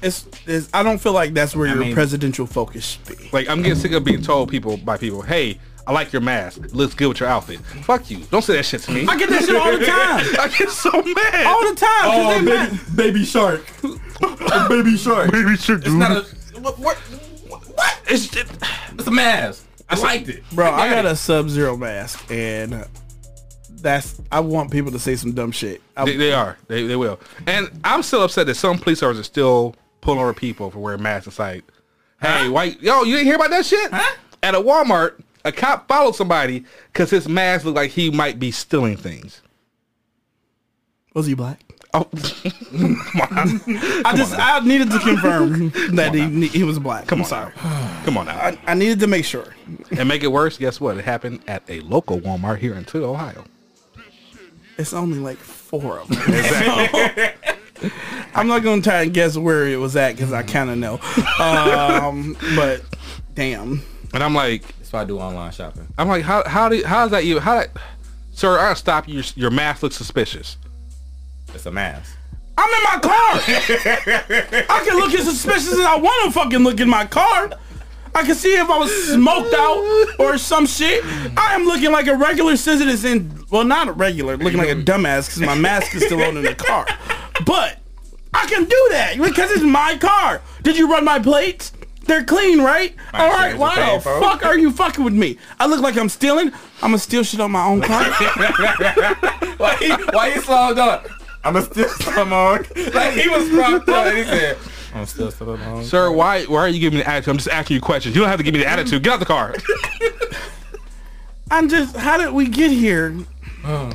[0.01, 0.69] It's, it's.
[0.73, 3.29] I don't feel like that's where I your mean- presidential focus should be.
[3.31, 6.61] Like I'm getting sick of being told people by people, hey, I like your mask.
[6.73, 7.59] Looks good with your outfit.
[7.59, 8.19] Fuck you.
[8.31, 9.05] Don't say that shit to me.
[9.07, 10.25] I get that shit all the time.
[10.39, 11.45] I get so mad.
[11.45, 12.05] All the time.
[12.05, 12.95] Oh, they baby, mad.
[12.95, 13.65] baby shark.
[14.69, 15.31] baby shark.
[15.31, 16.59] Baby shit, It's not a.
[16.61, 16.79] What?
[16.79, 16.97] What?
[16.97, 17.99] what?
[18.07, 18.47] It's it,
[18.93, 19.65] It's a mask.
[19.89, 21.11] I liked it, Bro, I got it.
[21.11, 22.87] a Sub Zero mask, and
[23.69, 24.19] that's.
[24.31, 25.81] I want people to say some dumb shit.
[25.97, 26.57] I, they, they are.
[26.67, 27.19] They, they will.
[27.45, 31.03] And I'm still upset that some police officers are still pulling over people for wearing
[31.03, 31.27] masks.
[31.27, 31.63] It's like,
[32.21, 33.91] hey, white, yo, you didn't hear about that shit?
[33.91, 34.15] Huh?
[34.41, 38.51] At a Walmart, a cop followed somebody because his mask looked like he might be
[38.51, 39.41] stealing things.
[41.13, 41.59] was he black?
[41.95, 42.05] Oh,
[42.71, 43.61] come on,
[44.03, 44.33] I just.
[44.35, 47.05] I needed to confirm that he he was black.
[47.05, 47.51] Come I'm on sorry.
[48.03, 48.35] come on now.
[48.35, 49.53] I, I needed to make sure.
[49.95, 50.97] And make it worse, guess what?
[50.97, 53.43] It happened at a local Walmart here in Toledo, Ohio.
[54.79, 56.17] It's only like four of them.
[56.33, 57.91] Exactly.
[58.33, 60.99] I'm not gonna try and guess where it was at because I kind of know.
[61.43, 62.81] Um, but
[63.35, 63.81] damn.
[64.13, 65.87] And I'm like, That's why I do online shopping.
[65.97, 67.63] I'm like, how how do how does that even how
[68.31, 68.59] sir?
[68.59, 69.23] I stop you.
[69.35, 70.57] Your mask looks suspicious.
[71.53, 72.15] It's a mask.
[72.57, 74.75] I'm in my car.
[74.75, 77.51] I can look as suspicious as I want to fucking look in my car.
[78.15, 81.03] I can see if I was smoked out or some shit.
[81.35, 83.43] I am looking like a regular citizen.
[83.49, 86.43] Well, not a regular, looking like a dumbass because my mask is still on in
[86.43, 86.85] the car.
[87.45, 87.79] But
[88.33, 90.41] I can do that because it's my car.
[90.61, 91.71] Did you run my plates?
[92.05, 92.95] They're clean, right?
[93.13, 93.57] My All right.
[93.57, 95.37] Why the fuck are you fucking with me?
[95.59, 96.51] I look like I'm stealing.
[96.81, 98.03] I'm gonna steal shit on my own car.
[99.57, 101.05] Why he, why he slowed down?
[101.43, 102.65] I'm gonna steal some on.
[102.93, 104.57] Like he was propped up and he said,
[104.93, 105.83] I'm steal some on.
[105.85, 107.29] Sir, why why are you giving me the attitude?
[107.29, 108.15] I'm just asking you questions.
[108.15, 109.03] You don't have to give me the attitude.
[109.03, 109.55] Get out the car.
[111.51, 111.95] I'm just.
[111.95, 113.11] How did we get here?
[113.61, 113.91] Hmm.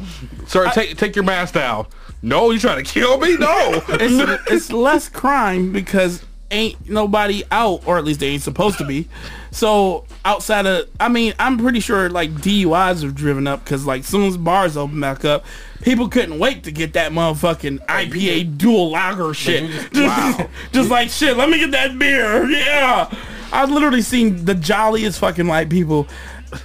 [0.46, 1.86] Sir, take take your mask down.
[2.22, 3.36] No, you trying to kill me?
[3.36, 3.82] No.
[3.88, 8.84] it's it's less crime because ain't nobody out, or at least they ain't supposed to
[8.86, 9.08] be.
[9.50, 14.04] So outside of, I mean, I'm pretty sure like DUIs have driven up because like
[14.04, 15.44] soon as bars open back up,
[15.82, 19.70] people couldn't wait to get that motherfucking IPA dual lager shit.
[19.70, 20.48] just- wow.
[20.72, 21.36] just like shit.
[21.36, 22.48] Let me get that beer.
[22.50, 23.14] Yeah,
[23.52, 26.06] I've literally seen the jolliest fucking white people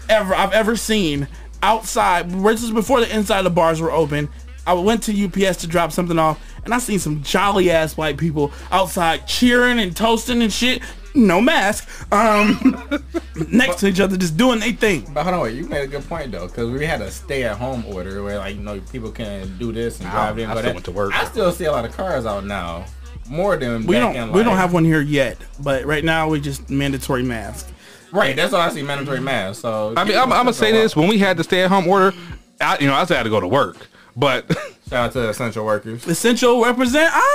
[0.09, 1.27] ever I've ever seen
[1.61, 2.29] outside.
[2.29, 4.29] This is before the inside of the bars were open.
[4.65, 8.17] I went to UPS to drop something off, and I seen some jolly ass white
[8.17, 10.81] people outside cheering and toasting and shit.
[11.15, 11.87] No mask.
[12.11, 13.01] Um,
[13.51, 15.05] next to each other, just doing their thing.
[15.13, 17.85] But hold on, wait, you made a good point though, because we had a stay-at-home
[17.87, 20.49] order where like you know people can do this and drive in.
[20.49, 20.73] I go still that.
[20.75, 21.13] went to work.
[21.13, 22.85] I still see a lot of cars out now,
[23.29, 24.29] more than We back don't.
[24.29, 27.69] in, we don't have one here yet, but right now we just mandatory mask.
[28.11, 29.61] Right, that's all I see mandatory mask.
[29.61, 32.15] So I mean, I'm, I'm gonna say this: when we had the stay-at-home order,
[32.59, 34.45] I, you know, I still had to go to work, but
[34.89, 36.05] Shout out to essential workers.
[36.07, 37.09] Essential represent.
[37.13, 37.25] Ah,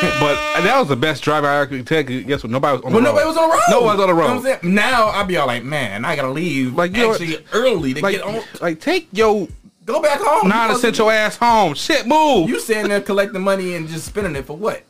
[0.20, 2.06] but that was the best drive I could take.
[2.26, 2.50] Guess what?
[2.50, 3.10] Nobody was on the Well, road.
[3.10, 3.62] nobody was on the road.
[3.68, 4.44] Nobody was on the You know road.
[4.44, 4.74] what I'm?
[4.74, 7.94] Now I'll be all like, man, I gotta leave Like, like you know actually early
[7.94, 8.40] to like, get on.
[8.60, 9.46] like take your
[9.84, 10.48] Go back home.
[10.48, 11.74] non-essential ass home.
[11.74, 12.48] Shit, move.
[12.48, 14.82] You sitting there collecting money and just spending it for what?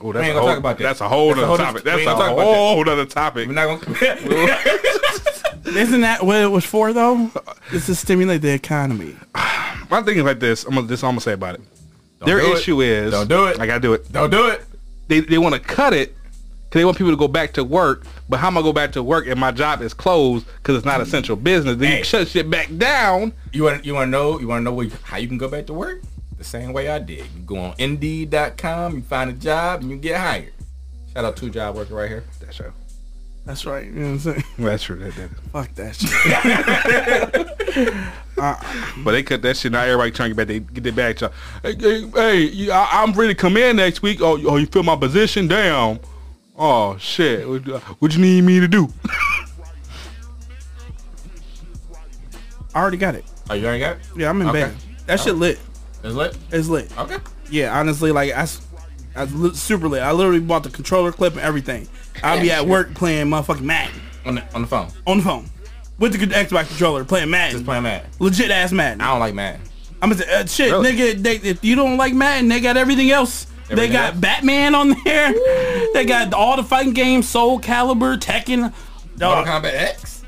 [0.00, 0.84] Oh, We that's ain't a gonna whole, talk about that.
[0.84, 1.84] That's a whole That's a other whole topic.
[1.84, 3.48] different- That's a ain't gonna talk about whole other topic.
[3.48, 3.98] We're not gonna.
[5.76, 7.30] isn't that what it was for though?
[7.72, 9.16] It's to stimulate the economy.
[9.90, 10.64] My thing is like this.
[10.64, 11.02] I'm gonna this.
[11.02, 11.60] I'm gonna say about it.
[12.24, 12.58] Their do it.
[12.58, 13.58] issue is Don't do it.
[13.60, 14.10] I gotta do it.
[14.12, 14.64] Don't do it.
[15.08, 16.14] They they want to cut it
[16.64, 18.04] because they want people to go back to work.
[18.28, 20.84] But how am I go back to work if my job is closed because it's
[20.84, 21.76] not essential business?
[21.76, 21.98] Then Hey.
[21.98, 23.32] you shut shit back down.
[23.52, 25.48] You want you want to know you want to know what, how you can go
[25.48, 26.02] back to work?
[26.36, 27.24] The same way I did.
[27.36, 30.52] You go on Indeed.com, you find a job, and you get hired.
[31.12, 32.24] Shout out to job worker right here.
[32.40, 32.72] That show.
[33.48, 33.86] That's right.
[33.86, 34.44] You know what I'm saying?
[34.58, 34.96] That's true.
[34.96, 35.30] That, that.
[35.52, 35.96] Fuck that
[38.36, 39.02] shit.
[39.02, 39.72] But they cut that shit.
[39.72, 40.48] Now everybody trying to get back.
[40.48, 41.18] They get their back.
[41.62, 44.20] Hey, hey, hey you- I, am ready to come in next week.
[44.20, 45.48] Oh, oh, you feel my position?
[45.48, 45.98] Damn.
[46.58, 47.48] Oh shit.
[47.48, 48.92] What, uh, what you need me to do?
[52.74, 53.24] I already got it.
[53.48, 54.02] Oh, you already got it?
[54.14, 54.64] Yeah, I'm in Okay.
[54.64, 54.74] bed.
[55.06, 55.58] That shit lit.
[56.04, 56.36] It's lit?
[56.52, 56.98] It's lit.
[56.98, 57.16] Okay.
[57.50, 58.46] Yeah, honestly, like I,
[59.18, 60.02] I was li- super lit.
[60.02, 61.88] I literally bought the controller clip and everything.
[62.22, 64.88] I'll be at work playing motherfucking Madden On the, on the phone.
[65.06, 65.50] on the phone
[65.98, 67.52] with the Xbox controller playing Madden.
[67.52, 68.10] Just playing Madden.
[68.18, 69.00] Legit ass Madden.
[69.00, 69.60] I don't like Madden.
[70.00, 70.92] I'm gonna say, uh, shit, Really?
[70.92, 71.22] nigga.
[71.22, 73.44] They, if you don't like Madden, they got everything else.
[73.68, 74.20] they Everything got else?
[74.20, 75.32] Batman on there.
[75.92, 78.72] They got all the fighting games, Soul Calibur, Tekken.
[79.20, 80.22] Mortal Dog, Kombat X?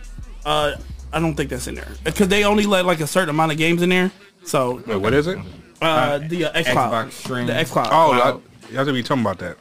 [0.44, 0.72] uh,
[1.12, 3.58] I don't think that's in there because they only let like a certain amount of
[3.58, 4.10] games in there.
[4.44, 5.38] So Wait, what is it?
[5.82, 7.46] uh, the uh, X Cloud, Xbox stream.
[7.46, 7.88] the X Cloud.
[7.92, 9.56] Oh, I, I think we talking about that.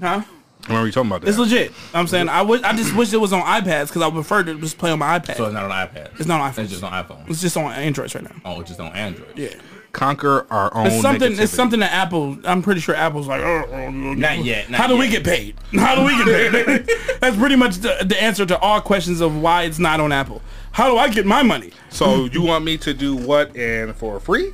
[0.00, 0.22] huh?
[0.64, 1.28] I remember you talking about that.
[1.28, 1.72] It's legit.
[1.94, 2.62] I'm saying I would.
[2.62, 5.18] I just wish it was on iPads because I prefer to just play on my
[5.18, 5.36] iPad.
[5.36, 6.18] So it's not on iPad.
[6.18, 6.58] It's not on iPhone.
[6.64, 7.30] It's just on iPhone.
[7.30, 8.34] It's just on Androids right now.
[8.44, 9.38] Oh, it's just on Android.
[9.38, 9.54] Yeah,
[9.92, 10.88] Conquer our own.
[10.88, 11.38] it's something.
[11.38, 12.38] It's something that Apple.
[12.44, 13.40] I'm pretty sure Apple's like.
[13.40, 14.68] Oh, oh, Not yet.
[14.68, 15.56] Not How do we get paid?
[15.72, 16.96] How do we get paid?
[17.20, 20.42] That's pretty much the, the answer to all questions of why it's not on Apple.
[20.72, 21.72] How do I get my money?
[21.88, 24.52] So you want me to do what and for free?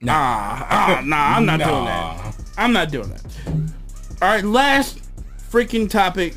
[0.00, 2.23] Nah, ah, nah, I'm not doing that.
[2.56, 3.24] I'm not doing that.
[4.22, 5.00] All right, last
[5.50, 6.34] freaking topic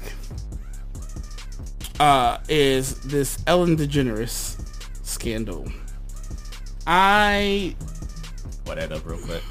[1.99, 4.59] uh, is this Ellen DeGeneres
[5.05, 5.67] scandal.
[6.85, 7.75] I
[8.65, 9.43] Pull that up real quick.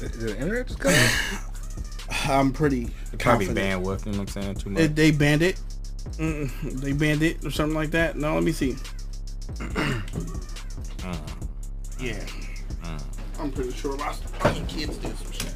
[0.00, 1.44] Is the internet just cut off?
[2.28, 3.58] I'm pretty Probably confident.
[3.84, 4.54] bandwidth, you know what I'm saying?
[4.56, 4.82] Too much.
[4.82, 5.60] It, they banned it.
[6.16, 8.16] Mm, they banned it or something like that.
[8.16, 8.76] No, let me see.
[12.00, 12.24] yeah.
[13.38, 15.54] I'm pretty sure my fucking kids did some shit.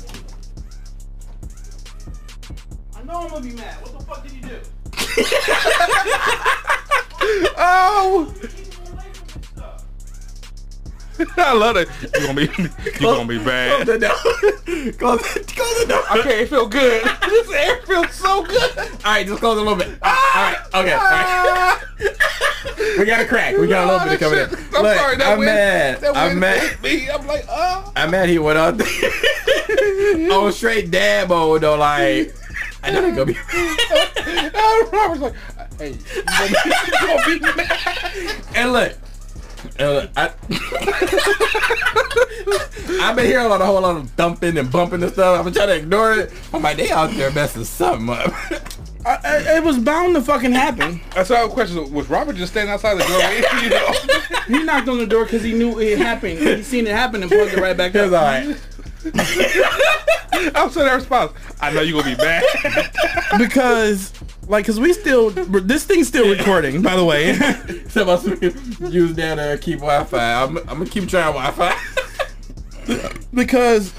[2.94, 3.82] I know I'm gonna be mad.
[3.82, 4.60] What the fuck did you do?
[7.64, 8.34] Oh,
[11.36, 11.88] I love it.
[12.02, 12.62] You gonna be,
[12.94, 13.86] you gonna be bad.
[13.86, 14.92] Close the door.
[14.98, 16.18] close, close the door.
[16.18, 17.04] Okay, it feel good.
[17.22, 18.78] this air feels so good.
[18.78, 19.88] All right, just close it a little bit.
[20.02, 20.80] All right, ah!
[20.80, 20.92] okay.
[20.92, 22.98] All right.
[22.98, 23.56] we got a crack.
[23.56, 24.76] We got a little bit of coming in.
[24.76, 25.16] I'm Look, sorry.
[25.16, 26.00] That I'm wind, mad.
[26.00, 26.82] That I'm mad.
[26.82, 27.10] me.
[27.10, 27.84] I'm like, ah.
[27.86, 27.92] oh.
[27.94, 31.76] I'm mad he went out there on straight dad mode though.
[31.76, 32.34] Like,
[32.82, 33.38] I know they gonna be.
[34.92, 35.34] Robert's like,
[35.78, 36.48] hey, you gonna
[37.26, 38.34] be, you gonna be mad.
[38.54, 38.92] And look,
[39.78, 40.32] and I,
[43.00, 45.38] I've been hearing a a whole lot of thumping and bumping and stuff.
[45.38, 46.32] I've been trying to ignore it.
[46.52, 48.32] I'm like, they out there messing something up.
[49.04, 51.00] I, I, it was bound to fucking happen.
[51.14, 51.92] That's our question.
[51.92, 53.20] Was Robert just standing outside the door?
[53.62, 53.92] you know?
[54.58, 56.38] He knocked on the door because he knew it happened.
[56.38, 58.22] He seen it happen and plugged it right back It's up.
[58.22, 58.56] all right.
[60.54, 61.32] I'm saying that response.
[61.60, 62.42] I know you're gonna be mad.
[63.38, 64.12] Because,
[64.46, 67.32] like, because we still, this thing's still recording, by the way.
[67.88, 70.42] So I'm supposed to use that to keep Wi-Fi.
[70.42, 71.74] I'm, I'm gonna keep trying Wi-Fi.
[73.34, 73.92] because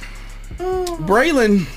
[0.57, 1.67] Braylon,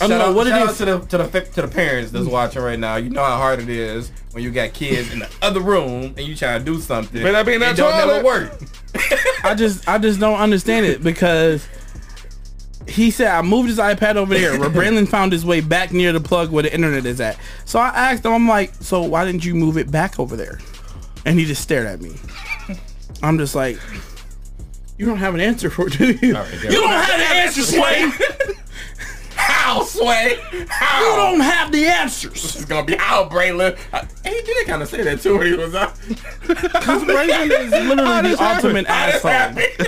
[0.00, 2.26] I don't know what it shout out to the to the to the parents that's
[2.26, 2.96] watching right now.
[2.96, 6.20] You know how hard it is when you got kids in the other room and
[6.20, 7.22] you try to do something.
[7.22, 8.24] May not be in that don't never toilet.
[8.24, 8.60] work.
[9.44, 11.66] I just, I just don't understand it because
[12.88, 16.12] he said I moved his iPad over there where Braylon found his way back near
[16.12, 17.38] the plug where the internet is at.
[17.64, 20.60] So I asked him, I'm like, so why didn't you move it back over there?
[21.24, 22.14] And he just stared at me.
[23.22, 23.78] I'm just like,
[24.98, 26.34] you don't have an answer for it, do you?
[26.34, 28.10] Right, you don't have the answer, Sway.
[29.40, 30.38] How sway?
[30.68, 31.00] How?
[31.00, 32.42] You don't have the answers.
[32.42, 33.78] This is gonna be out, Braylon.
[33.92, 35.94] And he did kind of say that too when he was out.
[36.46, 39.86] Because Braylon is literally the ultimate How asshole.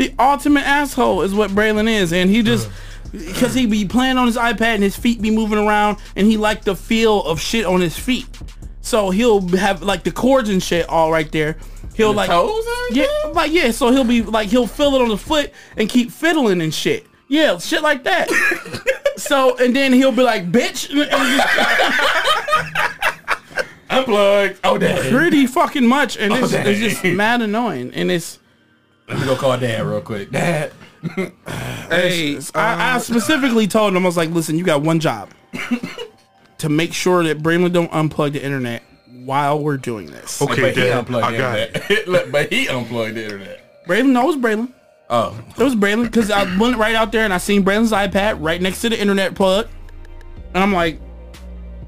[0.00, 2.70] The ultimate asshole is what Braylon is, and he just
[3.12, 6.38] because he be playing on his iPad and his feet be moving around, and he
[6.38, 8.26] like the feel of shit on his feet.
[8.80, 11.58] So he'll have like the cords and shit all right there.
[11.92, 12.30] He'll like
[12.92, 13.72] yeah, like yeah.
[13.72, 17.04] So he'll be like he'll feel it on the foot and keep fiddling and shit.
[17.28, 18.30] Yeah, shit like that.
[19.18, 20.88] so and then he'll be like, bitch,
[23.90, 24.60] Unplugged.
[24.64, 25.12] Oh, dang.
[25.12, 26.66] pretty fucking much, and it's, dang.
[26.66, 28.39] it's just mad annoying, and it's.
[29.10, 30.30] Let me go call dad real quick.
[30.30, 30.72] Dad.
[31.88, 35.30] hey, I, I um, specifically told him I was like, listen, you got one job
[36.58, 38.84] to make sure that Braylon don't unplug the internet
[39.24, 40.40] while we're doing this.
[40.40, 41.76] okay, but he Dad, unplugged I the got it.
[41.76, 42.08] internet.
[42.08, 43.84] Look, but he unplugged the internet.
[43.86, 44.72] Braylon, no, it was Braylon.
[45.08, 48.36] Oh, It was Braylon because I went right out there and I seen Braylon's iPad
[48.40, 49.66] right next to the internet plug,
[50.54, 51.00] and I'm like,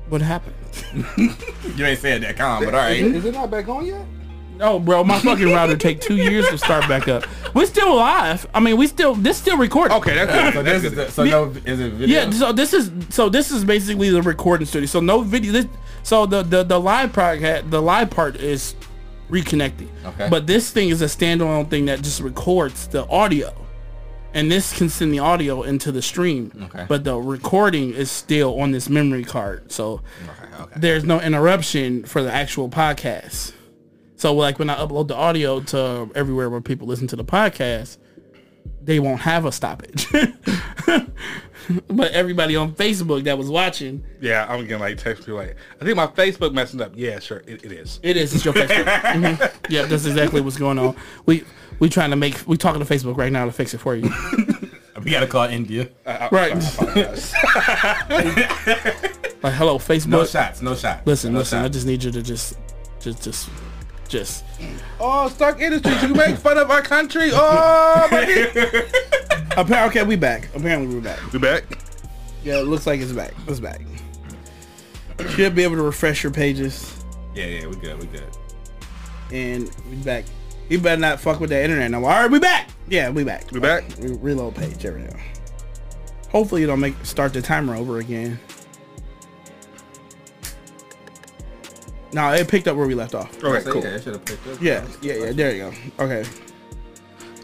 [0.09, 0.57] what happened?
[1.77, 2.97] you ain't said that calm, but all right.
[3.01, 4.05] Is it not back on yet?
[4.57, 7.24] No, bro, my fucking router take two years to start back up.
[7.55, 8.46] We're still live.
[8.55, 9.96] I mean, we still this still recording.
[9.98, 10.55] Okay, that's good.
[10.55, 12.20] So this is the, so no is it video?
[12.20, 14.86] Yeah, so this is so this is basically the recording studio.
[14.86, 15.53] So no video.
[15.53, 15.66] This,
[16.03, 18.74] so the the the live part the live part is
[19.30, 19.88] reconnecting.
[20.05, 20.28] Okay.
[20.30, 23.53] But this thing is a standalone thing that just records the audio,
[24.34, 26.53] and this can send the audio into the stream.
[26.64, 26.86] Okay.
[26.88, 30.74] But the recording is still on this memory card, so Okay, okay.
[30.76, 33.55] there's no interruption for the actual podcast.
[34.23, 37.99] So like when I upload the audio to everywhere where people listen to the podcast,
[38.81, 40.07] they won't have a stoppage.
[41.89, 45.85] but everybody on Facebook that was watching, Yeah, I'm getting like text people like, I
[45.85, 46.93] think my Facebook messing up.
[46.95, 47.99] Yeah, sure, it, it is.
[48.05, 48.33] it is.
[48.33, 48.85] It's your Facebook.
[49.03, 49.53] Mhm.
[49.68, 50.95] Yeah, that's exactly what's going on.
[51.27, 51.43] We
[51.81, 54.09] we trying to make we talking to Facebook right now to fix it for you.
[55.03, 55.89] We gotta call India.
[56.07, 56.55] right.
[59.43, 60.07] like hello Facebook.
[60.07, 60.62] No shots.
[60.62, 61.05] No shots.
[61.05, 61.59] Listen, no listen.
[61.64, 62.57] I just need you to just
[63.01, 63.49] just just
[64.13, 64.45] just
[65.01, 67.31] Oh, Stark Industries, you make fun of our country.
[67.33, 68.43] Oh, buddy.
[69.57, 70.49] Apparently, okay, we back.
[70.55, 71.33] Apparently, we're back.
[71.33, 71.65] we back.
[72.45, 73.33] Yeah, it looks like it's back.
[73.49, 73.81] It's back.
[75.31, 77.05] Should be able to refresh your pages,
[77.35, 77.99] Yeah, yeah, we good.
[78.01, 78.25] We good.
[79.33, 80.25] and we back.
[80.69, 82.11] You better not fuck with that internet no more.
[82.11, 82.71] All right, we back.
[82.89, 83.51] Yeah, we back.
[83.51, 83.85] We back.
[83.99, 84.77] Re- reload page.
[84.79, 85.17] There we go.
[86.31, 88.39] Hopefully, you don't make start the timer over again.
[92.13, 93.43] No, it picked up where we left off.
[93.43, 93.83] Okay, cool.
[93.83, 94.61] Yeah, I should have picked up.
[94.61, 95.33] Yeah, yeah, yeah.
[95.33, 95.59] There you
[95.99, 96.05] go.
[96.05, 96.29] Okay.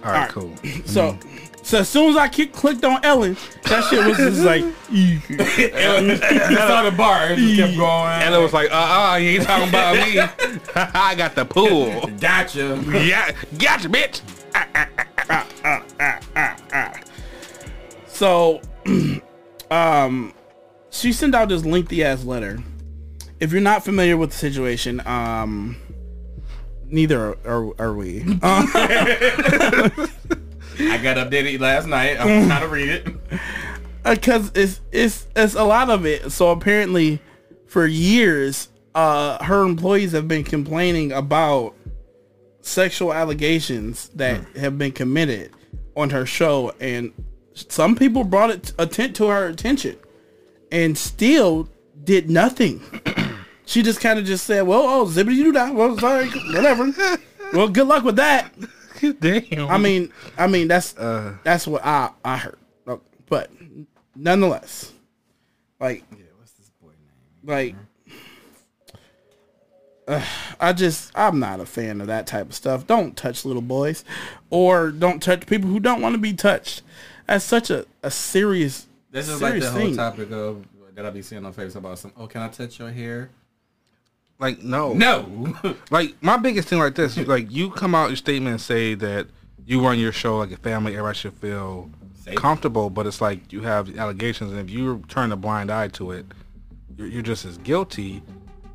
[0.04, 0.54] All right, cool.
[0.84, 1.18] So,
[1.62, 5.18] so as soon as I kick, clicked on Ellen, that shit was just like, you
[5.20, 7.32] saw the bar.
[7.32, 8.10] It just kept going.
[8.22, 8.74] And it was like, uh,
[9.12, 10.18] uh, you ain't talking about me.
[10.74, 12.06] I got the pool.
[12.20, 12.82] gotcha.
[12.90, 14.22] Yeah, gotcha, bitch.
[18.06, 18.60] So,
[19.70, 20.32] um,
[20.90, 22.58] she sent out this lengthy ass letter.
[23.40, 25.76] If you're not familiar with the situation, um,
[26.86, 28.22] neither are, are, we.
[28.22, 28.40] Um,
[30.80, 32.18] I got updated last night.
[32.20, 33.06] I'm trying to read it.
[34.04, 36.32] because it's it's it's a lot of it.
[36.32, 37.20] So apparently,
[37.66, 41.74] for years, uh, her employees have been complaining about
[42.60, 45.52] sexual allegations that have been committed
[45.96, 47.12] on her show, and
[47.54, 49.96] some people brought it atten- to her attention,
[50.72, 51.68] and still
[52.04, 52.80] did nothing.
[53.68, 55.70] She just kind of just said, "Well, oh, zippity doo dah.
[55.72, 56.90] Well, sorry, whatever.
[57.52, 58.52] well, good luck with that."
[59.20, 59.68] Damn.
[59.68, 61.34] I mean, I mean that's Uh.
[61.44, 62.58] that's what I I heard,
[63.28, 63.50] but
[64.16, 64.90] nonetheless,
[65.78, 67.44] like, yeah, What's this boy name?
[67.44, 67.74] like,
[70.08, 70.24] uh,
[70.60, 72.86] I just I'm not a fan of that type of stuff.
[72.86, 74.04] Don't touch little boys,
[74.50, 76.82] or don't touch people who don't want to be touched.
[77.26, 78.86] That's such a a serious.
[79.10, 79.96] This is like the whole thing.
[79.96, 82.12] topic of that I be seeing on Facebook about some.
[82.16, 83.30] Oh, can I touch your hair?
[84.38, 84.92] Like, no.
[84.94, 85.54] No.
[85.90, 89.26] Like, my biggest thing like this, like, you come out your statement and say that
[89.66, 92.36] you run your show like a family, everybody should feel Safe.
[92.36, 96.12] comfortable, but it's like you have allegations, and if you turn a blind eye to
[96.12, 96.26] it,
[96.96, 98.22] you're, you're just as guilty.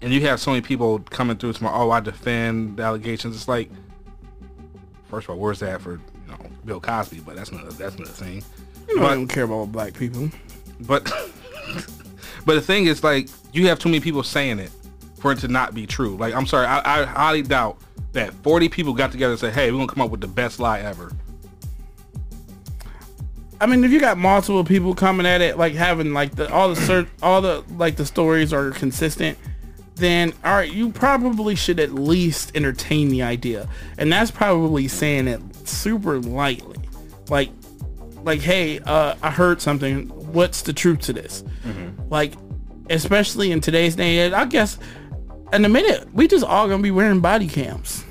[0.02, 3.36] And you have so many people coming through tomorrow, oh, I defend the allegations.
[3.36, 3.70] It's like,
[5.10, 7.22] first of all, where's that for, you know, Bill Cosby?
[7.22, 8.44] But that's not, that's not a thing.
[8.90, 10.30] You know, I don't care about black people.
[10.82, 11.06] But
[12.46, 14.72] but the thing is, like, you have too many people saying it
[15.24, 16.18] for it to not be true.
[16.18, 17.78] Like, I'm sorry, I, I highly doubt
[18.12, 20.60] that 40 people got together and said, "Hey, we're gonna come up with the best
[20.60, 21.14] lie ever."
[23.62, 26.68] I mean, if you got multiple people coming at it, like having like the all
[26.68, 29.38] the cert, all the like the stories are consistent,
[29.96, 35.30] then all right, you probably should at least entertain the idea, and that's probably saying
[35.30, 36.80] it super lightly,
[37.30, 37.50] like,
[38.24, 40.10] like, hey, uh, I heard something.
[40.10, 41.46] What's the truth to this?
[42.10, 42.34] Like,
[42.90, 44.78] especially in today's day, and age, I guess
[45.54, 48.04] in a minute we just all gonna be wearing body cams.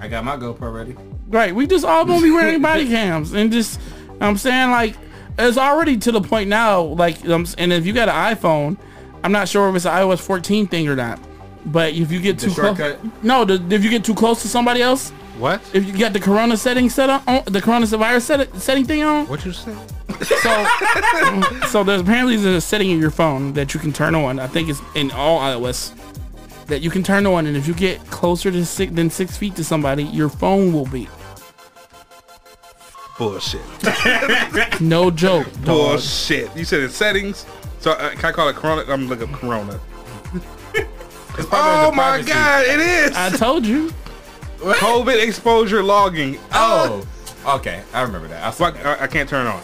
[0.00, 0.96] I got my GoPro ready.
[1.28, 3.80] Right, we just all gonna be wearing body cams and just
[4.20, 4.96] I'm saying like
[5.38, 8.76] it's already to the point now like um, and if you got an iPhone,
[9.22, 11.18] I'm not sure if it's an iOS 14 thing or not.
[11.66, 14.48] But if you get The too close, no, the, if you get too close to
[14.48, 15.08] somebody else,
[15.38, 15.62] What?
[15.72, 19.26] if you got the Corona setting set on, on the coronavirus set, setting thing on,
[19.28, 19.74] What you say?
[20.22, 20.66] so
[21.68, 24.38] so there's apparently there's a setting in your phone that you can turn on.
[24.38, 25.92] I think it's in all iOS
[26.68, 29.56] that you can turn on, and if you get closer to six than six feet
[29.56, 31.10] to somebody, your phone will beep.
[33.18, 33.60] Bullshit.
[34.80, 35.46] No joke.
[35.52, 35.64] dog.
[35.64, 36.54] Bullshit.
[36.56, 37.46] You said it's settings.
[37.78, 38.84] So uh, can I call it Corona?
[38.88, 39.78] I'm looking up Corona.
[41.52, 42.22] Oh my.
[42.22, 42.64] God!
[42.66, 43.92] It is I told you.
[44.58, 46.38] COVID exposure logging.
[46.52, 47.06] Oh.
[47.46, 48.42] Okay, I remember that.
[48.42, 48.82] I saw Fuck!
[48.82, 49.00] that.
[49.00, 49.62] I, I can't turn it on.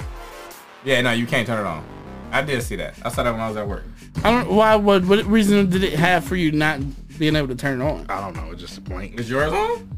[0.85, 1.85] Yeah, no, you can't turn it on.
[2.33, 2.95] I did see that.
[3.03, 3.85] I saw that when I was at work.
[4.25, 4.51] I don't.
[4.55, 4.77] Why?
[4.77, 5.05] What?
[5.05, 6.81] What reason did it have for you not
[7.19, 8.07] being able to turn it on.
[8.09, 8.51] I don't know.
[8.53, 9.21] It's just a blank.
[9.21, 9.89] Is yours on?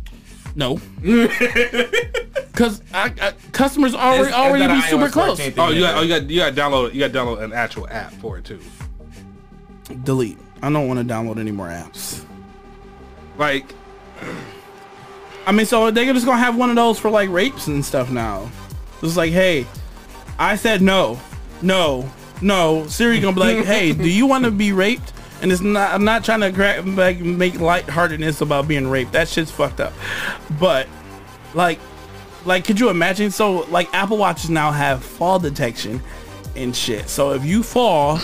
[0.55, 5.39] No, because I, I, customers already Is- is already that be an super iOS close.
[5.41, 7.19] 14 thing Oh, you got, oh, you got, you got to download, you got to
[7.19, 8.61] download an actual app for it too.
[10.05, 10.37] Delete.
[10.61, 12.25] I don't want to download any more apps.
[13.39, 13.73] Like,
[15.47, 18.11] I mean, so they're just gonna have one of those for like rapes and stuff
[18.11, 18.51] now.
[19.03, 19.67] It's like, hey,
[20.39, 21.19] I said no,
[21.63, 22.11] no,
[22.43, 22.87] no.
[22.89, 25.13] Siri gonna be like, hey, do you want to be raped?
[25.41, 25.93] And it's not.
[25.93, 29.13] I'm not trying to gra- like make lightheartedness about being raped.
[29.13, 29.93] That shit's fucked up.
[30.61, 30.87] But
[31.55, 31.79] like,
[32.45, 33.31] like, could you imagine?
[33.31, 36.01] So like, Apple Watches now have fall detection
[36.55, 37.09] and shit.
[37.09, 38.21] So if you fall,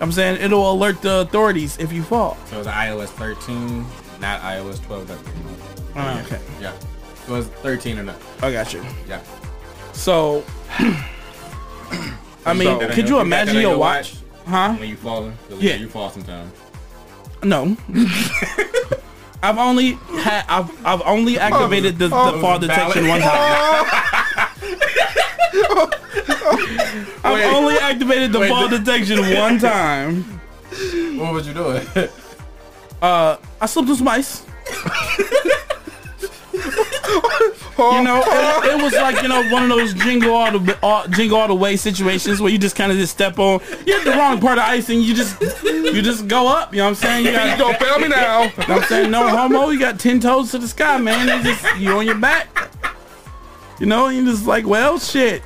[0.00, 2.38] I'm saying it'll alert the authorities if you fall.
[2.46, 3.84] So it's iOS 13,
[4.20, 5.08] not iOS 12.
[5.08, 5.18] That
[5.96, 6.72] Oh, okay, yeah.
[7.26, 8.16] So it's 13 or not.
[8.42, 8.84] I got you.
[9.08, 9.20] Yeah.
[9.92, 10.44] So,
[12.46, 14.14] I mean, on could you you imagine your your watch?
[14.46, 14.74] Huh?
[14.74, 15.74] When you falling, Yeah.
[15.76, 16.52] You fall sometimes.
[17.42, 17.76] No.
[19.42, 23.86] I've only had I've I've only activated the, the fall detection one time.
[27.22, 27.44] I've Wait.
[27.54, 30.22] only activated the Wait, fall detection one time.
[31.18, 31.86] What was you doing?
[33.00, 34.44] Uh, I slipped on some ice.
[37.78, 40.78] You oh, know, it, it was like you know one of those jingle all the
[40.82, 43.96] all, jingle all the way situations where you just kind of just step on you
[43.96, 45.40] hit the wrong part of ice and you just
[45.94, 46.72] you just go up.
[46.72, 47.26] You know what I'm saying?
[47.26, 48.42] You got, don't fail me now.
[48.60, 49.10] You know what I'm saying?
[49.10, 51.26] No homo, you got 10 toes to the sky, man.
[51.26, 52.48] You just, you on your back.
[53.78, 55.42] You know, you just like, well, shit.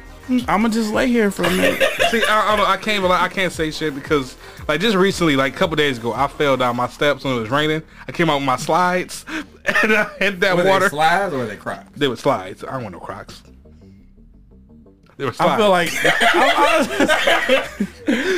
[0.48, 1.80] I'ma just lay here for a minute.
[2.10, 4.36] See, I, I, don't, I can't, rely- I can't say shit because,
[4.68, 7.40] like, just recently, like a couple days ago, I fell down my steps when it
[7.40, 7.82] was raining.
[8.08, 9.24] I came out with my slides
[9.64, 10.86] and I hit that Were water.
[10.86, 11.84] they slides or were they crocs?
[11.96, 12.64] They were slides.
[12.64, 13.42] I don't want no Crocs.
[15.16, 16.88] They were I feel like I,
[17.56, 17.88] I-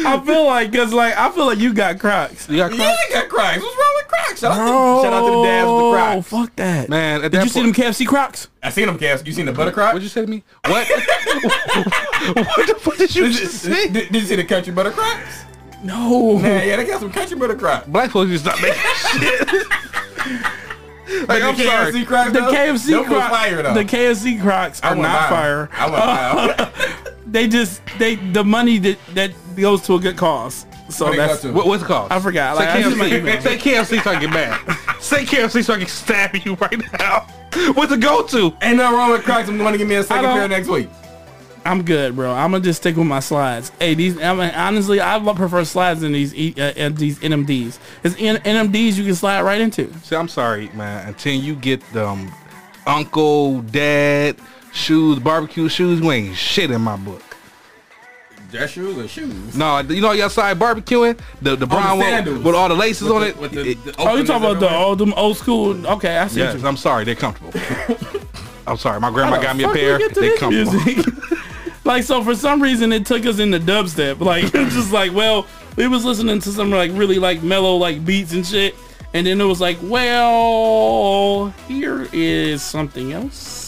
[0.09, 2.49] I feel like cause like I feel like you got Crocs.
[2.49, 2.99] you got Yeah, Crocs.
[3.11, 3.63] I got crocs.
[3.63, 4.41] What's wrong with crocs?
[4.41, 6.17] Shout out, to, shout out to the dads with the Crocs.
[6.17, 6.89] Oh, fuck that.
[6.89, 8.49] Man, at Did that you see them point- KFC Crocs?
[8.63, 9.23] I seen them calves.
[9.27, 9.89] You seen the butter croc?
[9.95, 10.43] What'd you say to me?
[10.67, 10.87] What?
[10.89, 13.89] what the fuck did you just say?
[13.89, 15.45] Did, did you see the country butter crocs?
[15.83, 16.39] No.
[16.39, 17.87] Man, yeah, they got some country butter crocs.
[17.89, 18.83] Black folks just to stop making
[19.21, 19.67] shit.
[21.29, 21.93] Like, I'm the sorry.
[21.93, 22.39] KFC crocs, The?
[22.41, 23.75] KFC Crocs, fire though.
[23.75, 25.69] the KFC Crocs are not fire.
[25.73, 26.73] I want to.
[27.29, 30.65] They just they the money that that goes to a good cause.
[30.89, 31.55] So What that's go to?
[31.55, 32.13] What, what's it called?
[32.13, 32.57] I forgot.
[32.57, 33.19] Say Like, I just my KFC.
[33.19, 33.41] email.
[33.41, 34.77] Say KFC so I can get mad.
[35.01, 37.27] Say KFC so I can stab you right now.
[37.75, 38.57] What's the go-to?
[38.63, 39.49] Ain't nothing wrong with crocs.
[39.49, 40.89] I'm going to give me a second pair next week.
[41.67, 42.33] I'm good, bro.
[42.33, 43.73] I'm gonna just stick with my slides.
[43.81, 47.79] Hey, these I mean, honestly, I prefer slides than these E- uh, these NMDs.
[48.03, 49.93] Because NMDs you can slide right into.
[50.05, 51.09] See, I'm sorry, man.
[51.09, 52.31] Until you get them
[52.87, 54.37] uncle, dad
[54.73, 57.23] shoes, barbecue shoes, you ain't shit in my book.
[58.53, 59.57] Dress shoes or shoes?
[59.57, 62.45] No, you know you outside barbecuing the the brown one sandals.
[62.45, 63.37] with all the laces on it.
[63.37, 64.87] With the, It- the Oh, you openings talking about the everywhere?
[64.87, 65.87] old them old school?
[65.87, 66.39] Okay, I see.
[66.41, 66.67] yes, you.
[66.69, 67.53] I'm sorry, they're comfortable.
[68.69, 69.99] I'm sorry, my grandma got me a fuck we pair.
[69.99, 70.73] get to They this comfortable.
[70.73, 71.07] music?
[71.87, 74.21] like so, for some reason, it took us into dubstep.
[74.21, 78.33] Like just like, well, we was listening to some like really like mellow like beats
[78.33, 78.75] and shit,
[79.15, 83.66] and then it was like, well, here is something else.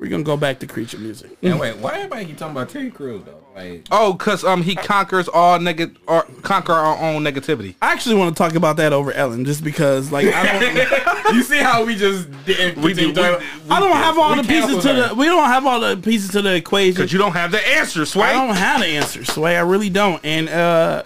[0.00, 1.36] We're gonna go back to creature music.
[1.42, 3.36] And wait, why everybody keep talking about Terry Crews though?
[3.54, 7.74] Like, Oh, cause um he conquers all negative or conquer our own negativity.
[7.82, 11.42] I actually want to talk about that over Ellen, just because like I don't, you
[11.42, 14.82] see how we just didn't We do- continue we- I don't have all the pieces
[14.84, 15.08] to her.
[15.10, 15.14] the.
[15.16, 16.96] We don't have all the pieces to the equation.
[16.96, 18.24] Cause you don't have the answer, Sway.
[18.28, 19.54] I don't have the answer, Sway.
[19.58, 20.24] I really don't.
[20.24, 21.02] And uh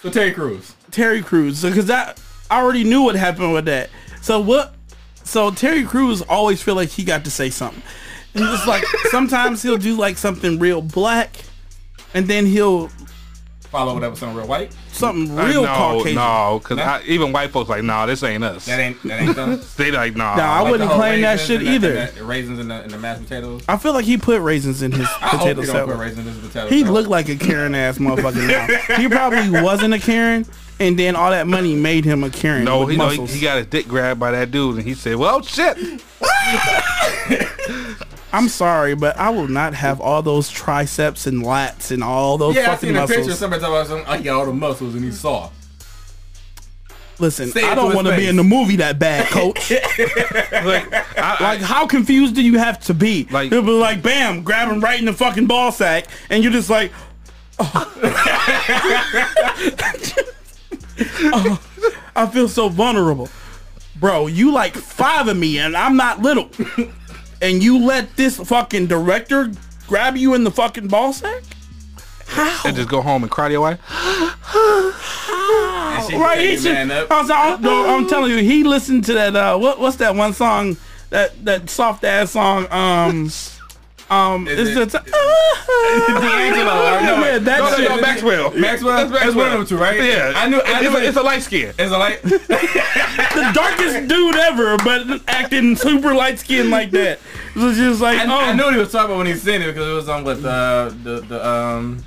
[0.00, 0.74] So Terry Crews.
[0.90, 2.18] Terry Crews, because that
[2.50, 3.90] I already knew what happened with that.
[4.22, 4.73] So what?
[5.24, 7.82] So Terry Crews always feel like he got to say something.
[8.34, 11.36] And it's like sometimes he'll do like something real black,
[12.14, 12.90] and then he'll
[13.70, 14.72] Follow whatever some real white.
[14.92, 16.14] something Uh, real no, Caucasian.
[16.14, 16.84] no, cause Nah.
[16.98, 18.66] I, even white folks like, nah, this ain't us.
[18.66, 19.60] That ain't that ain't done.
[19.76, 20.36] They like, nah.
[20.36, 21.96] Nah, I Like wouldn't the claim that shit and the- either.
[21.96, 23.64] and the raisins in the, in the mashed potatoes.
[23.68, 25.98] I feel like he put raisins in his I potato he salad.
[25.98, 26.94] raisins potato He salad.
[26.94, 28.96] looked like a Karen ass motherfucker now.
[28.96, 30.46] He probably wasn't a Karen,
[30.80, 32.64] and then all that money made him a Karen.
[32.64, 35.16] no, he, know, he, he got his dick grabbed by that dude, and he said,
[35.16, 35.76] "Well, shit."
[38.32, 42.56] I'm sorry, but I will not have all those triceps and lats and all those
[42.56, 43.18] Yeah, I seen a muscles.
[43.18, 43.32] picture.
[43.34, 44.02] Somebody talking about some.
[44.12, 45.54] I got all the muscles and he's soft.
[47.20, 49.70] Listen, Say it I don't want to be in the movie that bad, coach.
[49.70, 53.28] Like, I, like, how confused do you have to be?
[53.30, 56.52] Like- It'll be like, bam, grab him right in the fucking ball sack, and you're
[56.52, 56.90] just like,
[57.60, 57.92] oh.
[62.16, 63.28] I feel so vulnerable.
[63.96, 66.50] Bro, you like five of me, and I'm not little.
[67.42, 69.52] and you let this fucking director
[69.86, 71.42] grab you in the fucking ball sack?
[72.26, 72.62] How?
[72.64, 73.80] and just go home and cry to your wife.
[76.12, 76.38] Right?
[76.40, 77.06] He should, man up.
[77.10, 79.36] I'm, no, I'm telling you, he listened to that.
[79.36, 80.76] Uh, what, what's that one song?
[81.10, 82.66] That that soft ass song.
[82.70, 83.30] Um,
[84.10, 85.10] um, Is it's it- the
[86.20, 87.40] D'Angelo, I know Yeah, it.
[87.44, 87.88] that No, no, shit.
[87.90, 88.50] no, Maxwell.
[88.52, 89.08] Maxwell?
[89.08, 90.00] That's one of them two, right?
[90.02, 90.58] Yeah, I knew.
[90.58, 91.72] I It's, knew a, it's a light skin.
[91.78, 92.22] It's a light.
[92.22, 97.18] the darkest dude ever, but acting super light skinned like that.
[97.54, 99.34] It was just like, I, oh, I knew what he was talking about when he
[99.34, 102.04] said it because it was on with uh, the the um.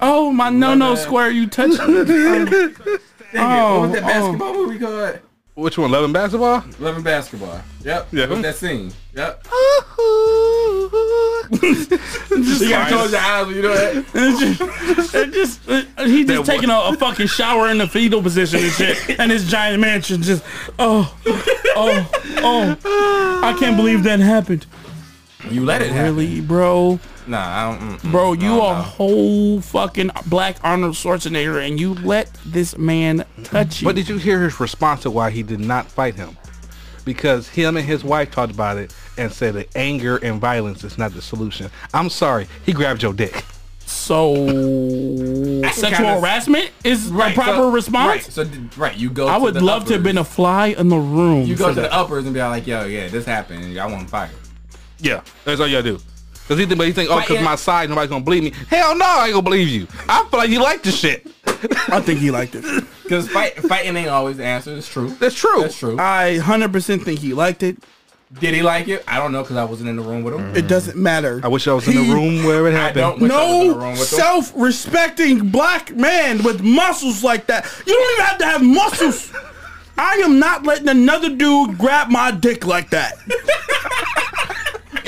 [0.00, 1.78] oh my no no Love square, you touched.
[1.80, 3.00] Um, Dang it,
[3.34, 4.06] Oh, what was that oh.
[4.06, 5.18] basketball movie called?
[5.54, 5.90] Which one?
[5.90, 6.64] Love and basketball.
[6.78, 7.60] Love and Basketball.
[7.84, 8.08] Yep.
[8.12, 8.26] Yeah.
[8.28, 8.92] What's that scene?
[9.14, 9.46] Yep.
[11.52, 14.04] Just, You gotta close your eyes when you do that.
[14.14, 15.60] it just, it just
[16.08, 19.30] he just That taking a, a fucking shower in the fetal position and shit, and
[19.30, 20.42] his giant mansion just,
[20.78, 21.14] oh,
[21.76, 24.66] oh, oh, I can't believe that happened.
[25.50, 26.16] You let it happen.
[26.16, 27.80] Really, bro, Nah, I don't.
[27.90, 28.82] mm, mm, bro, you don't a know.
[28.82, 33.86] whole fucking black Arnold Schwarzenegger, and you let this man touch you.
[33.88, 36.36] But did you hear his response to why he did not fight him?
[37.04, 40.96] Because him and his wife talked about it and said that anger and violence is
[40.98, 41.70] not the solution.
[41.94, 43.44] I'm sorry, he grabbed your dick.
[43.86, 44.34] So
[45.72, 48.06] sexual kinda- harassment is Right, a proper so- response.
[48.08, 48.32] Right.
[48.32, 48.46] So
[48.76, 49.28] right, you go.
[49.28, 51.46] I to would the love to have been a fly in the room.
[51.46, 51.90] You go to that.
[51.90, 53.64] the uppers and be like, yo, yeah, this happened.
[53.64, 54.30] and I want fired.
[54.98, 56.02] Yeah, that's all you gotta do.
[56.46, 57.42] Cause he think, but he think, oh, cause yeah.
[57.42, 58.52] my side, nobody's gonna believe me.
[58.68, 59.86] Hell no, I ain't gonna believe you.
[60.08, 61.26] I feel like you like the shit.
[61.46, 62.64] I think he liked it.
[63.10, 64.72] Because fight, fighting ain't always the answer.
[64.76, 65.08] It's true.
[65.08, 65.62] That's true.
[65.62, 65.98] That's true.
[65.98, 67.76] I hundred percent think he liked it.
[68.38, 69.02] Did he like it?
[69.08, 70.54] I don't know because I wasn't in the room with him.
[70.56, 71.40] It doesn't matter.
[71.42, 72.94] I wish I was in the He- room where it I happened.
[72.94, 74.18] don't wish I was in the room No with him.
[74.18, 77.64] self-respecting black man with muscles like that.
[77.86, 79.32] You don't even have to have muscles.
[79.98, 83.14] I am not letting another dude grab my dick like that.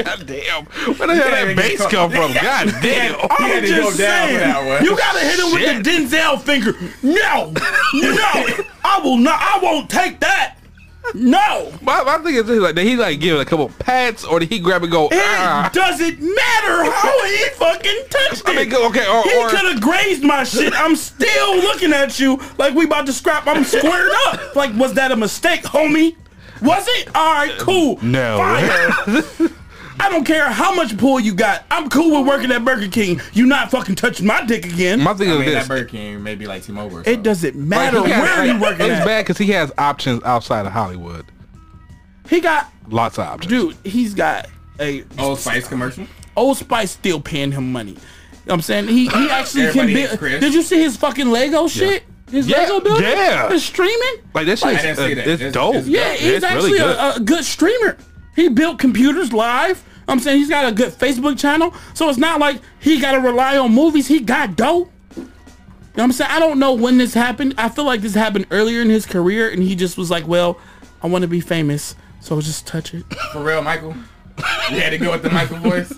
[0.04, 0.64] God damn.
[0.64, 2.32] Where the hell that bass come from?
[2.34, 3.14] God damn.
[3.30, 4.84] I'm had to go just down for saying, that one.
[4.84, 6.72] you gotta hit him with the Denzel finger.
[7.02, 9.38] No, no, I will not.
[9.40, 10.56] I won't take that.
[11.14, 14.40] No, My, my thing is like, did he like give it a couple pats or
[14.40, 15.68] did he grab and go, it ah?
[15.72, 20.44] doesn't matter how he fucking touched I mean, okay, or, He could have grazed my
[20.44, 20.72] shit.
[20.74, 23.46] I'm still looking at you like we about to scrap.
[23.46, 24.56] I'm squared up.
[24.56, 26.16] Like, was that a mistake, homie?
[26.62, 27.08] Was it?
[27.14, 27.98] All right, cool.
[28.02, 29.48] No.
[30.02, 30.08] Fire.
[30.10, 31.64] I don't care how much pull you got.
[31.70, 33.20] I'm cool with working at Burger King.
[33.32, 35.00] You not fucking touching my dick again.
[35.00, 35.68] my thing I is mean, that this.
[35.68, 36.98] Burger King maybe like T-Mobile.
[36.98, 39.04] Or it doesn't matter Like, he has- where you working It's at.
[39.06, 41.26] bad because he has options outside of Hollywood.
[42.28, 43.50] He got, Lots of options.
[43.52, 43.76] dude.
[43.84, 44.46] He's got
[44.80, 46.06] a Old Spice commercial.
[46.36, 47.92] Old Spice still paying him money.
[47.92, 48.00] You know
[48.46, 50.40] what I'm saying he he actually can Everybody hates build.
[50.40, 52.04] Did you see his fucking Lego shit?
[52.30, 53.04] His Yeah, Lego building?
[53.04, 53.48] yeah.
[53.50, 54.14] His streaming?
[54.34, 55.18] Like this shit I is uh, that.
[55.18, 55.74] it's It's- dope.
[55.76, 56.96] it's Yeah, he's it's actually really good.
[56.96, 57.96] A, a good streamer.
[58.34, 59.84] He built computers live.
[60.08, 61.74] I'm saying he's got a good Facebook channel.
[61.94, 64.08] So it's not like he got to rely on movies.
[64.08, 64.90] He got dope.
[65.16, 65.28] You know
[65.94, 66.30] what I'm saying?
[66.30, 67.54] I don't know when this happened.
[67.58, 70.58] I feel like this happened earlier in his career and he just was like, well,
[71.02, 71.94] I want to be famous.
[72.20, 73.04] So just touch it.
[73.32, 73.94] For real, Michael.
[74.70, 75.92] You had to go with the Michael voice.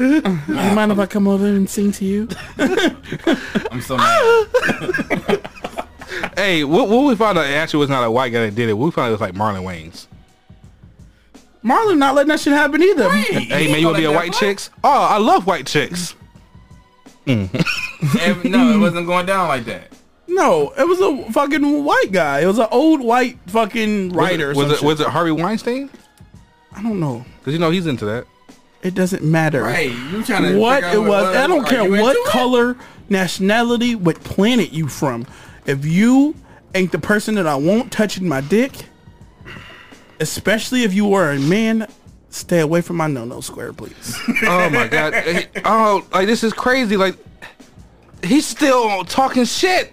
[0.00, 2.28] You mind if I come over and sing to you?
[3.70, 5.46] I'm so mad.
[6.36, 8.68] Hey, what, what we found out it actually was not a white guy that did
[8.68, 8.72] it.
[8.72, 10.06] We found out it was like Marlon Wayans.
[11.64, 13.10] Marlon not letting that shit happen either.
[13.10, 14.70] Hey man, you wanna be a white chicks?
[14.82, 16.14] Oh, I love white chicks.
[17.26, 17.64] Mm.
[18.22, 19.92] And no, it wasn't going down like that.
[20.26, 22.40] No, it was a fucking white guy.
[22.40, 24.52] It was an old white fucking writer.
[24.52, 24.84] or Was some it shit.
[24.86, 25.90] was it Harvey Weinstein?
[26.74, 27.24] I don't know.
[27.40, 28.26] Because you know he's into that.
[28.82, 29.62] It doesn't matter.
[29.62, 29.90] Right.
[29.90, 31.08] You trying to what it was.
[31.24, 32.26] what- I don't care what into it?
[32.28, 32.76] color,
[33.10, 35.26] nationality, what planet you from.
[35.66, 36.34] If you
[36.74, 38.72] ain't the person that I want touching my dick,
[40.20, 41.86] especially if you are a man,
[42.28, 44.16] stay away from my no no square, please.
[44.44, 45.14] Oh my god.
[45.64, 46.96] Oh, like this is crazy.
[46.96, 47.16] Like
[48.22, 49.92] he's still talking shit.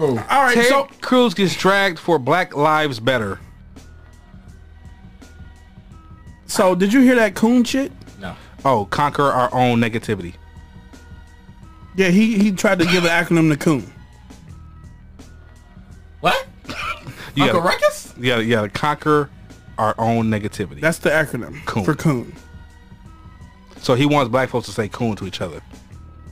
[0.00, 0.08] Oh.
[0.30, 3.38] All right, Ted so Cruz gets dragged for Black Lives Better.
[6.46, 7.92] so did you hear that coon shit?
[8.18, 8.34] No.
[8.64, 10.34] Oh, conquer our own negativity.
[11.96, 13.90] Yeah, he he tried to give an acronym to coon.
[16.20, 16.46] What?
[17.34, 18.14] You Uncle gotta, Ruckus?
[18.18, 19.30] you gotta, you conquer
[19.78, 20.80] our own negativity.
[20.80, 21.84] That's the acronym Coon.
[21.84, 22.32] for coon.
[23.80, 25.60] so he wants black folks to say coon to each other.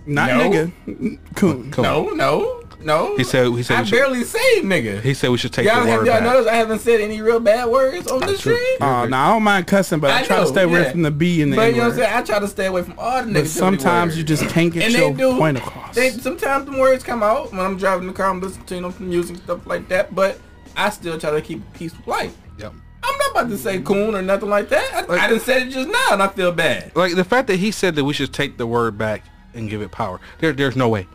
[0.06, 0.50] Not No.
[0.50, 1.70] nigga, coon.
[1.70, 1.82] Coon.
[1.82, 3.16] No, no, no.
[3.16, 5.00] He said he said I we should, barely say nigga.
[5.00, 6.24] he said we should take Y'all, the have word y'all back.
[6.24, 8.54] noticed I haven't said any real bad words on this true.
[8.54, 8.82] stream?
[8.82, 10.90] Uh, now I don't mind cussing, but I, I try know, to stay away yeah.
[10.90, 12.14] from the B and the But N you know what I'm saying?
[12.14, 14.18] I try to stay away from all the negativity But sometimes words.
[14.18, 15.38] you just can't get and your they do.
[15.38, 15.94] point across.
[15.94, 18.28] They sometimes the words come out when I'm driving the car.
[18.28, 20.14] I'm listening to you know music stuff like that.
[20.14, 20.38] But
[20.76, 22.36] I still try to keep a peaceful life.
[23.04, 23.12] Yep.
[23.12, 25.06] I'm not about to say coon or nothing like that.
[25.08, 26.94] I, I didn't say it just now, and I feel bad.
[26.96, 29.22] Like the fact that he said that we should take the word back
[29.54, 30.20] and give it power.
[30.38, 31.06] There, there's no way.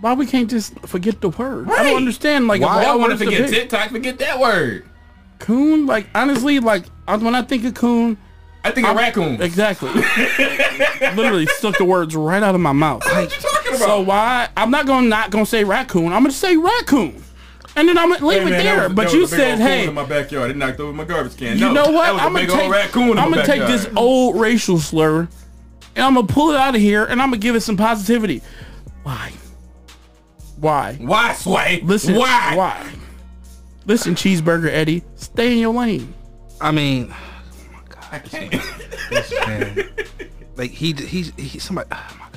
[0.00, 1.68] Why we can't just forget the word?
[1.70, 2.46] I don't understand.
[2.46, 3.90] Like, Why if I all want to forget big- TikTok?
[3.90, 4.84] Forget that word.
[5.40, 5.86] coon.
[5.86, 8.16] Like, honestly, like when I think of coon,
[8.64, 9.40] I think a raccoon.
[9.40, 9.88] exactly,
[11.16, 13.02] literally stuck the words right out of my mouth.
[13.04, 13.86] What you talking about?
[13.86, 14.48] So why?
[14.56, 16.12] I'm not gonna not gonna say raccoon.
[16.12, 17.22] I'm gonna say raccoon,
[17.78, 18.88] and then I'm gonna leave Hey, it man, that there.
[18.88, 20.50] was- but you was a big said, old coon hey, in my backyard.
[20.50, 21.58] It knocked over my garbage can.
[21.58, 22.08] you No, know what?
[22.20, 25.28] I'm gonna take, raccoon I'm gonna take this old racial slur,
[25.96, 28.42] and I'm gonna pull it out of here, and I'm gonna give it some positivity.
[29.02, 29.32] Why?
[30.56, 30.94] Why?
[31.00, 31.80] Why, Sway?
[31.84, 32.14] Listen.
[32.16, 32.54] Why?
[32.56, 32.90] Why?
[33.86, 36.12] Listen, cheeseburger Eddie, stay in your lane.
[36.60, 37.14] I mean,
[38.10, 38.50] I can't.
[39.10, 39.88] this man,
[40.56, 41.88] like he, he's he, somebody.
[41.92, 42.27] Oh my god.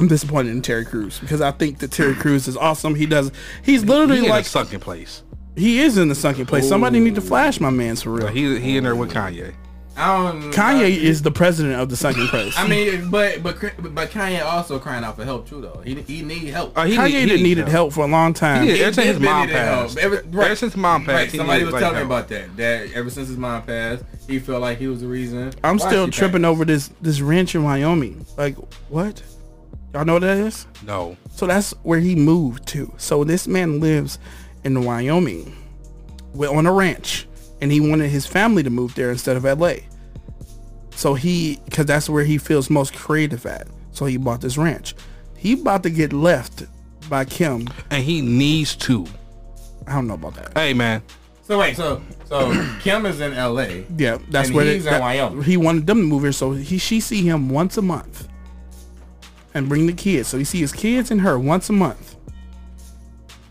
[0.00, 2.94] I'm disappointed in Terry Crews because I think that Terry Crews is awesome.
[2.94, 3.30] He does.
[3.62, 5.22] He's literally He in like a sunken place.
[5.56, 6.66] he is in the sunken place.
[6.66, 8.28] Somebody need to flash my man's for real.
[8.28, 9.54] He he in there with Kanye.
[9.96, 10.50] I don't.
[10.52, 12.54] Kanye I, is the president of the sunken place.
[12.56, 13.58] I mean, but but
[13.94, 15.82] but Kanye also crying out for help too, though.
[15.84, 16.78] He he need help.
[16.78, 18.62] Uh, he Kanye need- he didn't needed help for a long time.
[18.64, 18.80] He did.
[18.80, 19.98] Ever since his been mom passed.
[19.98, 20.46] Ever, right.
[20.46, 22.56] Ever since his mom passed, Right, he somebody was like, telling me about that.
[22.56, 25.52] That ever since his mom passed, he felt like he was the reason.
[25.62, 26.50] I'm still tripping passed.
[26.52, 28.24] over this this ranch in Wyoming.
[28.38, 28.54] Like
[28.88, 29.22] what?
[29.92, 30.66] Y'all know what that is?
[30.84, 31.16] No.
[31.32, 32.92] So that's where he moved to.
[32.96, 34.18] So this man lives
[34.64, 35.56] in Wyoming,
[36.34, 37.26] with, on a ranch,
[37.60, 39.84] and he wanted his family to move there instead of L.A.
[40.94, 43.66] So he, because that's where he feels most creative at.
[43.92, 44.94] So he bought this ranch.
[45.36, 46.64] He about to get left
[47.08, 47.66] by Kim.
[47.90, 49.06] And he needs to.
[49.86, 50.52] I don't know about that.
[50.56, 51.02] Hey man,
[51.42, 53.84] So wait, so so Kim is in L.A.
[53.96, 55.42] Yeah, that's And where he's they, in that- Wyoming.
[55.42, 58.28] He wanted them to move here, so he she see him once a month,
[59.54, 60.28] and bring the kids.
[60.28, 62.16] So he see his kids and her once a month,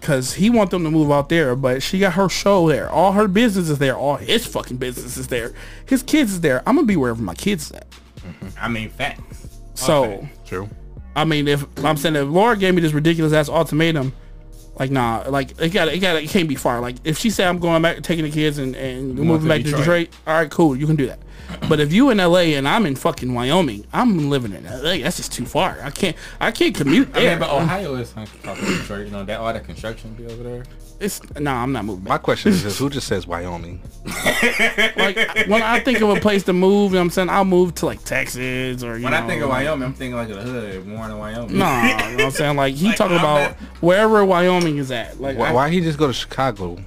[0.02, 1.56] cause he want them to move out there.
[1.56, 5.18] But she got her show there, all her business is there, all his fucking business
[5.18, 5.54] is there,
[5.86, 6.60] his kids is there.
[6.68, 7.90] I'm gonna be wherever my kids is at.
[8.20, 8.48] Mm-hmm.
[8.60, 9.48] I mean, facts.
[9.76, 10.30] So Okay.
[10.46, 10.70] true.
[11.16, 14.14] I mean, if I'm saying if Laura gave me this ridiculous ass ultimatum,
[14.78, 16.80] like nah, like it got it got it can't be far.
[16.80, 19.58] Like if she said I'm going back, taking the kids and and moving to back
[19.58, 19.80] to Detroit.
[19.80, 21.20] Detroit, all right, cool, you can do that.
[21.68, 24.98] But if you in LA and I'm in fucking Wyoming, I'm living in LA.
[24.98, 25.78] That's just too far.
[25.84, 27.30] I can't I can't commute I there.
[27.32, 29.06] mean, but Ohio is like Detroit.
[29.06, 30.64] You know that all that construction be over there.
[31.00, 33.82] it's nah, I'm not moving My question is this: Who just says Wyoming?
[34.06, 37.46] Like when I think of a place to move, you know what I'm saying I'll
[37.46, 40.28] move to like Texas or you When know, I think of Wyoming, I'm thinking like
[40.30, 41.58] the hood, Warren, Wyoming.
[41.58, 42.58] Nah, you know what I'm saying?
[42.58, 45.20] Like he Like, talking I'm about not- wherever Wyoming is at.
[45.22, 46.78] Like Why, I- why he just go to Chicago?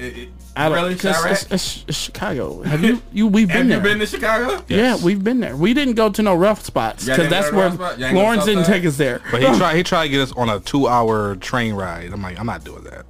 [0.00, 1.30] It- it- I don't, really, 'cause Chiraq?
[1.30, 2.62] it's, it's, it's Chicago.
[2.62, 3.00] Have you?
[3.12, 3.82] You we've Have been you there.
[3.82, 4.64] been to Chicago?
[4.68, 5.56] Yeah, we've been there.
[5.56, 7.98] We didn't go to no rough spots because that's where rough spot?
[7.98, 9.20] Y'all ain't go Lawrence didn't take us there.
[9.30, 9.76] But he tried.
[9.76, 12.12] He tried to get us on a two-hour train ride.
[12.12, 13.06] I'm like, I'm not doing that.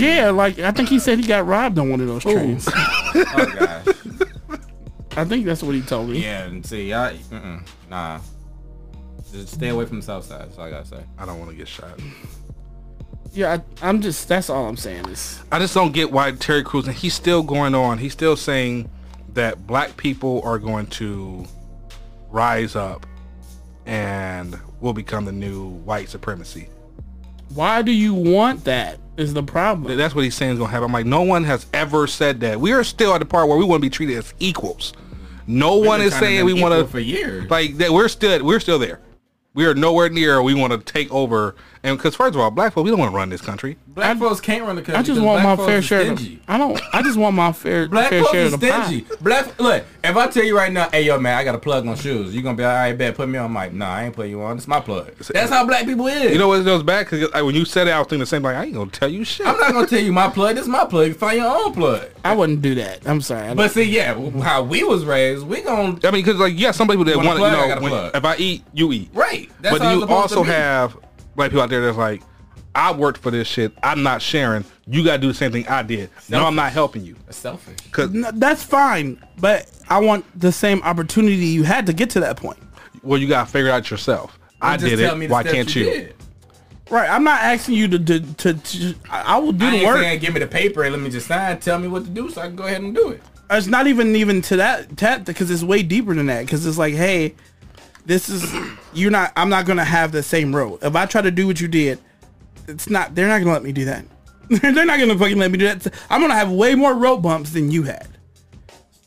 [0.00, 2.68] yeah, like I think he said he got robbed on one of those trains.
[3.14, 3.86] Oh gosh.
[5.16, 6.22] I think that's what he told me.
[6.22, 8.20] Yeah, and see, I mm-mm, nah.
[9.32, 10.40] Just stay away from the south side.
[10.42, 11.04] That's all I gotta say.
[11.18, 11.98] I don't want to get shot.
[13.32, 14.28] Yeah, I, I'm just.
[14.28, 15.42] That's all I'm saying is.
[15.50, 17.98] I just don't get why Terry Crews and he's still going on.
[17.98, 18.90] He's still saying
[19.34, 21.46] that black people are going to
[22.30, 23.06] rise up
[23.86, 26.68] and will become the new white supremacy.
[27.54, 28.98] Why do you want that?
[29.16, 29.96] Is the problem?
[29.96, 30.86] That's what he's saying is going to happen.
[30.86, 32.58] I'm like, no one has ever said that.
[32.58, 34.94] We are still at the part where we want to be treated as equals.
[35.46, 37.50] No one is saying we want to for years.
[37.50, 37.90] like that.
[37.92, 39.00] We're still we're still there.
[39.54, 40.42] We are nowhere near.
[40.42, 43.10] We want to take over, and because first of all, black folks, we don't want
[43.10, 43.76] to run this country.
[43.88, 44.98] Black folks can't run the country.
[45.00, 46.12] I just want my fair share.
[46.12, 46.20] Of.
[46.46, 46.80] I don't.
[46.92, 48.86] I just want my fair Black fair folks share is of the pie.
[48.86, 49.06] stingy.
[49.20, 51.86] Black look, if I tell you right now, hey yo man, I got a plug
[51.86, 53.72] on shoes, you gonna be all right, bet put me on mic.
[53.72, 54.56] Nah, I ain't putting you on.
[54.56, 55.12] It's my plug.
[55.16, 56.32] That's how black people is.
[56.32, 57.10] You know what It goes back?
[57.10, 58.42] Because when you said it, I was thinking the same.
[58.42, 59.46] Like I ain't gonna tell you shit.
[59.46, 60.54] I'm not gonna tell you my plug.
[60.54, 61.14] This is my plug.
[61.16, 62.08] Find your own plug.
[62.24, 63.06] I wouldn't do that.
[63.06, 63.54] I'm sorry.
[63.54, 66.86] But see, yeah, how we was raised, we gonna I mean, because like yeah, some
[66.86, 67.44] people that want to, you?
[67.44, 69.10] I know, when- if I eat, you eat.
[69.12, 69.50] right.
[69.60, 70.96] That's but you also have
[71.34, 72.22] black people out there that's like,
[72.74, 73.72] I worked for this shit.
[73.82, 74.64] I'm not sharing.
[74.86, 76.08] You got to do the same thing I did.
[76.28, 77.16] No, I'm not helping you.
[77.26, 77.76] That's selfish.
[77.90, 82.20] Cause No, that's fine, but I want the same opportunity you had to get to
[82.20, 82.58] that point.
[83.02, 84.38] well, you got to figure it out yourself.
[84.60, 85.26] I Just did tell it.
[85.26, 85.84] the Why steps can't you?
[85.84, 86.14] did.
[86.90, 87.08] Right.
[87.10, 89.86] I'm not asking you to to, to, to I I will do I the ain't
[89.86, 89.96] work.
[89.98, 91.58] saying give me the paper and let me just sign.
[91.58, 93.22] Tell me what to do so I can go ahead and do it.
[93.50, 96.44] It's not even even to that that because it's way deeper than that.
[96.44, 97.34] Because it's like, hey,
[98.06, 98.52] this is
[98.92, 99.32] you're not.
[99.36, 100.80] I'm not gonna have the same road.
[100.82, 101.98] If I try to do what you did,
[102.68, 103.14] it's not.
[103.14, 104.04] They're not gonna let me do that.
[104.48, 105.86] they're not gonna fucking let me do that.
[106.10, 108.08] I'm gonna have way more road bumps than you had.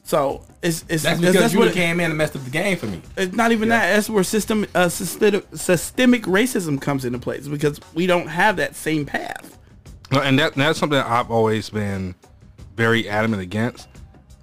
[0.04, 2.44] So it's it's That's that's, because you what what it- came in and messed up
[2.44, 3.02] the game for me.
[3.18, 3.94] it's not even that.
[3.96, 8.76] That's where system uh, systemic, systemic racism comes into place because we don't have that
[8.76, 9.58] same path.
[10.12, 12.14] And that that's something that I've always been
[12.78, 13.88] very adamant against.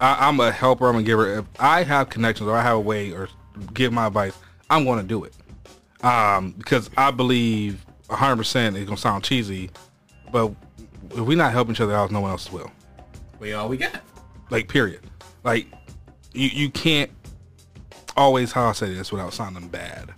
[0.01, 0.89] I, I'm a helper.
[0.89, 1.39] I'm a giver.
[1.39, 3.29] If I have connections or I have a way or
[3.75, 4.37] give my advice,
[4.71, 5.35] I'm going to do it
[6.03, 9.71] um, because I believe 100 percent it's gonna sound cheesy,
[10.31, 10.53] but
[11.11, 12.71] if we're not helping each other out, no one else will.
[13.39, 14.01] We all we got.
[14.51, 15.01] Like period.
[15.45, 15.67] Like
[16.33, 17.11] you you can't
[18.17, 20.13] always how I say this without sounding bad.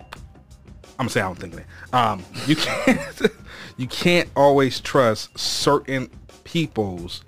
[0.00, 1.66] I'm gonna say I don't think that.
[1.92, 3.20] Um, you can't
[3.76, 6.10] you can't always trust certain
[6.44, 7.24] people's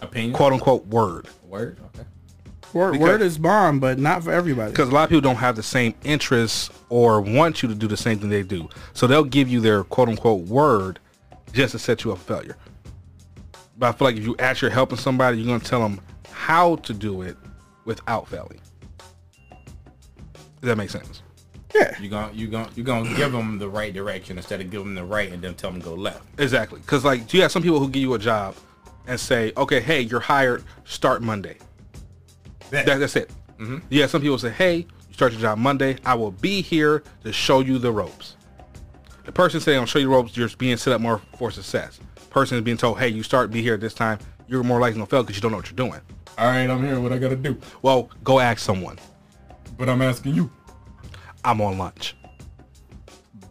[0.00, 0.32] Opinion.
[0.32, 1.78] quote unquote word Word.
[2.78, 2.84] Okay.
[2.86, 4.70] Word, Because- word is bomb, but not for everybody.
[4.70, 7.86] because a lot of people don't have the same interests or want you to do
[7.88, 8.68] the same thing they do.
[8.92, 10.98] So they'll give you their quote unquote word
[11.52, 12.56] just to set you up for failure.
[13.78, 16.00] But I feel like if you actually helping somebody, you're gonna tell them
[16.30, 17.36] how to do it
[17.84, 18.60] without failing.
[20.60, 21.22] Does that make sense?
[21.74, 21.96] Yeah.
[22.00, 24.94] You're gonna you gonna you gonna give them the right direction instead of giving them
[24.94, 26.22] the right and then tell them to go left.
[26.38, 26.80] Exactly.
[26.80, 28.54] Because like, do you have some people who give you a job
[29.06, 30.64] and say, "Okay, hey, you're hired.
[30.84, 31.58] Start Monday."
[32.70, 33.30] That, that's it.
[33.58, 33.78] Mm-hmm.
[33.90, 35.96] Yeah, some people say, "Hey, you start your job Monday.
[36.04, 38.36] I will be here to show you the ropes."
[39.24, 41.98] The person saying, "I'll show you the ropes," you're being set up more for success.
[42.30, 44.18] Person is being told, "Hey, you start be here at this time.
[44.46, 46.00] You're more likely to fail because you don't know what you're doing."
[46.36, 47.00] All right, I'm here.
[47.00, 47.58] What I gotta do?
[47.82, 48.98] Well, go ask someone.
[49.76, 50.50] But I'm asking you.
[51.44, 52.16] I'm on lunch.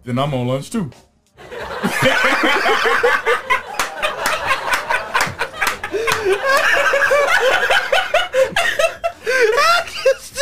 [0.03, 0.91] Then I'm on lunch too.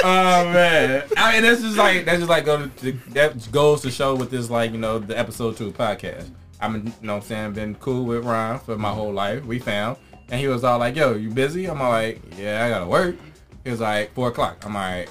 [0.04, 1.04] Oh man!
[1.18, 4.30] I mean, this is like that's just like go to, that goes to show with
[4.30, 6.30] this like you know the episode two podcast.
[6.62, 9.44] I'm you know what I'm saying been cool with Ryan for my whole life.
[9.46, 9.98] We found,
[10.30, 13.16] and he was all like, "Yo, you busy?" I'm all like, "Yeah, I gotta work."
[13.64, 15.10] He was like, four o'clock." I'm like,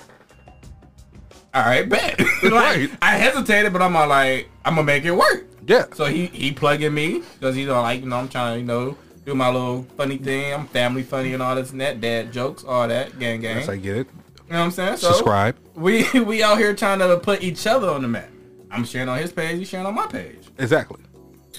[1.52, 2.90] "All right, bet." like, Right.
[3.02, 5.86] I hesitated, but I'm all like, "I'm gonna make it work." Yeah.
[5.94, 8.66] So he he plugging me because he's all like, you know, I'm trying to you
[8.66, 10.52] know do my little funny thing.
[10.52, 13.58] I'm family funny and all this and that, dad jokes, all that, gang gang.
[13.58, 14.06] Yes, I get it.
[14.46, 14.96] You know what I'm saying?
[14.98, 15.56] So Subscribe.
[15.74, 18.28] we we out here trying to put each other on the map.
[18.70, 20.48] I'm sharing on his page, he's sharing on my page.
[20.58, 21.00] Exactly.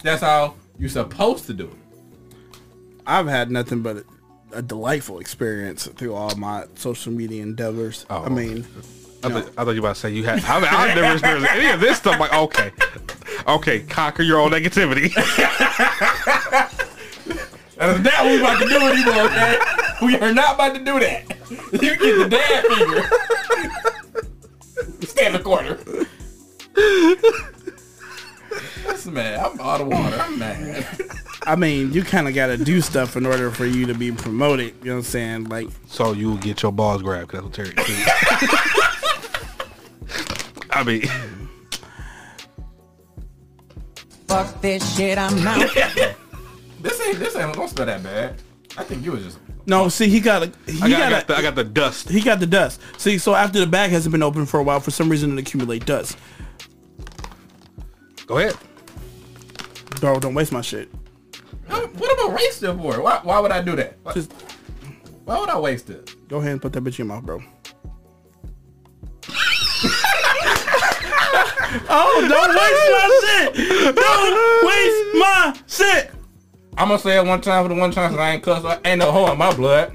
[0.03, 2.61] That's how you're supposed to do it.
[3.07, 4.05] I've had nothing but a,
[4.57, 8.05] a delightful experience through all my social media endeavors.
[8.09, 8.23] Oh.
[8.23, 8.65] I mean,
[9.23, 10.43] I, thought, I thought you were about to say you had.
[10.43, 12.19] I mean, I've never experienced any of this stuff.
[12.19, 12.71] Like, okay,
[13.47, 15.11] okay, conquer your own negativity.
[17.77, 19.57] That is not what we about to do anymore, okay?
[20.01, 21.23] We are not about to do that.
[21.73, 23.03] You get the dad finger.
[25.05, 25.77] Stay in the corner.
[28.87, 30.17] Listen, man, I'm out of water.
[30.19, 30.85] I'm mad.
[31.45, 34.11] I mean, you kind of got to do stuff in order for you to be
[34.11, 34.73] promoted.
[34.79, 35.43] You know what I'm saying?
[35.49, 37.29] Like, so you will get your balls grabbed.
[37.29, 37.85] 'cause That's what Terry.
[37.85, 38.07] did.
[40.71, 41.03] I mean,
[44.27, 45.69] Fuck this shit, I'm out.
[46.85, 48.39] This ain't this ain't don't smell that bad.
[48.77, 51.09] I think you was just no, see, he got a, he I got, I got,
[51.09, 52.09] got, a, the, I got the dust.
[52.09, 52.79] he got the dust.
[52.99, 55.41] See, so after the bag hasn't been open for a while, for some reason it
[55.41, 56.15] accumulate dust.
[58.27, 58.55] Go ahead.
[59.99, 60.91] Bro, don't waste my shit.
[61.67, 63.01] What am I waste it for?
[63.01, 63.97] Why, why would I do that?
[64.03, 64.31] Why, Just
[65.23, 66.13] why would I waste it?
[66.29, 67.37] go ahead and put that bitch in your mouth, bro.
[71.89, 73.49] oh, don't waste my shit!
[73.95, 76.14] Don't waste my shit!
[76.77, 78.65] I'm gonna say it one time for the one time cause I ain't cuss.
[78.65, 79.93] I ain't no hole in my blood.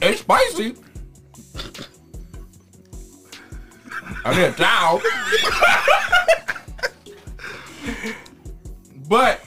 [0.00, 0.74] It's spicy.
[4.24, 5.02] I need a towel.
[9.08, 9.40] but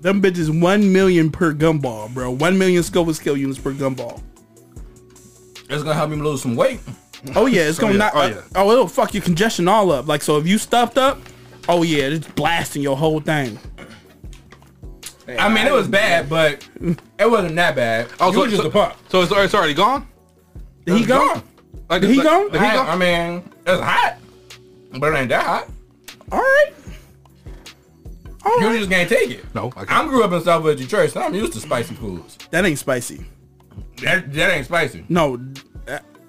[0.00, 2.30] Them bitches one million per gumball, bro.
[2.30, 4.20] One million Scoville scale units per gumball.
[5.70, 6.80] it's gonna help me lose some weight.
[7.36, 7.98] Oh yeah, it's gonna oh, yeah.
[7.98, 8.12] knock.
[8.14, 8.40] Oh, Oh, yeah.
[8.56, 10.06] oh, it'll fuck your congestion all up.
[10.06, 11.18] Like so, if you stuffed up,
[11.68, 13.58] oh yeah, it's blasting your whole thing.
[15.26, 16.68] I mean, it was bad, but
[17.18, 18.08] it wasn't that bad.
[18.20, 18.94] Oh, it so, was just so, a pump.
[19.08, 20.06] so it's, it's already gone.
[20.84, 21.26] Did he It's go?
[21.26, 21.42] gone.
[21.88, 22.48] Like, Did he like- go?
[22.52, 22.82] like he I, go?
[22.82, 24.16] I mean, it's hot,
[24.98, 25.68] but it ain't that hot.
[26.30, 26.72] All right.
[28.44, 28.78] All You right.
[28.78, 29.44] just can't take it.
[29.54, 30.08] No, I I can't.
[30.10, 32.36] grew up in Southwest Detroit, so I'm used to spicy foods.
[32.50, 33.24] That ain't spicy.
[34.02, 35.06] That, that ain't spicy.
[35.08, 35.38] No,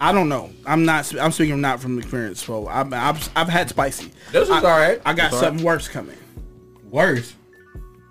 [0.01, 0.49] I don't know.
[0.65, 1.13] I'm not.
[1.19, 2.43] I'm speaking not from experience.
[2.43, 4.11] So I've I've, I've had spicy.
[4.31, 5.01] This was I, alright.
[5.05, 6.17] I got It's something worse coming.
[6.89, 7.33] Worse.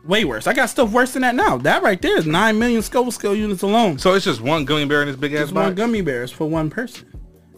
[0.05, 0.47] Way worse.
[0.47, 1.57] I got stuff worse than that now.
[1.59, 3.99] That right there is nine million Scoville scale units alone.
[3.99, 5.77] So it's just one gummy bear in this big ass It's one box.
[5.77, 7.07] gummy bears for one person.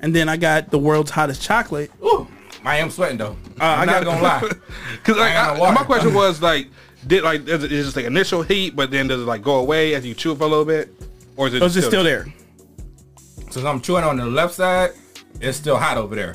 [0.01, 1.91] And then I got the world's hottest chocolate.
[2.05, 2.29] Ooh,
[2.65, 3.37] I am sweating though.
[3.61, 4.41] Uh, I'm I not got- gonna lie.
[4.97, 5.73] Because like, I I- water.
[5.73, 6.69] my question was like,
[7.07, 9.43] did like is it is it just like initial heat, but then does it like
[9.43, 10.89] go away as you chew it for a little bit,
[11.37, 12.27] or is it It was just still there.
[13.57, 14.91] Since I'm chewing on the left side,
[15.41, 16.35] it's still hot over there.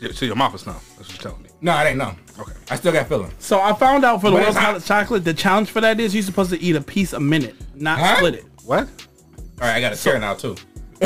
[0.00, 0.74] Yeah, So your mouth is numb.
[0.96, 1.48] That's what you're telling me.
[1.60, 2.12] No, it ain't no.
[2.36, 2.50] Okay.
[2.72, 3.30] I still got feeling.
[3.38, 4.64] So I found out for the But world's it's hot.
[4.66, 7.54] hottest chocolate, the challenge for that is you're supposed to eat a piece a minute,
[7.76, 8.16] not Huh?
[8.16, 8.46] split it.
[8.64, 8.80] What?
[8.80, 8.88] All
[9.68, 10.56] right, I got a chair now too.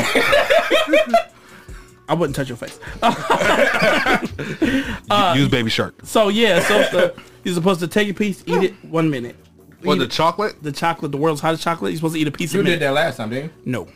[2.09, 2.79] I wouldn't touch your face.
[5.11, 5.93] Uh, Use Baby Shark.
[6.05, 9.35] So yeah, so the, you're supposed to take a piece, eat it one minute.
[9.83, 10.61] What Eat the it- chocolate?
[10.63, 11.91] the chocolate, the world's hottest chocolate.
[11.91, 13.71] You're supposed to eat a piece You a did that last time, didn't you?
[13.71, 13.87] No,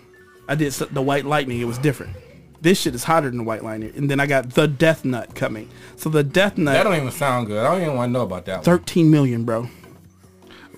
[0.48, 1.60] I did the white lightning.
[1.60, 2.16] It was different.
[2.62, 3.92] This shit is hotter than the white lightning.
[3.96, 5.70] And then I got the death nut coming.
[5.98, 6.74] So the death Nut.
[6.74, 7.64] That don't even sound good.
[7.64, 8.58] I don't even want to know about that.
[8.58, 8.64] One.
[8.64, 9.70] 13 million, bro.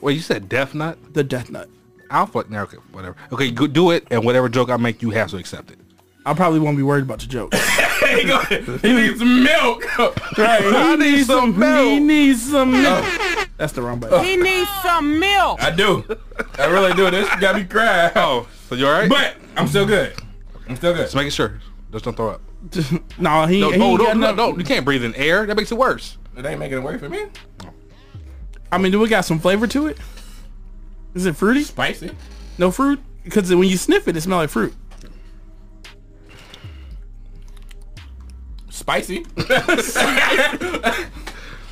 [0.02, 0.98] Wait, you said Death Nut?
[1.14, 1.70] The death nut.
[2.10, 2.64] I'll fuck now.
[2.64, 3.16] Okay, whatever.
[3.32, 5.80] Okay, go do it, and whatever joke I make, you have to accept it.
[6.26, 7.54] I probably won't be worried about the joke.
[8.10, 9.84] he, go, he needs some milk.
[10.38, 10.62] right?
[10.96, 11.60] He needs some some.
[11.60, 11.86] milk.
[11.88, 12.82] He needs some oh.
[12.82, 13.50] milk.
[13.58, 14.24] That's the wrong button.
[14.24, 15.62] He needs some milk.
[15.62, 16.04] I do.
[16.58, 17.10] I really do.
[17.12, 18.12] This got me crying.
[18.16, 19.10] Oh, so you all right?
[19.10, 20.16] But I'm still good.
[20.68, 21.04] I'm still good.
[21.04, 21.60] Just making sure.
[21.92, 22.42] Just don't throw up.
[23.20, 24.36] no, he, No, he no, ain't no, got no, nothing.
[24.38, 25.46] no, You can't breathe in air.
[25.46, 26.18] That makes it worse.
[26.36, 27.26] It ain't making it work for me.
[28.72, 29.98] I mean, do we got some flavor to it?
[31.14, 31.64] Is it fruity?
[31.64, 32.12] Spicy.
[32.58, 33.00] No fruit?
[33.24, 34.74] Because when you sniff it, it smells like fruit.
[38.76, 39.26] Spicy.
[39.38, 41.08] I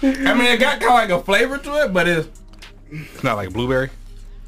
[0.01, 2.27] mean, it got kind of like a flavor to it, but it's,
[2.89, 3.89] It's not like blueberry.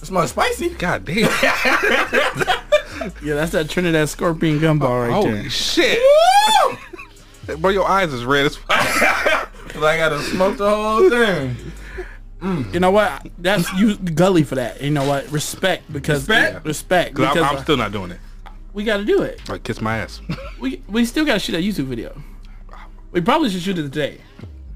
[0.01, 0.69] it smells spicy.
[0.69, 1.29] God damn.
[3.21, 5.37] Yeah, that's that Trinidad scorpion gumball right Holy there.
[5.39, 5.99] Holy shit.
[7.59, 8.69] Bro, your eyes is red as fuck.
[9.69, 11.55] Cause I gotta smoke the whole thing.
[12.73, 13.27] You know what?
[13.37, 14.81] That's you gully for that.
[14.81, 15.29] You know what?
[15.31, 16.65] Respect because Respect?
[16.65, 18.19] respect Cause I'm, I'm uh, still not doing it.
[18.73, 19.41] we got to do it.
[19.49, 20.21] Like kiss my ass.
[20.59, 22.15] We we still got to shoot that YouTube video.
[23.15, 24.19] We probably should shoot it today.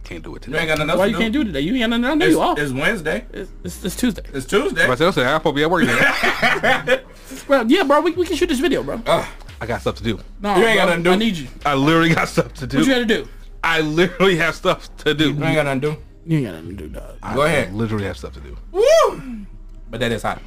[0.06, 0.66] Can't do it You ain't today.
[0.66, 1.22] got nothing else Why to you do.
[1.22, 1.60] can't do it today?
[1.60, 2.06] You ain't got nothing.
[2.06, 2.58] I know It's, off.
[2.58, 3.26] it's Wednesday.
[3.34, 4.22] It's, it's, it's Tuesday.
[4.34, 4.88] It's Tuesday.
[4.88, 7.04] But I said, I'm supposed to be at work today.
[7.48, 8.00] Bro, yeah, bro.
[8.00, 9.02] We, we can shoot this video, bro.
[9.06, 9.28] Ugh.
[9.62, 10.20] I got stuff to do.
[10.42, 11.14] No, You ain't got nothing to do.
[11.14, 11.48] I need you.
[11.66, 12.78] I literally got stuff to do.
[12.78, 13.28] What you got to do?
[13.62, 15.26] I literally have stuff to do.
[15.34, 15.98] you ain't got nothing to do.
[16.26, 17.18] You ain't got nothing to do, dog.
[17.22, 17.74] I Go ahead.
[17.74, 18.58] literally have stuff to do.
[18.72, 19.46] Woo!
[19.92, 20.42] But that is hot.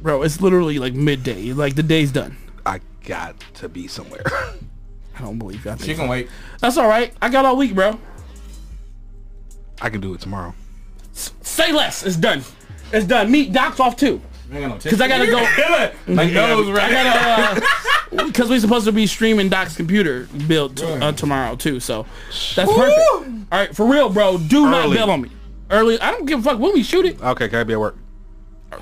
[0.00, 1.52] Bro, it's literally like midday.
[1.52, 2.36] Like the day's done.
[2.64, 4.22] I got to be somewhere.
[5.16, 5.70] I don't believe you.
[5.70, 6.28] I She can wait.
[6.60, 7.12] That's all right.
[7.22, 7.98] I got all week, bro.
[9.80, 10.54] I can do it tomorrow.
[11.12, 12.04] Say less.
[12.04, 12.42] It's done.
[12.92, 13.30] It's done.
[13.30, 14.20] Meet Doc's off too.
[14.50, 16.92] Because I gotta go- like nose right.
[16.92, 17.60] I
[18.12, 21.80] gotta, because we're supposed to be streaming Doc's computer build t- uh, tomorrow too.
[21.80, 22.06] So
[22.54, 23.00] that's perfect.
[23.50, 24.38] All right, for real, bro.
[24.38, 24.96] Do not Early.
[24.96, 25.30] bail on me.
[25.70, 25.98] Early.
[26.00, 27.20] I don't give a fuck when we shoot it.
[27.22, 27.96] Okay, can I be at work?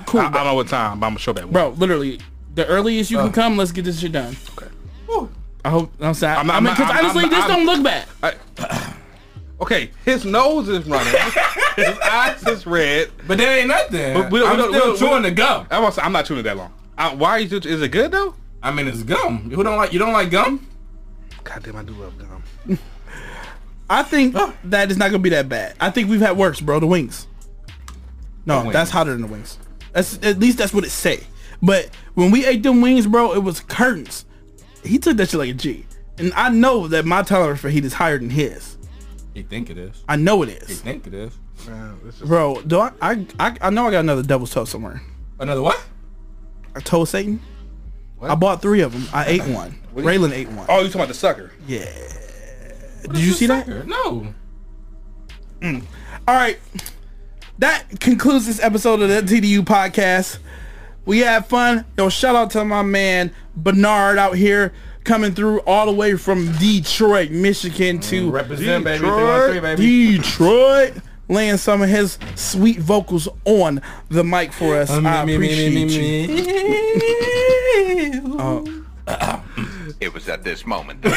[0.06, 0.38] Cool, I, I bro.
[0.40, 1.46] don't know what time, but I'm gonna show back.
[1.46, 1.70] bro.
[1.70, 2.20] Literally,
[2.54, 3.24] the earliest you Uh.
[3.24, 3.56] can come.
[3.56, 4.36] Let's get this shit done.
[5.64, 5.92] I hope.
[6.00, 6.36] I'm sorry.
[6.36, 8.08] I'm I mean, because honestly, I'm- this I'm- don't look bad.
[8.22, 8.94] I,
[9.60, 11.12] okay, his nose is running.
[11.76, 13.10] his eyes is red.
[13.26, 14.14] But that ain't nothing.
[14.14, 15.66] But we don't- I'm we still we chewing the gum.
[15.70, 16.72] I'm, also, I'm not chewing it that long.
[16.98, 17.56] I, why are you?
[17.56, 18.34] Is it good though?
[18.62, 19.50] I mean, it's gum.
[19.50, 19.92] Who don't like?
[19.92, 20.66] You don't like gum?
[21.44, 22.78] God damn, I do love gum.
[23.90, 25.74] I think that is not gonna be that bad.
[25.80, 26.80] I think we've had worse, bro.
[26.80, 27.26] The wings.
[28.46, 28.72] No, wings.
[28.72, 29.58] that's hotter than the wings.
[29.92, 31.24] That's at least that's what it say.
[31.60, 34.24] But when we ate them wings, bro, it was curtains.
[34.82, 35.86] He took that shit like a G.
[36.18, 38.76] And I know that my tolerance for heat is higher than his.
[39.34, 40.04] He think it is.
[40.08, 41.32] I know it He think it is.
[41.66, 45.00] Man, this Bro, do I, I I I know I got another devil's toe somewhere.
[45.38, 45.82] Another what?
[46.74, 47.40] I told Satan.
[48.18, 48.30] What?
[48.30, 49.06] I bought three of them.
[49.12, 49.78] I ate one.
[49.92, 50.66] What you- Raylan ate one.
[50.68, 51.50] oh, you talking about the sucker?
[51.66, 51.84] Yeah.
[53.02, 53.66] Did you see that?
[53.86, 54.32] No.
[55.60, 55.82] Mm.
[56.28, 56.58] All right.
[57.58, 60.38] That concludes this episode of the TDU podcast.
[61.04, 61.84] We had fun.
[61.98, 64.72] Yo, shout out to my man Bernard out here
[65.04, 68.84] coming through all the way from Detroit, Michigan to mm, Represent.
[68.84, 69.62] Detroit.
[69.62, 70.16] baby.
[70.18, 70.94] Detroit.
[71.28, 73.80] Laying some of his sweet vocals on
[74.10, 74.90] the mic for us.
[74.90, 76.34] Mm, I Me, me, me, me, appreciate me,
[78.16, 78.22] you.
[78.22, 78.32] me.
[78.44, 78.64] Oh,
[80.00, 81.04] It was at this moment.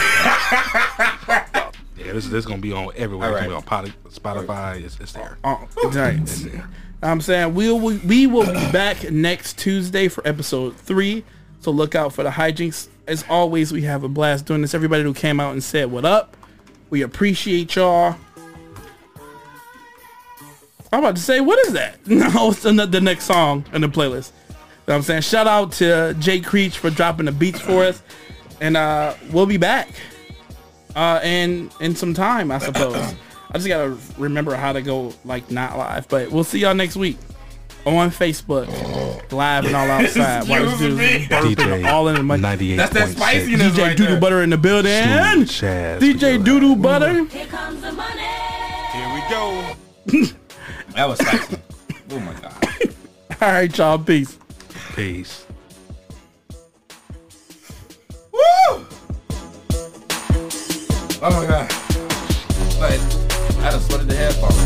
[1.98, 3.30] Yeah, this, this is gonna be on everywhere.
[3.30, 4.84] All It's gonna be on Spotify.
[4.84, 5.38] It's, it's there.
[5.44, 6.20] Uh, uh, oh, right.
[7.06, 11.24] I'm saying we, we will be back next Tuesday for episode three.
[11.60, 12.88] So look out for the hijinks.
[13.08, 14.74] As always, we have a blast doing this.
[14.74, 16.36] Everybody who came out and said what up,
[16.90, 18.16] we appreciate y'all.
[20.92, 22.00] I'm about to say, what is that?
[22.08, 24.32] No, it's the next song in the playlist.
[24.88, 25.22] I'm saying?
[25.22, 28.02] Shout out to Jay Creech for dropping the beats for us.
[28.62, 29.90] And uh, we'll be back
[30.96, 33.16] uh, in in some time, I suppose.
[33.56, 36.98] I just gotta remember how to go like not live, but we'll see y'all next
[36.98, 37.16] week
[37.86, 38.68] on Facebook,
[39.32, 40.46] live and all outside.
[40.50, 41.56] While this dude's Excuse me.
[41.56, 42.42] burping all in the mic.
[42.42, 42.76] 98.
[42.76, 44.20] That's that spiciness DJ right Doodoo there.
[44.20, 44.92] Butter in the building.
[44.92, 46.00] Chaz.
[46.00, 47.24] DJ Doodoo Butter.
[47.24, 48.24] Here comes the money.
[48.92, 50.36] Here we go.
[50.96, 51.56] That was spicy.
[52.12, 52.54] oh my god.
[53.42, 53.98] All right, y'all.
[54.00, 54.38] Peace.
[54.98, 55.46] Peace.
[58.34, 58.86] Woo!
[61.22, 61.72] Oh my god.
[63.66, 64.62] I just sweated the headphones.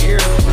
[0.00, 0.43] here.